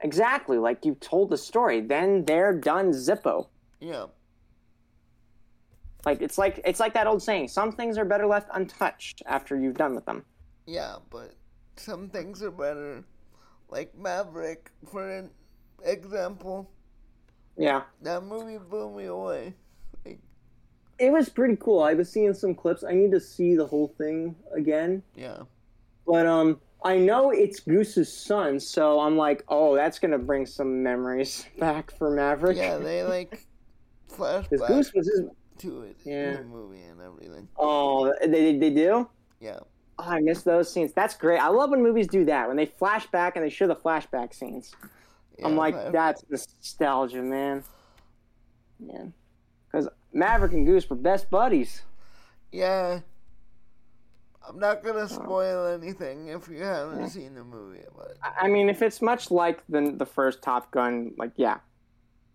[0.00, 0.58] Exactly.
[0.58, 2.90] Like you told the story, then they're done.
[2.90, 3.48] Zippo.
[3.80, 4.06] Yeah.
[6.04, 9.58] Like it's like it's like that old saying: some things are better left untouched after
[9.58, 10.24] you've done with them.
[10.66, 11.34] Yeah, but
[11.76, 13.04] some things are better.
[13.68, 15.30] Like Maverick, for an
[15.84, 16.70] example.
[17.56, 17.82] Yeah.
[18.02, 19.54] That movie blew me away.
[20.04, 20.20] Like,
[20.98, 21.82] It was pretty cool.
[21.82, 22.84] I was seeing some clips.
[22.84, 25.02] I need to see the whole thing again.
[25.14, 25.38] yeah.
[26.06, 30.84] But um, I know it's Goose's son, so I'm like, oh, that's gonna bring some
[30.84, 32.56] memories back for Maverick.
[32.56, 33.44] Yeah, they like
[34.06, 35.22] flash Because back Goose was his.
[35.58, 36.28] to it Yeah.
[36.28, 37.48] in the movie and everything.
[37.58, 39.08] Oh, they they do.
[39.40, 39.58] Yeah.
[39.98, 40.92] Oh, I miss those scenes.
[40.92, 41.38] That's great.
[41.38, 44.34] I love when movies do that when they flash back and they show the flashback
[44.34, 44.74] scenes.
[45.42, 47.64] I'm like, that's nostalgia, man.
[48.78, 49.04] Yeah,
[49.66, 51.82] because Maverick and Goose were best buddies.
[52.52, 53.00] Yeah.
[54.48, 55.06] I'm not gonna oh.
[55.06, 59.62] spoil anything if you haven't seen the movie, but I mean, if it's much like
[59.68, 61.58] the the first Top Gun, like yeah,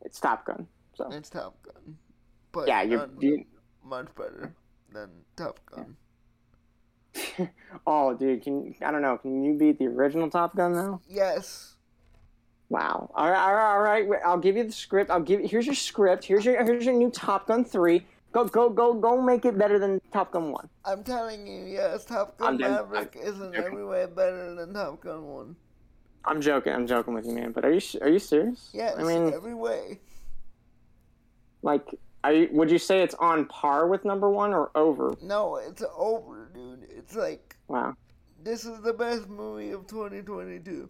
[0.02, 0.68] it's Top Gun.
[0.94, 1.98] So it's Top Gun.
[2.52, 3.00] But yeah, you're.
[3.00, 3.46] not You,
[3.84, 4.54] much better
[4.92, 5.96] than Top Gun.
[7.88, 9.18] oh, dude, can I don't know?
[9.18, 11.02] Can you beat the original Top Gun though?
[11.08, 11.76] Yes.
[12.70, 13.12] Wow.
[13.14, 14.22] All right, all right, all right.
[14.26, 15.12] I'll give you the script.
[15.12, 15.42] I'll give.
[15.42, 16.24] Here's your script.
[16.24, 18.06] Here's your here's your new Top Gun three.
[18.32, 19.22] Go go go go!
[19.22, 20.70] Make it better than Top Gun one.
[20.86, 22.72] I'm telling you, yes, Top Gun I'm.
[22.72, 25.56] Maverick is in every way better than Top Gun 1.
[26.24, 26.74] I'm joking.
[26.74, 27.52] I'm joking with you, man.
[27.52, 28.70] But are you are you serious?
[28.74, 30.00] Yes, I mean, every way.
[31.62, 31.86] like,
[32.26, 35.16] you, would you say it's on par with number one or over?
[35.22, 36.41] No, it's over,
[36.82, 36.98] dude.
[36.98, 37.96] It's like, Wow.
[38.44, 40.90] this is the best movie of 2022.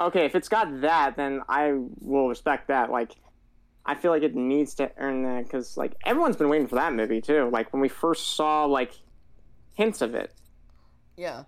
[0.00, 2.90] Okay, if it's got that, then I will respect that.
[2.90, 3.12] Like,
[3.84, 6.92] I feel like it needs to earn that because, like, everyone's been waiting for that
[6.94, 7.50] movie too.
[7.50, 8.92] Like when we first saw like
[9.74, 10.32] hints of it.
[11.16, 11.44] Yeah.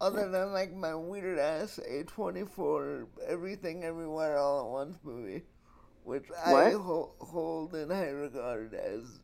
[0.00, 5.42] Other than like my weird ass A24 Everything Everywhere All at Once movie,
[6.04, 9.20] which I ho- hold in high regard as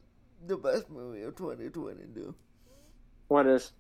[0.47, 2.35] the best movie of 2022.
[3.33, 3.73] What is?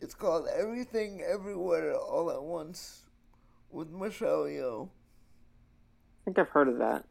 [0.00, 3.04] It's called Everything Everywhere All at Once
[3.70, 4.88] with Michelle Yeoh.
[4.88, 7.04] I think I've heard of that.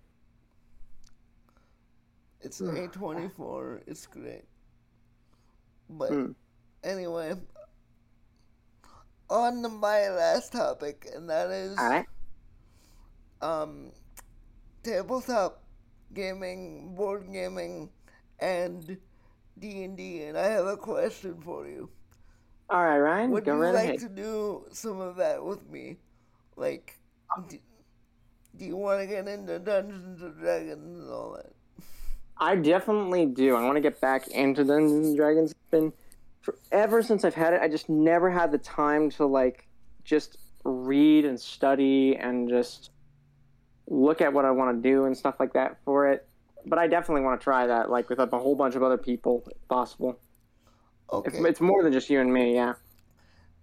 [2.41, 3.83] It's A24.
[3.87, 4.43] It's great.
[5.89, 6.31] But Hmm.
[6.83, 7.35] anyway,
[9.29, 12.05] on to my last topic, and that is right.
[13.41, 13.93] um,
[14.83, 15.63] tabletop
[16.13, 17.89] gaming, board gaming,
[18.37, 18.97] and
[19.59, 20.23] D and D.
[20.23, 21.89] And I have a question for you.
[22.69, 23.31] All right, Ryan.
[23.31, 23.99] Would you right like ahead.
[23.99, 25.97] to do some of that with me?
[26.55, 26.99] Like,
[27.49, 27.57] do,
[28.57, 31.53] do you want to get into Dungeons and Dragons and all that?
[32.39, 33.55] I definitely do.
[33.55, 35.51] I want to get back into Dungeons and Dragons.
[35.51, 35.93] It's been
[36.41, 37.61] forever since I've had it.
[37.61, 39.67] I just never had the time to like
[40.03, 42.91] just read and study and just
[43.87, 46.26] look at what I want to do and stuff like that for it.
[46.69, 49.43] But I definitely want to try that, like with a whole bunch of other people,
[49.49, 50.19] if possible.
[51.11, 51.29] Okay.
[51.29, 52.73] It's, it's more than just you and me, yeah.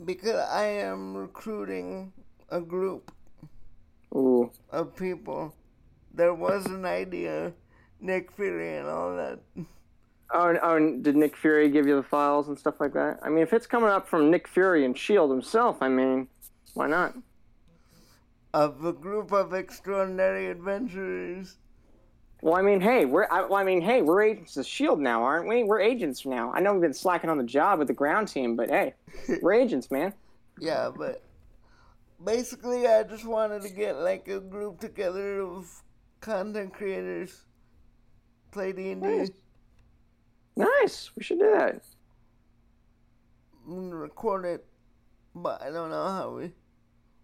[0.04, 2.12] Because I am recruiting
[2.50, 3.12] a group
[4.14, 5.54] Ooh, of people.
[6.12, 7.52] There was an idea,
[8.00, 9.40] Nick Fury and all that.
[10.32, 13.18] Oh, and, oh, and did Nick Fury give you the files and stuff like that?
[13.22, 16.28] I mean, if it's coming up from Nick Fury and Shield himself, I mean,
[16.72, 17.14] why not?
[18.54, 21.58] Of a group of extraordinary adventurers.
[22.44, 25.22] Well, I mean, hey, we're I, well, I mean, hey, we're agents of Shield now,
[25.22, 25.64] aren't we?
[25.64, 26.52] We're agents now.
[26.52, 28.92] I know we've been slacking on the job with the ground team, but hey,
[29.40, 30.12] we're agents, man.
[30.60, 31.22] Yeah, but
[32.22, 35.70] basically, I just wanted to get like a group together of
[36.20, 37.46] content creators,
[38.50, 39.30] play D and Nice.
[39.30, 39.34] D,
[40.56, 41.12] Nice.
[41.16, 41.80] We should do that.
[43.66, 44.66] and record it.
[45.34, 46.52] But I don't know how we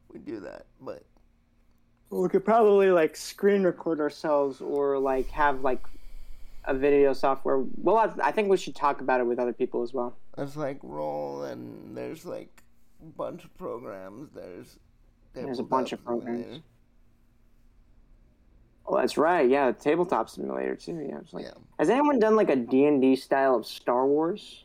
[0.09, 0.65] we do that.
[0.81, 1.05] But
[2.11, 5.83] We could probably like screen record ourselves or like have like
[6.65, 7.63] a video software.
[7.77, 10.17] Well, I, I think we should talk about it with other people as well.
[10.37, 12.63] it's like roll, and there's like
[13.01, 14.31] a bunch of programs.
[14.35, 14.79] There's
[15.35, 16.41] There's a bunch of programs.
[16.43, 16.65] simulator.
[18.87, 19.49] Oh, that's right.
[19.49, 21.07] Yeah, tabletop simulator too.
[21.09, 21.21] Yeah.
[21.33, 21.53] Like, Yeah.
[21.79, 24.65] Has anyone done like a D and D style of Star Wars?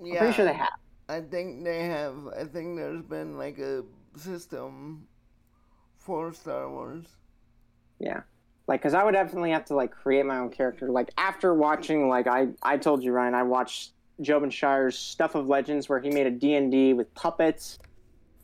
[0.00, 0.78] I'm Yeah, pretty sure they have.
[1.10, 2.14] I think they have.
[2.28, 3.84] I think there's been like a
[4.16, 5.06] system
[6.10, 7.04] for Star Wars.
[8.00, 8.22] Yeah.
[8.66, 10.88] Like, cause I would definitely have to like create my own character.
[10.88, 15.46] Like after watching, like I, I told you, Ryan, I watched Jobin Shire's Stuff of
[15.46, 17.78] Legends, where he made a D and D with puppets.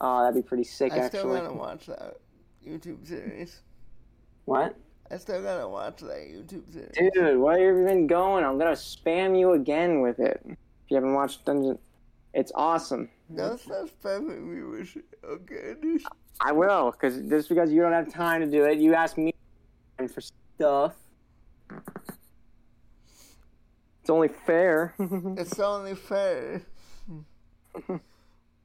[0.00, 1.06] Uh, that'd be pretty sick, actually.
[1.06, 2.18] I still gotta watch that
[2.64, 3.60] YouTube series.
[4.44, 4.76] What?
[5.10, 7.12] I still gotta watch that YouTube series.
[7.14, 8.44] Dude, where have you been going?
[8.44, 10.40] I'm gonna spam you again with it.
[10.44, 10.56] If
[10.88, 11.80] you haven't watched Dungeon,
[12.32, 13.08] it's awesome.
[13.34, 15.74] Don't stop spamming me with shit, okay?
[16.40, 19.32] I will, because just because you don't have time to do it, you ask me
[20.12, 20.94] for stuff.
[24.00, 24.94] It's only fair.
[25.38, 26.62] It's only fair.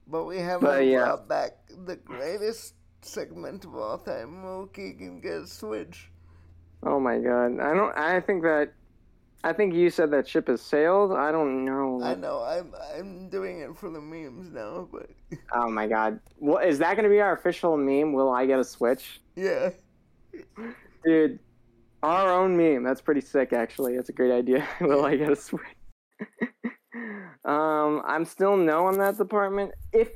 [0.07, 1.05] but we haven't But, yeah.
[1.05, 1.51] brought back
[1.85, 4.43] the greatest segment of all time.
[4.43, 6.11] Mookie can get a switch.
[6.83, 7.97] oh my god, I don't.
[7.97, 8.73] I think that.
[9.43, 11.11] I think you said that ship has sailed.
[11.11, 12.01] I don't know.
[12.03, 15.09] I know I'm I'm doing it for the memes now, but
[15.53, 18.13] Oh my god, what is that going to be our official meme?
[18.13, 19.71] Will I get a switch, yeah.
[21.03, 21.39] dude?
[22.03, 22.83] Our own meme.
[22.83, 23.95] That's pretty sick, actually.
[23.95, 24.67] That's a great idea.
[24.81, 25.61] Will I get a switch?
[27.45, 29.71] um, I'm still no on that department.
[29.91, 30.09] If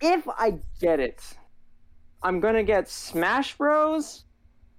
[0.00, 1.22] if I get it,
[2.22, 4.24] I'm gonna get Smash Bros,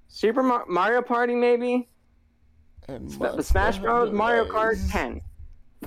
[0.08, 1.90] Super Mar- Mario Party, maybe.
[2.88, 5.22] And The Smash Bros, Mario Kart 10.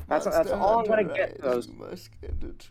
[0.08, 1.66] That's that's all I'm gonna get those.
[2.20, 2.68] get.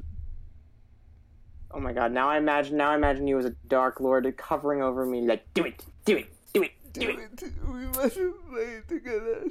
[1.72, 2.12] Oh my god!
[2.12, 5.46] Now I imagine now I imagine you as a Dark Lord covering over me, like
[5.54, 7.54] do it, do it, do it, do Do it, it.
[7.68, 8.16] We must
[8.50, 9.46] play it together.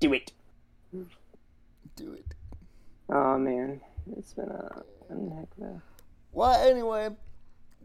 [0.00, 0.32] do it.
[1.96, 2.34] Do it.
[3.08, 3.80] Oh man,
[4.16, 5.82] it's been a, a heck of a
[6.32, 7.08] Well, anyway,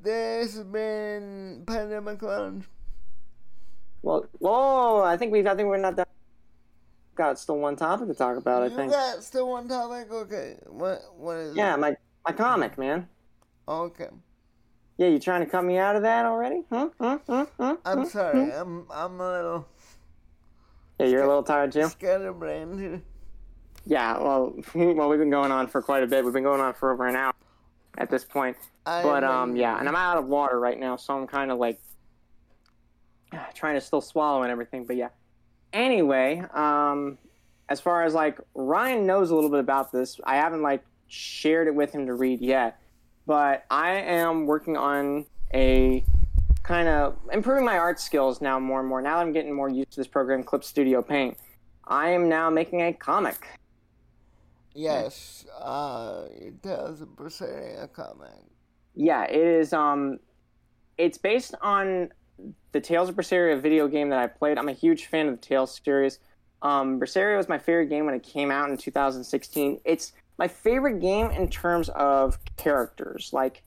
[0.01, 2.65] this has been Pandemic Lounge.
[4.03, 5.01] Well, whoa!
[5.03, 5.47] I think we've.
[5.47, 6.05] I think we're not done.
[7.15, 8.63] Got still one topic to talk about.
[8.63, 8.91] I you think.
[8.91, 10.11] got still one topic?
[10.11, 10.57] Okay.
[10.67, 11.01] What?
[11.17, 11.79] What is Yeah, it?
[11.79, 11.95] my
[12.27, 13.07] my comic, man.
[13.67, 14.09] Okay.
[14.97, 16.63] Yeah, you trying to cut me out of that already?
[16.69, 16.89] Huh?
[16.99, 17.19] Huh?
[17.27, 17.45] Huh?
[17.59, 17.77] Huh?
[17.85, 18.49] I'm sorry.
[18.51, 18.61] Huh?
[18.61, 19.67] I'm I'm a little
[20.99, 21.89] Yeah, you're a little tired too.
[21.89, 23.01] scatterbrained here.
[23.85, 24.17] Yeah.
[24.19, 26.23] Well, well, we've been going on for quite a bit.
[26.23, 27.33] We've been going on for over an hour
[27.97, 28.57] at this point.
[28.85, 31.57] I But um, yeah, and I'm out of water right now, so I'm kind of
[31.59, 31.79] like
[33.53, 34.85] trying to still swallow and everything.
[34.85, 35.09] But yeah.
[35.71, 37.17] Anyway, um,
[37.69, 41.67] as far as like Ryan knows a little bit about this, I haven't like shared
[41.67, 42.79] it with him to read yet,
[43.25, 46.03] but I am working on a
[46.63, 49.01] kind of improving my art skills now more and more.
[49.01, 51.37] Now that I'm getting more used to this program, Clip Studio Paint,
[51.85, 53.47] I am now making a comic.
[54.73, 55.45] Yes.
[55.59, 58.29] Uh, it does a comic.
[58.95, 59.73] Yeah, it is.
[59.73, 60.19] Um,
[60.97, 62.09] it's based on
[62.71, 64.57] the Tales of Berseria video game that I played.
[64.57, 66.19] I'm a huge fan of the Tales series.
[66.61, 69.81] Um, Berseria was my favorite game when it came out in 2016.
[69.83, 73.31] It's my favorite game in terms of characters.
[73.33, 73.63] Like,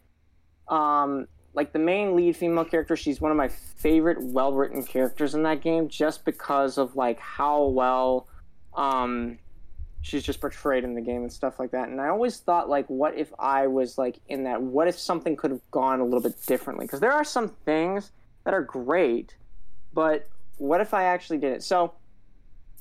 [0.68, 5.42] um, like the main lead female character, she's one of my favorite well-written characters in
[5.44, 8.28] that game, just because of like how well,
[8.74, 9.38] um,
[10.02, 11.88] she's just portrayed in the game and stuff like that.
[11.88, 14.60] And I always thought, like, what if I was like in that?
[14.60, 16.86] What if something could have gone a little bit differently?
[16.86, 18.12] Because there are some things
[18.46, 19.34] that are great,
[19.92, 21.64] but what if I actually did it?
[21.64, 21.92] So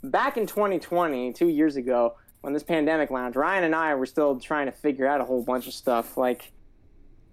[0.03, 4.39] back in 2020, two years ago, when this pandemic lounge, Ryan and I were still
[4.39, 6.17] trying to figure out a whole bunch of stuff.
[6.17, 6.51] Like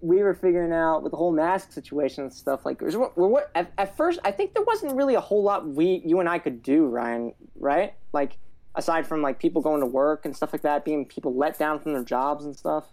[0.01, 2.65] we were figuring out with the whole mask situation and stuff.
[2.65, 5.67] Like, was what, what at, at first, I think there wasn't really a whole lot
[5.67, 7.33] we, you and I, could do, Ryan.
[7.55, 7.93] Right?
[8.13, 8.39] Like
[8.73, 11.79] aside from like people going to work and stuff like that, being people let down
[11.79, 12.85] from their jobs and stuff.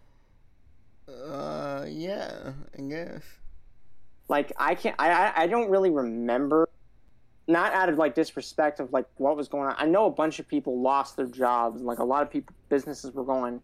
[1.08, 3.22] Uh, yeah, I guess.
[4.30, 6.68] Like I can't, I, I, I don't really remember.
[7.48, 9.74] Not out of like disrespect of like what was going on.
[9.76, 11.78] I know a bunch of people lost their jobs.
[11.80, 13.60] and Like a lot of people, businesses were going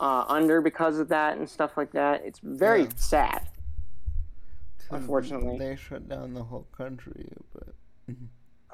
[0.00, 2.22] uh, under because of that and stuff like that.
[2.24, 2.88] It's very Yeah.
[2.96, 3.48] sad.
[4.90, 5.58] Unfortunately.
[5.58, 7.68] they shut down the whole country, but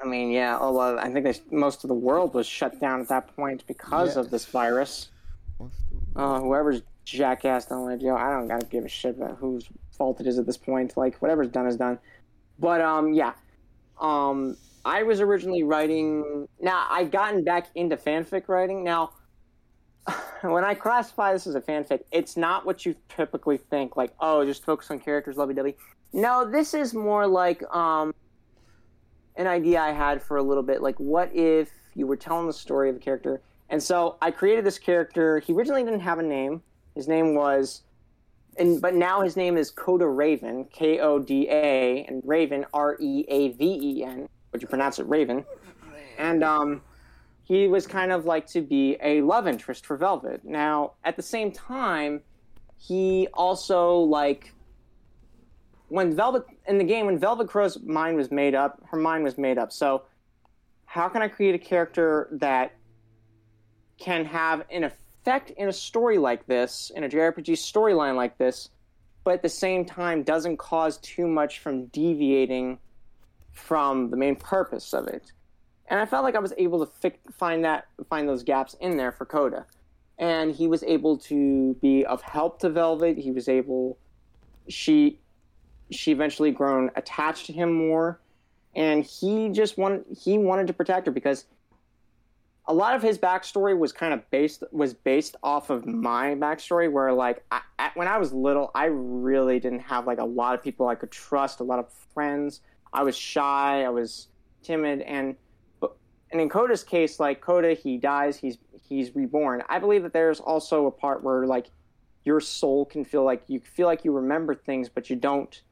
[0.01, 0.57] I mean, yeah.
[0.59, 3.65] Oh, well, I think they, most of the world was shut down at that point
[3.67, 5.09] because of this virus.
[5.59, 5.75] most
[6.15, 8.15] of Uh, whoever's jackass don't let you.
[8.15, 9.67] I don't gotta give a shit about whose
[9.97, 10.97] fault it is at this point.
[10.97, 11.99] Like whatever's done is done.
[12.57, 13.33] But um, yeah.
[13.99, 16.47] Um, I was originally writing.
[16.59, 18.83] Now I've gotten back into fanfic writing.
[18.83, 19.11] Now,
[20.41, 23.97] when I classify this as a fanfic, it's not what you typically think.
[23.97, 25.75] Like, oh, just focus on characters, lovey dovey.
[26.13, 28.13] No, this is more like um,
[29.35, 30.81] an idea I had for a little bit.
[30.81, 33.41] Like, what if you were telling the story of a character?
[33.69, 35.39] And so I created this character.
[35.39, 36.63] He originally didn't have a name.
[36.99, 37.83] His name was,
[38.57, 42.97] and but now his name is Koda Reaven, K O D A, and Reaven R
[42.99, 44.27] E A V E N.
[44.51, 45.45] Would you pronounce it Raven?
[46.17, 46.81] And um,
[47.41, 50.43] he was kind of like to be a love interest for Velvet.
[50.43, 52.19] Now, at the same time,
[52.75, 54.51] he also like
[55.87, 59.37] when Velvet in the game when Velvet Crowe's mind was made up, her mind was
[59.37, 59.71] made up.
[59.71, 60.03] So,
[60.83, 62.73] how can I create a character that
[63.97, 65.08] can have an effect
[65.57, 68.69] in a story like this, in a JRPG storyline like this,
[69.23, 72.79] but at the same time doesn't cause too much from deviating
[73.51, 75.31] from the main purpose of it.
[75.87, 78.97] And I felt like I was able to fi- find that find those gaps in
[78.97, 79.65] there for Koda.
[80.17, 83.17] And he was able to be of help to Velvet.
[83.17, 83.97] He was able
[84.67, 85.19] she
[85.91, 88.19] she eventually grown attached to him more
[88.75, 91.45] and he just wanted he wanted to protect her because
[92.69, 96.89] a lot of his backstory was kind of based was based off of my backstory
[96.89, 100.53] where like I, I, when i was little i really didn't have like a lot
[100.53, 102.61] of people i could trust a lot of friends.
[102.93, 104.27] I was shy i was
[104.63, 105.35] timid and
[106.31, 109.63] and in Koda's case like coda he dies he's he's reborn.
[109.67, 111.71] I believe that there's also a part where like
[112.23, 115.63] your soul can feel like you feel like you remember things but you don't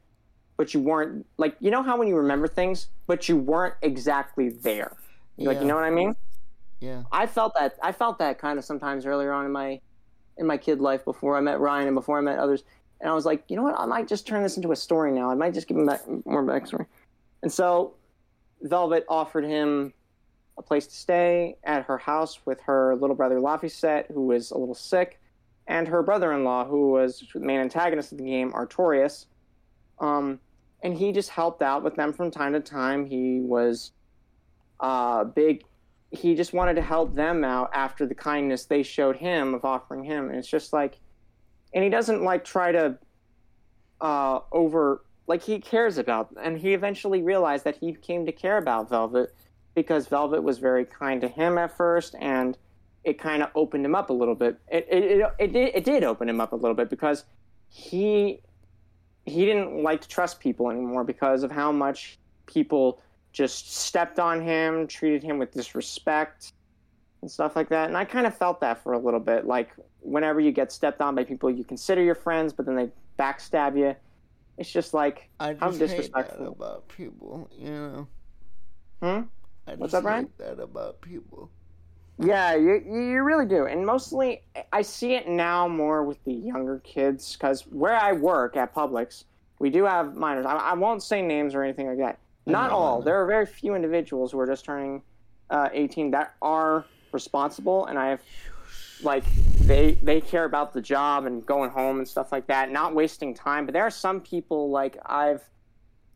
[0.56, 4.48] but you weren't like you know how when you remember things but you weren't exactly
[4.48, 4.96] there.
[5.36, 5.48] Yeah.
[5.48, 6.16] like you know what i mean
[6.80, 9.80] yeah i felt that i felt that kind of sometimes earlier on in my
[10.36, 12.64] in my kid life before i met ryan and before i met others
[13.00, 15.12] and i was like you know what i might just turn this into a story
[15.12, 16.86] now i might just give him back more backstory
[17.42, 17.94] and so
[18.62, 19.92] velvet offered him
[20.58, 24.58] a place to stay at her house with her little brother Laphicet, who was a
[24.58, 25.20] little sick,
[25.68, 29.26] and her brother-in-law, who was the main antagonist of the game, Artorius.
[30.00, 30.40] Um,
[30.82, 33.06] and he just helped out with them from time to time.
[33.06, 33.92] He was
[34.80, 35.64] uh, big.
[36.10, 40.04] He just wanted to help them out after the kindness they showed him of offering
[40.04, 40.28] him.
[40.28, 40.98] And it's just like,
[41.74, 42.98] and he doesn't like try to
[44.00, 46.30] uh, over like he cares about.
[46.40, 49.34] And he eventually realized that he came to care about Velvet
[49.74, 52.58] because Velvet was very kind to him at first, and
[53.04, 54.58] it kind of opened him up a little bit.
[54.68, 57.24] It it, it it did it did open him up a little bit because
[57.68, 58.40] he
[59.24, 63.00] he didn't like to trust people anymore because of how much people
[63.32, 66.52] just stepped on him, treated him with disrespect
[67.22, 67.88] and stuff like that.
[67.88, 69.46] And I kind of felt that for a little bit.
[69.46, 72.90] Like whenever you get stepped on by people you consider your friends, but then they
[73.18, 73.94] backstab you,
[74.56, 78.08] it's just like I just how disrespectful about people, you know.
[79.02, 79.20] Hmm.
[79.68, 80.28] I What's up, Ryan?
[80.38, 81.50] That about people.
[82.20, 84.42] Yeah, you you really do, and mostly
[84.72, 89.24] I see it now more with the younger kids because where I work at Publix,
[89.60, 90.44] we do have minors.
[90.44, 92.18] I, I won't say names or anything like that.
[92.48, 93.02] Not all.
[93.02, 95.02] There are very few individuals who are just turning
[95.50, 98.22] uh, 18 that are responsible, and I have
[99.02, 99.24] like
[99.60, 103.34] they they care about the job and going home and stuff like that, not wasting
[103.34, 103.66] time.
[103.66, 105.42] But there are some people like I've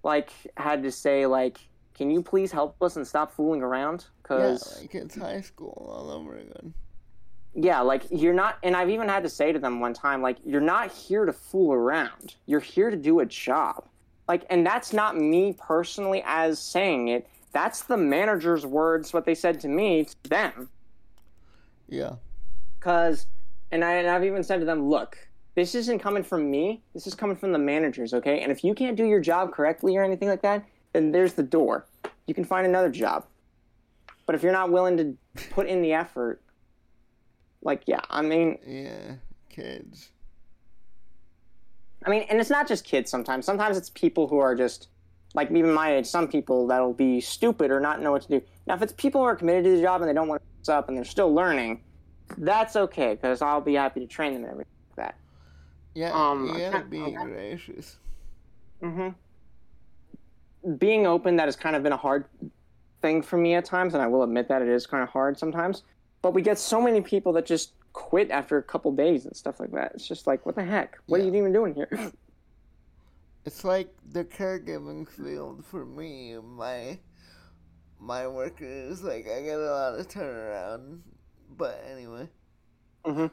[0.02, 1.58] like had to say like
[1.94, 4.06] can you please help us and stop fooling around?
[4.22, 6.74] Cause yeah, like it's high school all over again.
[7.54, 10.38] Yeah, like you're not, and I've even had to say to them one time, like
[10.44, 12.36] you're not here to fool around.
[12.46, 13.86] You're here to do a job.
[14.28, 17.26] Like, and that's not me personally as saying it.
[17.52, 20.68] That's the manager's words, what they said to me to them.
[21.88, 22.14] Yeah.
[22.80, 23.26] Cause,
[23.70, 25.18] and, I, and I've even said to them, look,
[25.54, 26.82] this isn't coming from me.
[26.94, 28.40] This is coming from the managers, okay?
[28.40, 31.42] And if you can't do your job correctly or anything like that, then there's the
[31.42, 31.86] door.
[32.26, 33.26] You can find another job.
[34.24, 35.16] But if you're not willing to
[35.50, 36.40] put in the effort,
[37.60, 38.58] like, yeah, I mean.
[38.66, 39.16] Yeah,
[39.50, 40.10] kids.
[42.06, 43.46] I mean, and it's not just kids sometimes.
[43.46, 44.88] Sometimes it's people who are just,
[45.34, 48.42] like, even my age, some people that'll be stupid or not know what to do.
[48.66, 50.46] Now, if it's people who are committed to the job and they don't want to
[50.58, 51.82] mess up and they're still learning,
[52.38, 55.14] that's okay, because I'll be happy to train them and everything like that.
[55.94, 57.24] Yeah, um, you gotta be okay.
[57.24, 57.98] gracious.
[58.82, 59.08] Mm hmm
[60.78, 62.24] being open that has kind of been a hard
[63.00, 65.38] thing for me at times, and I will admit that it is kind of hard
[65.38, 65.82] sometimes.
[66.22, 69.60] But we get so many people that just quit after a couple days and stuff
[69.60, 69.92] like that.
[69.94, 70.98] It's just like, what the heck?
[71.06, 71.24] What yeah.
[71.24, 71.88] are you even doing here?
[73.44, 76.36] it's like the caregiving field for me.
[76.42, 76.98] My
[77.98, 81.00] my work is like I get a lot of turnaround.
[81.56, 82.28] But anyway.
[83.04, 83.26] Mm-hmm.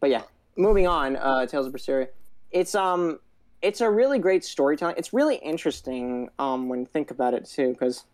[0.00, 0.22] But yeah,
[0.56, 1.16] moving on.
[1.16, 2.08] Uh, Tales of Berseria.
[2.50, 3.18] It's um
[3.62, 4.96] it's a really great storytelling.
[4.98, 8.04] It's really interesting um, when you think about it too, because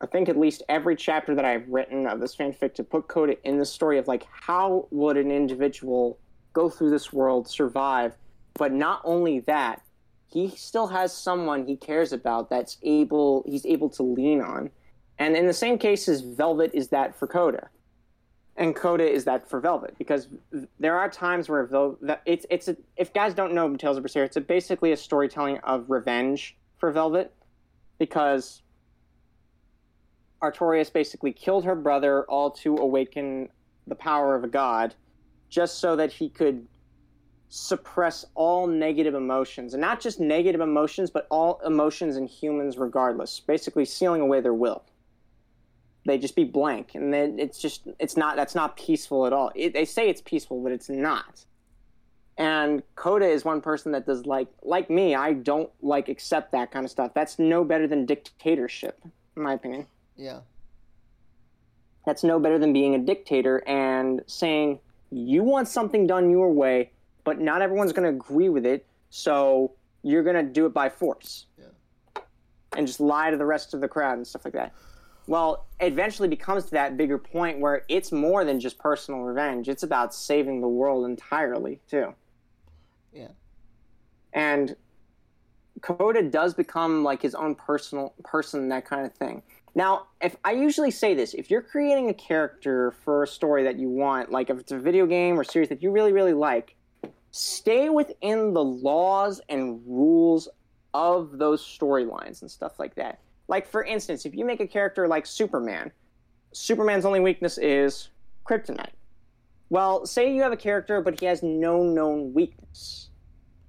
[0.00, 3.36] I think at least every chapter that I've written of this fanfic to put Koda
[3.46, 6.18] in the story of like how would an individual
[6.52, 8.16] go through this world, survive,
[8.54, 9.82] but not only that,
[10.28, 14.70] he still has someone he cares about that's able he's able to lean on.
[15.18, 17.68] And in the same case as Velvet is that for Koda.
[18.56, 20.28] And Koda is that for Velvet because
[20.78, 24.26] there are times where Velvet it's it's a, if guys don't know Tales of Berseria,
[24.26, 27.32] it's a, basically a storytelling of revenge for Velvet.
[27.98, 28.62] Because
[30.42, 33.48] Artorius basically killed her brother all to awaken
[33.86, 34.94] the power of a god
[35.48, 36.66] just so that he could
[37.48, 43.40] suppress all negative emotions and not just negative emotions but all emotions in humans regardless
[43.40, 44.84] basically sealing away their will
[46.08, 49.52] they just be blank, and then it's just it's not that's not peaceful at all.
[49.54, 51.44] It, they say it's peaceful, but it's not.
[52.38, 55.14] And Koda is one person that does like like me.
[55.14, 57.12] I don't like accept that kind of stuff.
[57.14, 59.00] That's no better than dictatorship,
[59.36, 59.86] in my opinion.
[60.18, 60.40] Yeah.
[62.04, 64.80] That's no better than being a dictator and saying
[65.10, 66.90] you want something done your way,
[67.24, 68.84] but not everyone's going to agree with it.
[69.10, 69.72] So
[70.02, 71.46] you're going to do it by force.
[71.58, 72.22] Yeah.
[72.76, 74.74] And just lie to the rest of the crowd and stuff like that.
[75.26, 79.68] Well, it eventually becomes to that bigger point where it's more than just personal revenge.
[79.68, 82.14] It's about saving the world entirely, too.
[83.12, 83.28] Yeah.
[84.32, 84.74] And
[85.82, 89.42] Koda does become like his own personal person, that kind of thing.
[89.74, 93.78] Now, if I usually say this, if you're creating a character for a story that
[93.78, 96.74] you want, like if it's a video game or series that you really, really like,
[97.30, 100.48] stay within the laws and rules
[100.94, 103.20] of those storylines and stuff like that.
[103.46, 105.92] Like, for instance, if you make a character like Superman,
[106.52, 108.08] Superman's only weakness is
[108.46, 108.92] kryptonite.
[109.70, 113.10] Well, say you have a character, but he has no known weakness.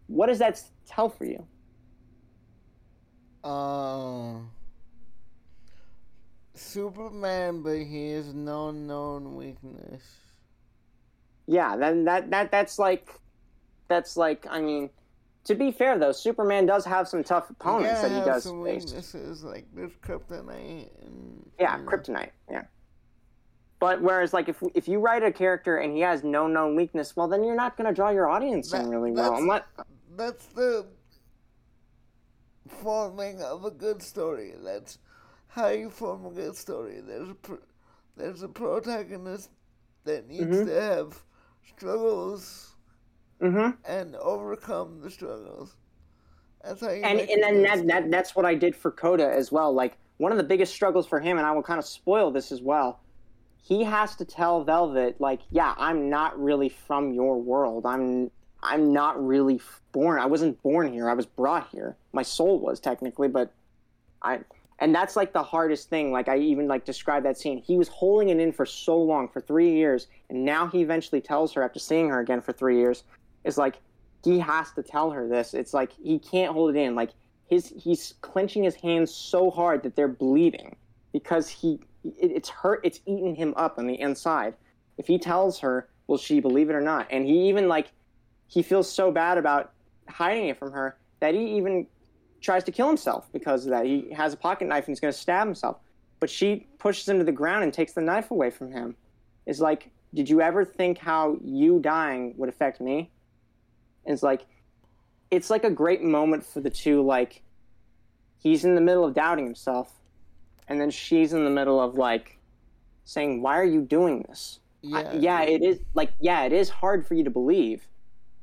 [0.08, 1.46] What does that tell for you?
[3.44, 4.52] Um.
[6.60, 10.03] Superman, but he has no known weakness.
[11.48, 13.10] Yeah, then that that that's like
[13.88, 14.90] that's like I mean,
[15.45, 18.86] to be fair though, Superman does have some tough opponents that he does some face.
[18.86, 21.90] weaknesses like there's kryptonite and Yeah, you know.
[21.91, 22.31] kryptonite.
[22.52, 22.64] Yeah.
[23.80, 27.15] But whereas like if if you write a character and he has no known weakness,
[27.15, 29.34] well then you're not going to draw your audience in really well.
[29.36, 29.65] I'm not,
[30.15, 30.86] That's the
[32.68, 34.53] forming of a good story.
[34.64, 34.99] That's
[35.50, 37.02] how you form a good story.
[37.02, 37.60] There's a pro-
[38.16, 39.50] there's a protagonist
[40.06, 40.66] that needs Mhm.
[40.66, 41.24] to have
[41.68, 42.76] struggles
[43.40, 45.76] hmm and overcome the struggles.
[46.64, 48.92] That's how you and make and a then that, that that's what I did for
[48.92, 49.74] Koda as well.
[49.74, 52.52] Like one of the biggest struggles for him, and I will kind of spoil this
[52.52, 53.00] as well.
[53.62, 57.86] He has to tell Velvet, like, yeah, I'm not really from your world.
[57.86, 58.30] I'm
[58.62, 59.62] I'm not really
[59.94, 60.20] born.
[60.20, 61.10] I wasn't born here.
[61.10, 61.96] I was brought here.
[62.12, 63.54] My soul was technically, but
[64.22, 64.42] I
[64.80, 66.11] and that's like the hardest thing.
[66.11, 67.61] Like I even like described that scene.
[67.61, 71.22] He was holding it in for so long, for three years, and now he eventually
[71.22, 73.03] tells her after seeing her again for three years,
[73.43, 73.76] is like
[74.23, 75.53] he has to tell her this.
[75.53, 76.95] It's like he can't hold it in.
[76.95, 77.11] Like
[77.47, 80.76] his he's clenching his hands so hard that they're bleeding
[81.11, 82.81] because he it, it's hurt.
[82.84, 84.56] It's eating him up on the inside.
[84.97, 87.07] If he tells her, will she believe it or not?
[87.10, 87.91] And he even like
[88.47, 89.73] he feels so bad about
[90.07, 91.85] hiding it from her that he even
[92.41, 93.86] tries to kill himself because of that.
[93.86, 95.78] He has a pocket knife and he's going to stab himself.
[96.20, 98.95] But she pushes him to the ground and takes the knife away from him.
[99.45, 103.10] Is like, did you ever think how you dying would affect me?
[104.06, 104.45] And it's like,
[105.32, 107.02] it's like a great moment for the two.
[107.02, 107.41] Like,
[108.40, 109.94] he's in the middle of doubting himself,
[110.68, 112.38] and then she's in the middle of like
[113.06, 116.70] saying, "Why are you doing this?" I- yeah, yeah, it is like yeah, it is
[116.70, 117.88] hard for you to believe,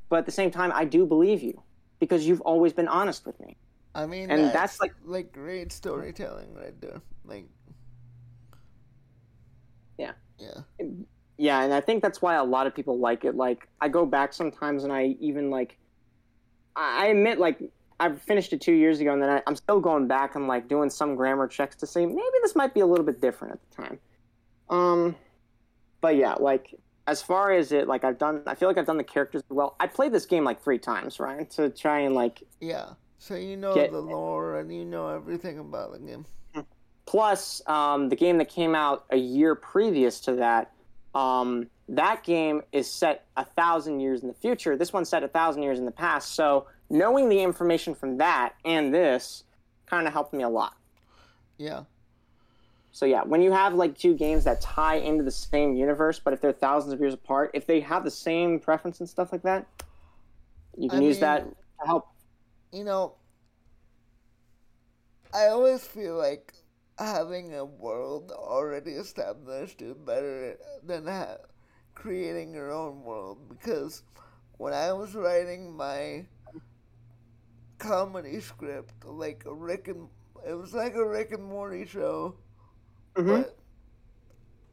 [0.09, 1.61] but at the same time, I do believe you
[1.99, 3.57] because you've always been honest with me.
[3.97, 7.01] I mean, and that's, that's like- like great storytelling right there.
[7.25, 7.45] Like,
[9.97, 10.11] Yeah.
[10.37, 10.85] yeah,
[11.37, 13.35] Yeah, and I think that's why a lot of people like it.
[13.35, 15.77] Like I go back sometimes, and I even like,
[16.75, 17.59] I admit like
[17.99, 20.67] I finished it two years ago, and then I, I'm still going back and like
[20.67, 23.59] doing some grammar checks to see maybe this might be a little bit different at
[23.69, 23.99] the time.
[24.69, 25.15] Um,
[26.01, 26.75] but yeah, like
[27.07, 29.75] as far as it, like I've done, I feel like I've done the characters well.
[29.79, 32.89] I played this game like three times, right, to try and like yeah.
[33.19, 36.25] So you know Get- the lore and you know everything about the game.
[37.05, 40.73] Plus, um, the game that came out a year previous to that,
[41.15, 44.75] um, that game is set a thousand years in the future.
[44.75, 46.35] This one's set a thousand years in the past.
[46.35, 49.45] So knowing the information from that and this
[49.85, 50.75] kind of helped me a lot.
[51.57, 51.83] Yeah,
[52.91, 56.33] So yeah, when you have like two games that tie into the same universe, but
[56.33, 59.43] if they're thousands of years apart, if they have the same preference and stuff like
[59.43, 59.65] that,
[60.77, 61.45] you can I use mean- that
[61.79, 62.07] to help.
[62.71, 63.15] You know,
[65.33, 66.53] I always feel like
[66.97, 71.37] having a world already established is better than ha-
[71.95, 74.03] creating your own world because
[74.57, 76.25] when I was writing my
[77.77, 80.07] comedy script, like a Rick and
[80.47, 82.35] it was like a Rick and Morty show,
[83.15, 83.25] Mhm.
[83.27, 83.57] but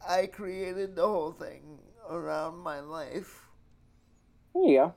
[0.06, 3.48] I created the whole thing around my life
[4.54, 4.94] go.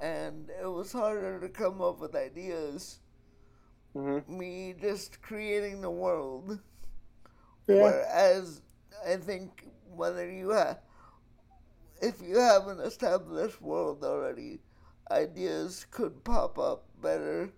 [0.00, 3.00] And it was harder to come up with ideas
[3.94, 6.60] hmm me just creating the world.
[7.68, 7.76] Yeah.
[7.80, 8.62] Whereas
[9.06, 10.78] I think whether you have,
[12.02, 14.60] if you have an established world already,
[15.10, 17.50] ideas could pop up better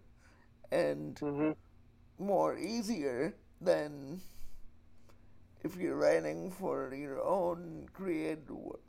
[0.70, 1.52] and hmm
[2.18, 4.20] more easier than
[5.64, 8.80] if you're writing for your own created work.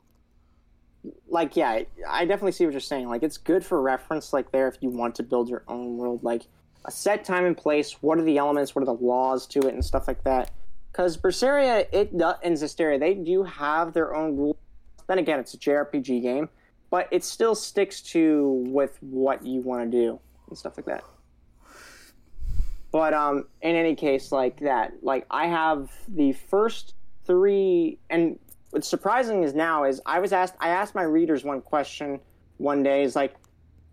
[1.28, 3.08] Like, yeah, I definitely see what you're saying.
[3.08, 6.22] Like, it's good for reference, like, there if you want to build your own world.
[6.22, 6.42] Like,
[6.84, 9.74] a set time and place, what are the elements, what are the laws to it,
[9.74, 10.50] and stuff like that.
[10.92, 14.56] Because Berseria it, and Zestiria, they do have their own rules.
[15.06, 16.48] Then again, it's a JRPG game,
[16.90, 21.04] but it still sticks to with what you want to do and stuff like that.
[22.92, 26.94] But um, in any case, like that, like I have the first
[27.26, 28.38] three, and
[28.74, 32.18] what's surprising is now is I was asked, I asked my readers one question
[32.56, 33.36] one day, is like,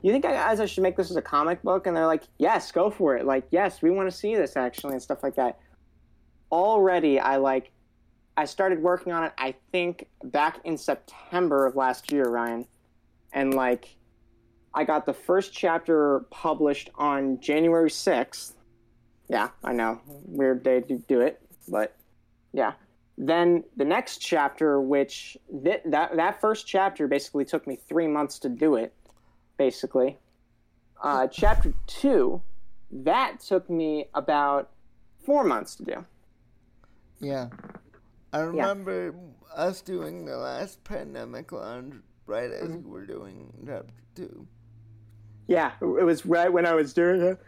[0.02, 1.86] you think guys I should make this as a comic book?
[1.86, 3.26] And they're like, yes, go for it.
[3.26, 5.60] Like, yes, we want to see this actually and stuff like that.
[6.52, 7.72] Already, I like,
[8.36, 9.34] I started working on it.
[9.38, 12.66] I think back in September of last year, Ryan,
[13.34, 13.96] and like,
[14.74, 18.56] I got the first chapter published on January sixth
[19.32, 20.02] yeah, I know.
[20.26, 21.96] Weird day to do it, but
[22.52, 22.74] yeah.
[23.24, 28.40] Then the next chapter, which th- that that first chapter basically took me three months
[28.40, 28.96] to do it,
[29.58, 30.18] basically.
[31.04, 32.42] Uh, chapter two,
[32.90, 34.72] that took me about
[35.24, 36.06] four months to do.
[37.20, 37.50] Yeah,
[38.34, 39.54] I remember yeah.
[39.56, 41.94] us doing the last Pandemic Lounge
[42.26, 42.84] right as mm-hmm.
[42.84, 44.48] we were doing chapter two.
[45.46, 47.40] Yeah, it was right when I was doing it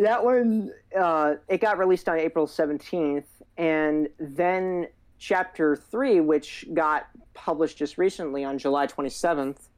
[0.00, 3.24] that one uh, it got released on April 17th,
[3.56, 4.88] and then
[5.18, 9.68] chapter three, which got published just recently on July 27th.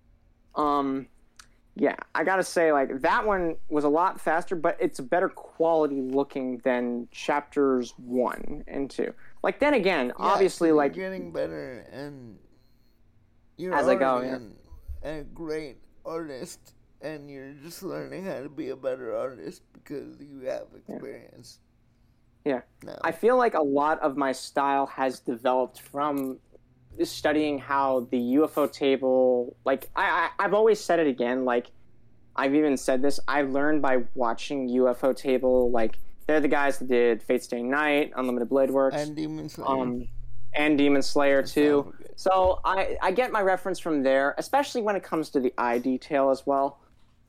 [0.54, 1.06] Um,
[1.76, 5.28] yeah, I gotta say, like that one was a lot faster, but it's a better
[5.28, 9.14] quality looking than chapters one and two.
[9.44, 12.36] Like then again, yeah, obviously, like getting better and
[13.56, 15.08] you're as I go, yeah.
[15.08, 20.40] a great artist and you're just learning how to be a better artist because you
[20.46, 21.60] have experience.
[21.60, 21.67] Yeah.
[22.84, 22.96] No.
[23.02, 26.38] I feel like a lot of my style has developed from
[27.02, 31.70] studying how the ufotable like I, I I've always said it again, like
[32.34, 37.22] I've even said this, I learned by watching ufotable, like they're the guys that did
[37.22, 38.96] Fate Stay Night, Unlimited Blade Works.
[38.96, 39.68] And Demon Slayer.
[39.68, 40.08] Um,
[40.54, 41.92] and Demon Slayer too.
[42.16, 45.78] So I, I get my reference from there, especially when it comes to the eye
[45.78, 46.78] detail as well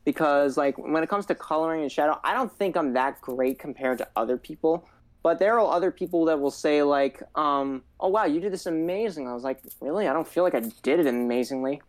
[0.05, 3.59] because like when it comes to coloring and shadow, I don't think I'm that great
[3.59, 4.87] compared to other people.
[5.21, 8.65] But there are other people that will say like, um, "Oh wow, you did this
[8.65, 10.07] amazing." I was like, "Really?
[10.07, 11.81] I don't feel like I did it amazingly."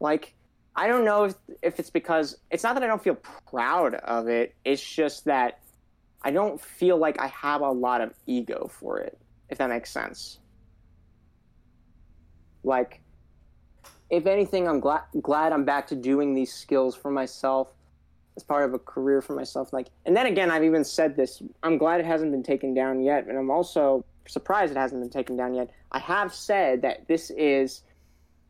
[0.00, 0.34] Like,
[0.76, 4.28] I don't know if if it's because it's not that I don't feel proud of
[4.28, 4.54] it.
[4.64, 5.60] It's just that
[6.22, 9.18] I don't feel like I have a lot of ego for it.
[9.48, 10.38] If that makes sense.
[12.64, 13.02] Like,
[14.10, 17.68] if anything, I'm glad glad I'm back to doing these skills for myself
[18.36, 19.72] as part of a career for myself.
[19.72, 21.42] Like, and then again, I've even said this.
[21.62, 25.10] I'm glad it hasn't been taken down yet, and I'm also surprised it hasn't been
[25.10, 25.70] taken down yet.
[25.92, 27.82] I have said that this is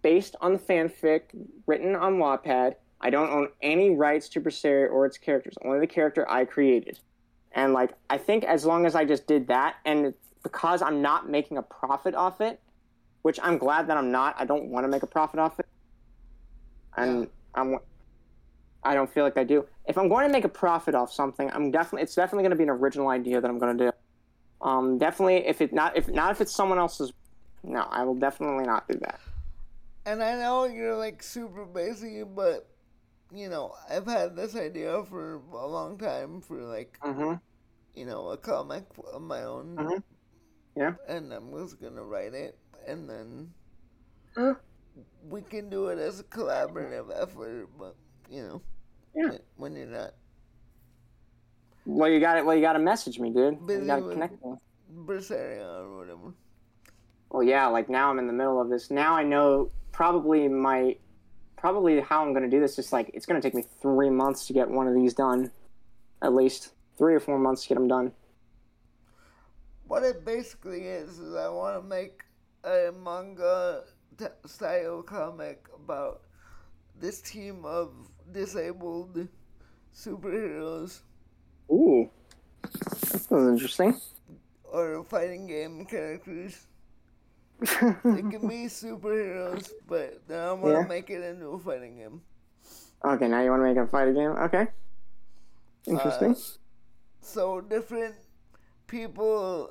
[0.03, 1.23] based on the fanfic
[1.67, 2.75] written on Wattpad.
[3.01, 6.99] I don't own any rights to Berseria or its characters, only the character I created.
[7.53, 11.29] And like, I think as long as I just did that, and because I'm not
[11.29, 12.61] making a profit off it,
[13.23, 14.35] which I'm glad that I'm not.
[14.39, 15.67] I don't want to make a profit off it,
[16.97, 17.29] and.
[17.55, 17.79] I'm.
[18.83, 19.65] I don't feel like I do.
[19.87, 22.03] If I'm going to make a profit off something, I'm definitely.
[22.03, 23.93] It's definitely going to be an original idea that I'm going to do.
[24.67, 27.13] Um, definitely, if it not if not if it's someone else's,
[27.63, 29.21] no, I will definitely not do that.
[30.07, 32.69] And I know you're like super busy, but
[33.33, 37.35] you know I've had this idea for a long time for like, mm-hmm.
[37.95, 39.77] you know, a comic of my own.
[39.77, 40.81] Mm-hmm.
[40.81, 40.95] Yeah.
[41.09, 43.51] And I was gonna write it and then
[45.29, 47.69] we can do it as a collaborative effort.
[47.79, 47.97] But
[48.31, 48.63] you know,
[49.15, 49.39] yeah.
[49.57, 50.15] when you're not.
[51.87, 52.47] Well, you got it.
[52.47, 53.59] Well, you got to message me, dude.
[53.69, 54.55] you got to connect me.
[54.95, 56.35] Berseria or whatever.
[57.31, 57.67] Well, yeah.
[57.67, 58.91] Like now, I'm in the middle of this.
[58.91, 60.97] Now I know probably my
[61.57, 64.11] probably how I'm going to do this Just like it's going to take me three
[64.11, 65.51] months to get one of these done,
[66.23, 68.13] at least three or four months to get them done.
[69.87, 72.23] What it basically is is I want to make
[72.65, 73.85] a manga
[74.47, 76.23] style comic about
[76.99, 77.93] this team of
[78.33, 79.29] disabled
[79.95, 81.01] superheroes.
[81.71, 82.11] Ooh,
[82.63, 84.01] that sounds interesting.
[84.65, 86.67] Or fighting game characters.
[87.61, 87.67] they
[88.23, 90.87] can be superheroes, but now I want to yeah.
[90.87, 92.21] make it into a fighting game.
[93.05, 94.31] Okay, now you want to make a fighting game?
[94.31, 94.67] Okay.
[95.87, 96.33] Interesting.
[96.33, 96.59] Uh,
[97.21, 98.15] so different
[98.87, 99.71] people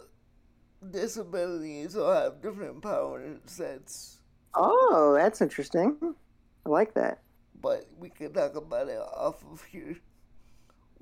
[0.91, 4.17] disabilities will have different power sets.
[4.53, 5.97] Oh, that's interesting.
[6.65, 7.19] I like that.
[7.64, 9.98] But we can talk about it off of here.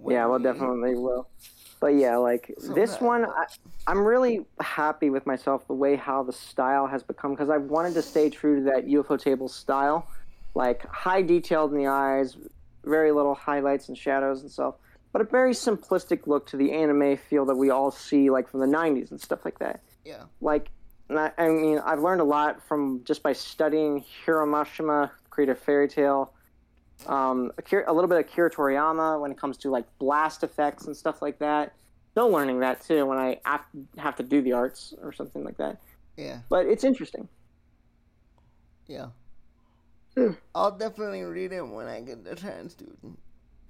[0.07, 1.27] Yeah, well, we, definitely will.
[1.79, 3.01] But yeah, like So this bad.
[3.01, 3.45] one, I,
[3.87, 7.95] I'm really happy with myself the way how the style has become because I've wanted
[7.95, 10.07] to stay true to that ufotable style,
[10.55, 12.37] like high detailed in the eyes,
[12.83, 14.75] very little highlights and shadows and stuff,
[15.11, 18.59] but a very simplistic look to the anime feel that we all see like from
[18.59, 19.81] the 90s and stuff like that.
[20.05, 20.23] Yeah.
[20.39, 20.69] Like,
[21.09, 25.87] I, I mean, I've learned a lot from just by studying Hiro Mashima, creator Fairy
[25.87, 26.33] Tail,
[27.07, 30.85] um, Akira, a little bit of Kira Toriyama when it comes to like blast effects
[30.85, 31.73] and stuff like that.
[32.11, 33.65] Still learning that too when I have,
[33.97, 35.81] have to do the arts or something like that.
[36.17, 36.39] Yeah.
[36.49, 37.27] But it's interesting.
[38.87, 39.07] Yeah.
[40.17, 40.31] Hmm.
[40.53, 42.85] I'll definitely read it when I get the chance to.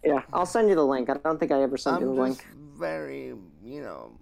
[0.04, 1.10] Yeah, I'll send you the link.
[1.10, 2.58] I don't think I ever sent you I'm the just link.
[2.76, 4.18] very, you know,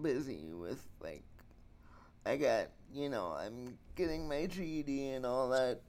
[0.00, 1.22] busy with like,
[2.24, 5.80] I got, you know, I'm getting my GED and all that.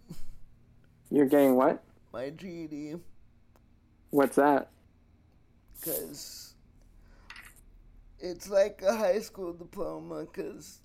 [1.10, 1.82] You're getting what?
[2.14, 2.96] My GED,
[4.10, 4.70] What's that?
[5.80, 6.54] because
[8.20, 10.80] it's like a high school diploma, because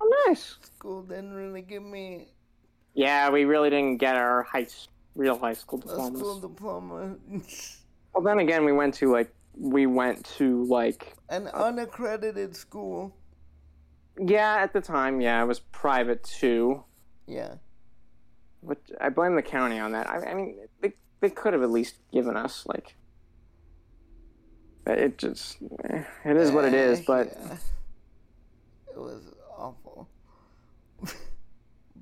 [0.00, 0.56] Oh, nice.
[0.76, 2.32] school didn't really give me
[2.94, 4.66] Yeah, we really didn't get our high,
[5.14, 7.16] real high school a school diploma.
[8.14, 13.16] Well, then again, we went to like we went to like An unaccredited school.
[14.18, 16.84] yeah at the time yeah it was private too.
[17.26, 17.54] Yeah.
[18.62, 20.08] But I blame the county on that.
[20.08, 22.94] I, I mean, they they could have at least given us like.
[24.86, 25.58] It just
[25.90, 27.56] eh, it is what it is, Eh, but yeah.
[28.94, 29.22] it was
[29.56, 30.08] awful.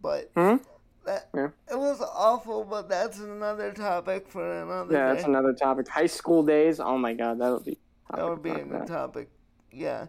[0.03, 0.57] but Hmm?
[1.05, 1.49] that Yeah.
[1.71, 2.65] it was awful.
[2.65, 5.15] But that's another topic for another yeah, day.
[5.15, 5.89] that's another topic.
[5.89, 6.81] High school days.
[6.81, 7.79] Oh my god, that would be.
[8.15, 9.29] that would be a good topic.
[9.73, 10.07] Yeah.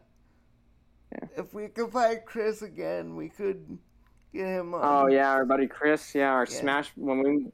[1.11, 1.27] Yeah.
[1.37, 3.77] If we could find Chris again, we could
[4.33, 4.81] get him on.
[4.83, 6.13] Oh yeah, our buddy Chris.
[6.15, 6.59] Yeah, our Yeah.
[6.59, 7.45] Smash when we,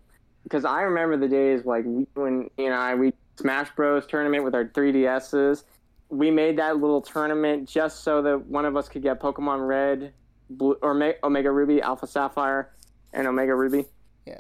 [0.43, 4.43] because I remember the days like we, when you and I we Smash Bros tournament
[4.43, 5.63] with our 3DSs.
[6.09, 10.13] We made that little tournament just so that one of us could get Pokemon Red,
[10.49, 12.71] Blue, or Me- Omega Ruby, Alpha Sapphire,
[13.13, 13.85] and Omega Ruby.
[14.25, 14.39] Yeah.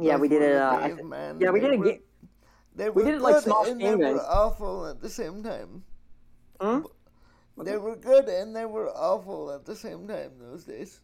[0.00, 0.56] Yeah, we did it.
[0.56, 1.38] Uh, man.
[1.40, 4.20] yeah, we They did a were- we did it, like, small and they game were
[4.20, 5.82] awful at the same time.
[6.60, 6.80] Hmm?
[7.64, 11.00] They were good and they were awful at the same time those days.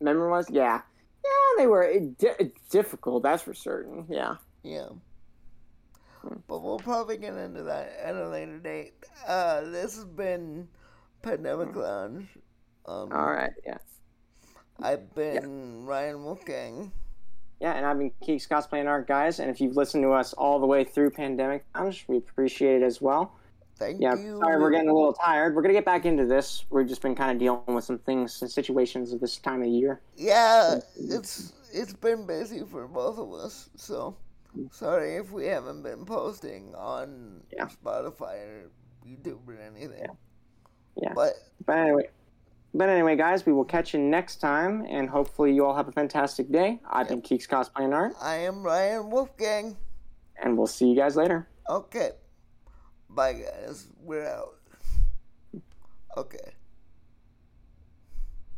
[0.00, 0.80] Memory was yeah,
[1.24, 3.22] yeah they were di- difficult.
[3.22, 4.06] That's for certain.
[4.08, 4.36] Yeah.
[4.62, 4.88] Yeah.
[6.22, 6.36] Hmm.
[6.46, 8.92] But we'll probably get into that at a later date.
[9.26, 10.68] Uh, this has been
[11.22, 12.28] Pandemic Lounge.
[12.86, 13.16] Um, Hmm.
[13.16, 13.52] All right.
[13.64, 13.78] Yeah.
[14.82, 16.92] I've been Ryan Wolfgang.
[17.60, 19.38] Yeah, and I've been Keeks Cosplay and Art, guys.
[19.38, 22.84] And if you've listened to us all the way through Pandemic Lounge, we appreciate it
[22.84, 23.34] as well.
[23.80, 24.38] Thank Yeah, you.
[24.38, 25.56] sorry we're getting a little tired.
[25.56, 26.64] We're gonna get back into this.
[26.70, 29.68] We've just been kind of dealing with some things and situations of this time of
[29.68, 30.00] year.
[30.16, 31.14] Yeah, mm-hmm.
[31.16, 33.70] it's it's been busy for both of us.
[33.76, 34.16] So
[34.70, 37.66] sorry if we haven't been posting on Yeah.
[37.68, 38.70] Spotify or
[39.06, 40.06] YouTube or anything.
[40.96, 41.12] Yeah.
[41.14, 41.34] But
[41.64, 42.10] But anyway,
[42.74, 45.92] but anyway, guys, we will catch you next time, and hopefully you all have a
[45.92, 46.80] fantastic day.
[46.88, 49.76] I've been Keeks Cosplay and Art, I am Ryan Wolfgang.
[50.42, 51.48] and we'll see you guys later.
[51.70, 52.10] Okay.
[53.14, 53.86] Bye guys.
[54.02, 54.54] We're out.
[56.16, 56.52] Okay.